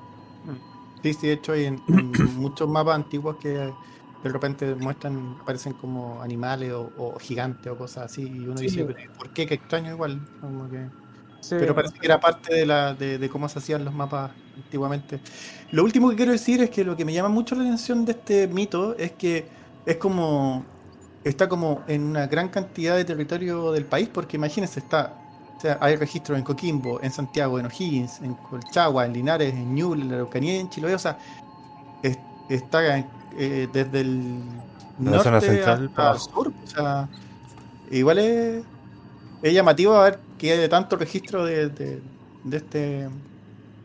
Sí, 1.03 1.15
sí, 1.15 1.27
de 1.29 1.35
hecho 1.35 1.53
hay 1.53 1.65
en, 1.67 1.85
en 1.89 2.05
muchos 2.37 2.69
mapas 2.69 2.97
antiguos 2.97 3.37
que 3.39 3.49
de 3.51 4.33
repente 4.33 4.75
muestran, 4.75 5.37
parecen 5.45 5.75
como 5.75 6.21
animales 6.23 6.73
o, 6.73 6.93
o 6.97 7.19
gigantes 7.19 7.71
o 7.73 7.77
cosas 7.79 8.05
así, 8.07 8.43
y 8.43 8.47
uno 8.49 8.61
Sí, 8.61 8.69
dice, 8.69 8.85
sí. 8.85 8.85
"Pero, 8.85 8.99
¿por 9.17 9.33
qué? 9.33 9.47
Qué 9.47 9.55
extraño 9.55 9.91
igual. 9.93 10.29
como 10.41 10.69
que- 10.69 10.91
Pero 11.51 11.75
parece 11.75 11.95
que 11.99 12.07
era 12.07 12.19
parte 12.21 12.53
de, 12.55 12.67
la, 12.67 12.95
de, 12.95 13.19
de 13.19 13.29
cómo 13.29 13.49
se 13.49 13.59
hacían 13.59 13.85
los 13.85 13.95
mapas 13.95 14.31
antiguamente. 14.57 15.21
Lo 15.71 15.85
último 15.85 16.11
que 16.11 16.17
quiero 16.17 16.33
decir 16.33 16.61
es 16.63 16.71
que 16.71 16.85
lo 16.85 16.97
que 16.97 17.05
me 17.05 17.13
llama 17.13 17.29
mucho 17.29 17.55
la 17.55 17.63
atención 17.63 18.05
de 18.05 18.13
este 18.13 18.49
mito 18.49 18.97
es 18.99 19.13
que 19.13 19.47
es 19.85 19.97
como 19.97 20.65
está 21.25 21.49
como 21.49 21.83
en 21.89 22.03
una 22.03 22.27
gran 22.29 22.49
cantidad 22.49 22.97
de 22.97 23.05
territorio 23.05 23.73
del 23.73 23.85
país, 23.85 24.09
porque 24.13 24.37
imagínense, 24.37 24.79
está, 24.79 25.15
o 25.57 25.61
sea, 25.61 25.77
hay 25.81 25.97
registros 25.97 26.39
en 26.39 26.45
Coquimbo, 26.45 27.01
en 27.03 27.11
Santiago, 27.11 27.59
en 27.59 27.67
O'Higgins, 27.67 28.21
en 28.23 28.35
Colchagua, 28.35 29.07
en 29.07 29.13
Linares, 29.13 29.53
en 29.53 29.75
Ñuble, 29.75 30.03
en 30.03 30.09
la 30.11 30.15
Araucanía 30.17 30.61
en 30.61 30.71
Chiloé, 30.71 30.95
o 30.95 30.99
sea, 31.01 31.19
es- 32.03 32.19
está 32.49 32.99
eh, 33.37 33.69
desde 33.73 34.01
el 34.03 34.39
La 35.01 35.11
norte 35.11 35.25
zona 35.25 35.41
central 35.41 35.91
hasta 35.97 36.13
el 36.13 36.19
sur, 36.21 36.49
o 36.65 36.67
sea, 36.69 37.09
igual 37.91 38.19
es, 38.19 38.65
es 39.43 39.53
llamativo 39.53 39.99
ver 40.01 40.21
que 40.39 40.53
hay 40.53 40.69
tanto 40.69 40.97
registro 40.97 41.45
de, 41.45 41.69
de, 41.71 42.03
de 42.43 42.57
este 42.57 43.11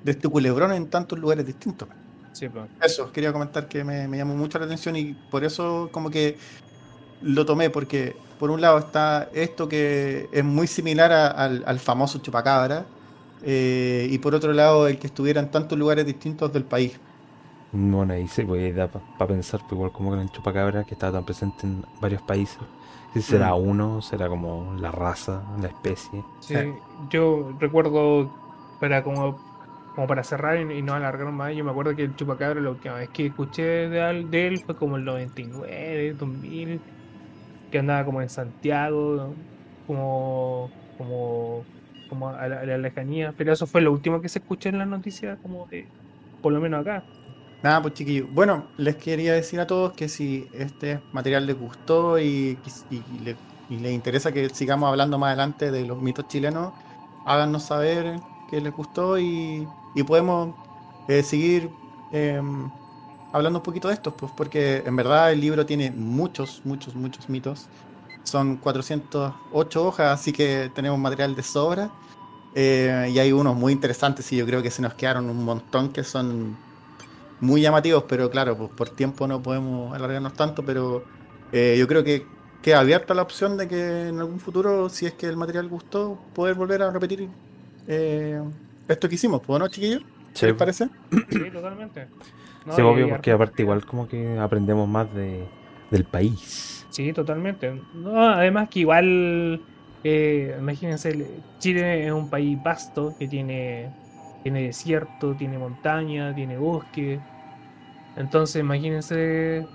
de 0.04 0.12
este 0.12 0.30
culebrón 0.30 0.74
en 0.74 0.89
tantos 0.89 1.20
lugares 1.20 1.45
distintos. 1.45 1.89
Sí, 2.34 2.49
pues. 2.49 2.70
Eso, 2.82 3.12
quería 3.12 3.34
comentar 3.34 3.68
que 3.70 3.84
me, 3.84 4.08
me 4.08 4.18
llamó 4.18 4.36
mucho 4.36 4.60
la 4.60 4.66
atención 4.66 4.95
y 4.95 5.14
por 5.16 5.43
eso 5.43 5.89
como 5.91 6.10
que 6.10 6.38
lo 7.22 7.45
tomé, 7.45 7.70
porque 7.70 8.26
por 8.38 8.52
un 8.52 8.62
lado 8.62 8.80
está 8.80 9.30
esto 9.34 9.70
que 9.70 10.30
es 10.34 10.43
muy 10.43 10.68
similar 10.68 11.12
a- 11.12 11.28
al, 11.30 11.64
al 11.68 11.80
famoso 11.80 12.20
chupacabra, 12.20 12.93
eh, 13.41 14.08
y 14.12 14.18
por 14.20 14.36
otro 14.36 14.54
lado 14.54 14.88
el 14.88 14.99
que 14.99 15.08
estuviera 15.08 15.41
en 15.41 15.52
tantos 15.52 15.78
lugares 15.80 16.06
distintos 16.06 16.52
del 16.54 16.66
país. 16.66 17.02
Bueno, 17.74 18.14
ahí 18.14 18.28
sí, 18.28 18.43
pues 18.43 18.62
ahí 18.64 18.72
da 18.74 18.89
para 18.91 19.28
pensar, 19.28 19.62
pues 19.62 19.74
igual 19.74 19.91
como 19.91 20.12
que 20.14 20.22
el 20.22 20.30
chupacabra 20.32 20.84
que 20.86 20.93
estaba 20.95 21.14
tan 21.14 21.26
presente 21.26 21.66
en 21.68 21.86
varios 21.99 22.22
países. 22.22 22.60
Si 23.14 23.22
será 23.22 23.53
Mm. 23.55 23.68
uno, 23.70 24.01
será 24.01 24.30
como 24.30 24.74
la 24.76 24.91
raza, 24.91 25.43
la 25.59 25.68
especie. 25.68 26.24
Sí, 26.39 26.55
yo 27.09 27.51
recuerdo 27.59 28.36
para 28.80 29.03
como, 29.03 29.45
como 29.93 30.07
para 30.07 30.24
cerrar 30.24 30.57
y, 30.59 30.80
y 30.80 30.82
no 30.82 30.93
alargar 30.93 31.32
más, 31.32 31.53
yo 31.55 31.64
me 31.64 31.72
acuerdo 31.72 31.95
que 31.95 32.03
el 32.03 32.16
chupacabra 32.16 32.62
la 32.62 32.72
última 32.72 32.95
vez 32.95 33.09
que 33.12 33.28
escuché 33.28 33.64
de, 33.64 34.47
él 34.47 34.64
fue 34.66 34.76
como 34.76 34.95
el 34.97 35.03
99, 35.05 36.14
2000, 36.16 36.86
que 37.70 37.80
andaba 37.80 38.05
como 38.05 38.22
en 38.22 38.30
Santiago, 38.30 39.38
como 39.86 40.76
como 40.97 41.70
como 42.07 42.30
a 42.30 42.47
la, 42.47 42.62
a 42.62 42.66
la 42.66 42.78
lejanía, 42.78 43.34
pero 43.34 43.53
eso 43.53 43.68
fue 43.68 43.82
lo 43.82 43.91
último 43.93 44.22
que 44.22 44.30
se 44.30 44.39
escuchó 44.39 44.70
en 44.70 44.80
las 44.80 44.88
noticias 44.88 45.39
como 45.41 45.68
de 45.68 45.93
por 46.41 46.53
lo 46.53 46.62
menos 46.62 46.82
acá. 46.82 47.07
Nada, 47.62 47.82
pues 47.82 47.93
chiquillos. 47.93 48.28
Bueno, 48.32 48.72
les 48.78 48.95
quería 48.97 49.34
decir 49.34 49.59
a 49.59 49.68
todos 49.68 49.93
que 49.93 50.09
si 50.09 50.47
este 50.51 50.99
material 51.12 51.45
les 51.45 51.57
gustó 51.57 52.18
y, 52.20 52.59
y- 52.89 53.20
le- 53.24 53.38
les 53.70 53.93
interesa 53.93 54.32
que 54.32 54.49
sigamos 54.49 54.89
hablando 54.89 55.18
más 55.20 55.28
adelante 55.30 55.72
de 55.72 55.86
los 55.86 56.01
mitos 56.01 56.28
chilenos, 56.28 56.74
háganos 57.24 57.64
saber 57.66 58.20
que 58.49 58.59
les 58.62 58.74
gustó 58.74 59.18
y, 59.20 59.68
podemos 60.07 60.55
eh, 61.07 61.22
seguir 61.24 61.70
eh, 62.12 62.41
hablando 63.32 63.59
un 63.59 63.64
poquito 63.64 63.88
de 63.89 63.93
estos, 63.95 64.14
pues 64.16 64.32
porque 64.36 64.84
en 64.86 64.95
verdad 64.95 65.32
el 65.32 65.39
libro 65.41 65.66
tiene 65.66 65.91
muchos, 65.91 66.62
muchos, 66.66 66.95
muchos 66.95 67.30
mitos. 67.30 67.70
Son 68.24 68.57
408 68.57 69.86
hojas, 69.88 70.20
así 70.20 70.34
que 70.34 70.72
tenemos 70.74 70.99
material 70.99 71.36
de 71.36 71.43
sobra. 71.43 71.91
Eh, 72.53 73.09
y 73.14 73.20
hay 73.20 73.32
unos 73.32 73.55
muy 73.55 73.72
interesantes 73.74 74.32
y 74.34 74.38
yo 74.38 74.45
creo 74.45 74.62
que 74.62 74.72
se 74.72 74.82
nos 74.82 74.93
quedaron 74.95 75.30
un 75.30 75.43
montón 75.45 75.91
que 75.93 76.03
son 76.03 76.57
muy 77.42 77.62
llamativos, 77.62 78.06
pero 78.10 78.30
claro, 78.32 78.58
pues 78.58 78.72
por 78.72 78.89
tiempo 78.92 79.28
no 79.28 79.42
podemos 79.44 79.96
alargarnos 79.96 80.36
tanto, 80.36 80.66
pero 80.66 81.06
eh, 81.52 81.78
yo 81.80 81.88
creo 81.88 82.04
que 82.06 82.36
queda 82.62 82.82
abierta 82.82 83.14
la 83.16 83.24
opción 83.24 83.58
de 83.58 83.68
que 83.68 84.10
en 84.10 84.20
algún 84.20 84.39
futuro, 84.39 84.89
si 84.89 85.08
es 85.08 85.16
que 85.16 85.28
el 85.28 85.38
material 85.38 85.70
gustó, 85.70 86.30
poder 86.34 86.56
volver 86.56 86.84
a 86.84 86.92
repetir 86.92 87.32
eh, 87.88 88.39
esto 88.88 89.10
que 89.10 89.16
hicimos, 89.16 89.42
¿puedo 89.42 89.60
no, 89.60 89.68
chiquillos? 89.70 90.06
Sí, 90.34 90.46
¿Qué 90.46 90.48
les 90.48 90.56
parece? 90.56 90.89
Sí, 91.30 91.52
totalmente. 91.52 92.12
No, 92.66 92.82
y- 92.82 92.84
obvio, 92.84 93.10
porque 93.10 93.32
aparte 93.32 93.64
igual 93.64 93.86
como 93.86 94.08
que 94.08 94.38
aprendemos 94.39 94.88
más 94.88 95.12
de, 95.14 95.54
del 95.89 96.06
país. 96.06 96.88
Sí, 96.89 97.14
totalmente. 97.14 97.86
No, 97.92 98.20
además 98.30 98.68
que 98.70 98.80
igual, 98.82 99.66
eh, 100.04 100.56
imagínense, 100.60 101.46
Chile 101.58 102.06
es 102.08 102.12
un 102.12 102.30
país 102.30 102.62
vasto 102.62 103.16
que 103.18 103.28
tiene, 103.30 103.96
tiene 104.42 104.64
desierto, 104.64 105.36
tiene 105.36 105.58
montaña, 105.58 106.34
tiene 106.34 106.58
bosque. 106.58 107.24
Entonces, 108.16 108.62
imagínense 108.62 109.68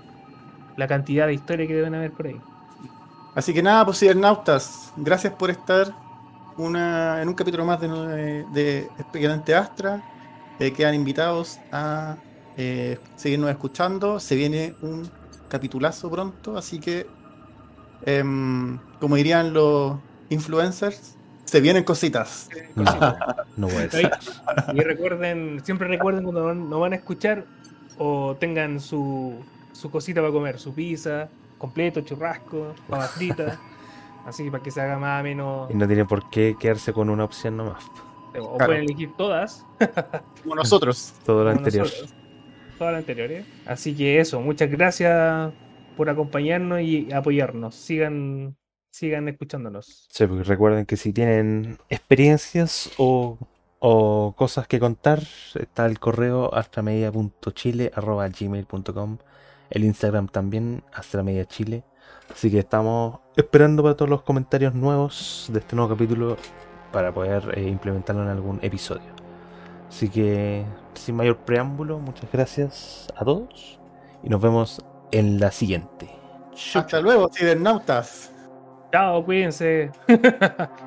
la 0.75 0.87
cantidad 0.87 1.27
de 1.27 1.33
historia 1.33 1.67
que 1.67 1.75
deben 1.75 1.95
haber 1.95 2.11
por 2.11 2.27
ahí. 2.27 2.39
Así 3.35 3.53
que 3.53 3.61
nada, 3.61 3.85
pues 3.85 3.99
cibernautas, 3.99 4.93
gracias 4.97 5.33
por 5.33 5.49
estar 5.49 5.93
una, 6.57 7.21
en 7.21 7.27
un 7.27 7.35
capítulo 7.35 7.65
más 7.65 7.79
de, 7.79 8.45
de 8.51 8.79
Expediente 8.97 9.53
Astra. 9.55 10.03
Eh, 10.59 10.73
quedan 10.73 10.95
invitados 10.95 11.59
a 11.71 12.17
eh, 12.57 12.97
seguirnos 13.15 13.49
escuchando. 13.51 14.19
Se 14.19 14.35
viene 14.35 14.73
un 14.81 15.09
capitulazo 15.49 16.09
pronto, 16.09 16.57
así 16.57 16.79
que, 16.79 17.07
em, 18.05 18.79
como 18.99 19.15
dirían 19.15 19.53
los 19.53 19.97
influencers, 20.29 21.15
se 21.45 21.61
vienen 21.61 21.83
cositas. 21.83 22.49
No, 22.75 22.83
no 23.57 23.67
puede 23.67 23.91
ser. 23.91 24.11
Y 24.73 24.81
recuerden, 24.81 25.61
siempre 25.63 25.87
recuerden 25.87 26.23
cuando 26.23 26.53
nos 26.53 26.79
van 26.79 26.93
a 26.93 26.95
escuchar 26.95 27.45
o 27.97 28.35
tengan 28.35 28.79
su, 28.79 29.35
su 29.71 29.89
cosita 29.91 30.21
para 30.21 30.31
comer, 30.33 30.59
su 30.59 30.73
pizza, 30.73 31.29
completo, 31.57 32.01
churrasco, 32.01 32.73
papas 32.89 33.11
fritas. 33.11 33.57
Así 34.25 34.49
para 34.51 34.61
que 34.61 34.71
se 34.71 34.81
haga 34.81 34.99
más 34.99 35.21
o 35.21 35.23
menos. 35.23 35.71
Y 35.71 35.73
no 35.75 35.87
tiene 35.87 36.03
por 36.03 36.29
qué 36.29 36.55
quedarse 36.59 36.91
con 36.91 37.09
una 37.09 37.23
opción 37.23 37.55
nomás. 37.57 37.85
O 38.37 38.57
Claro. 38.57 38.57
pueden 38.65 38.83
elegir 38.83 39.13
todas. 39.17 39.65
Como 40.43 40.55
nosotros. 40.55 41.13
Todo 41.25 41.43
lo 41.45 41.49
como 41.51 41.59
anterior. 41.59 41.85
nosotros, 41.85 42.13
Todas 42.77 42.91
las 42.93 42.99
anteriores. 42.99 43.45
Así 43.65 43.95
que 43.95 44.19
eso, 44.19 44.41
muchas 44.41 44.69
gracias 44.69 45.51
por 45.95 46.09
acompañarnos 46.09 46.81
y 46.81 47.11
apoyarnos. 47.11 47.73
Sigan, 47.73 48.55
sigan 48.91 49.27
escuchándonos. 49.29 50.07
Sí, 50.11 50.27
porque 50.27 50.43
recuerden 50.43 50.85
que 50.85 50.97
si 50.97 51.13
tienen 51.13 51.77
experiencias 51.89 52.91
o, 52.97 53.37
o 53.79 54.33
cosas 54.37 54.67
que 54.67 54.79
contar, 54.79 55.21
está 55.55 55.85
el 55.85 55.99
correo 55.99 56.53
astramedia.chile.gmail.com 56.53 59.17
El 59.69 59.83
Instagram 59.83 60.27
también, 60.27 60.83
astramedia.chile. 60.93 61.83
Así 62.31 62.49
que 62.51 62.59
estamos 62.59 63.19
esperando 63.35 63.83
para 63.83 63.95
todos 63.95 64.09
los 64.09 64.23
comentarios 64.23 64.73
nuevos 64.73 65.47
de 65.51 65.59
este 65.59 65.75
nuevo 65.75 65.93
capítulo 65.93 66.37
para 66.91 67.13
poder 67.13 67.57
eh, 67.57 67.67
implementarlo 67.67 68.23
en 68.23 68.29
algún 68.29 68.59
episodio. 68.61 69.15
Así 69.87 70.09
que, 70.09 70.65
sin 70.93 71.15
mayor 71.15 71.37
preámbulo, 71.37 71.99
muchas 71.99 72.29
gracias 72.31 73.07
a 73.15 73.23
todos 73.23 73.79
y 74.23 74.29
nos 74.29 74.41
vemos 74.41 74.83
en 75.11 75.39
la 75.39 75.51
siguiente. 75.51 76.09
Chau, 76.53 76.81
Hasta 76.81 76.99
luego, 76.99 77.29
cibernautas. 77.33 78.31
Chao, 78.91 79.23
cuídense. 79.23 79.91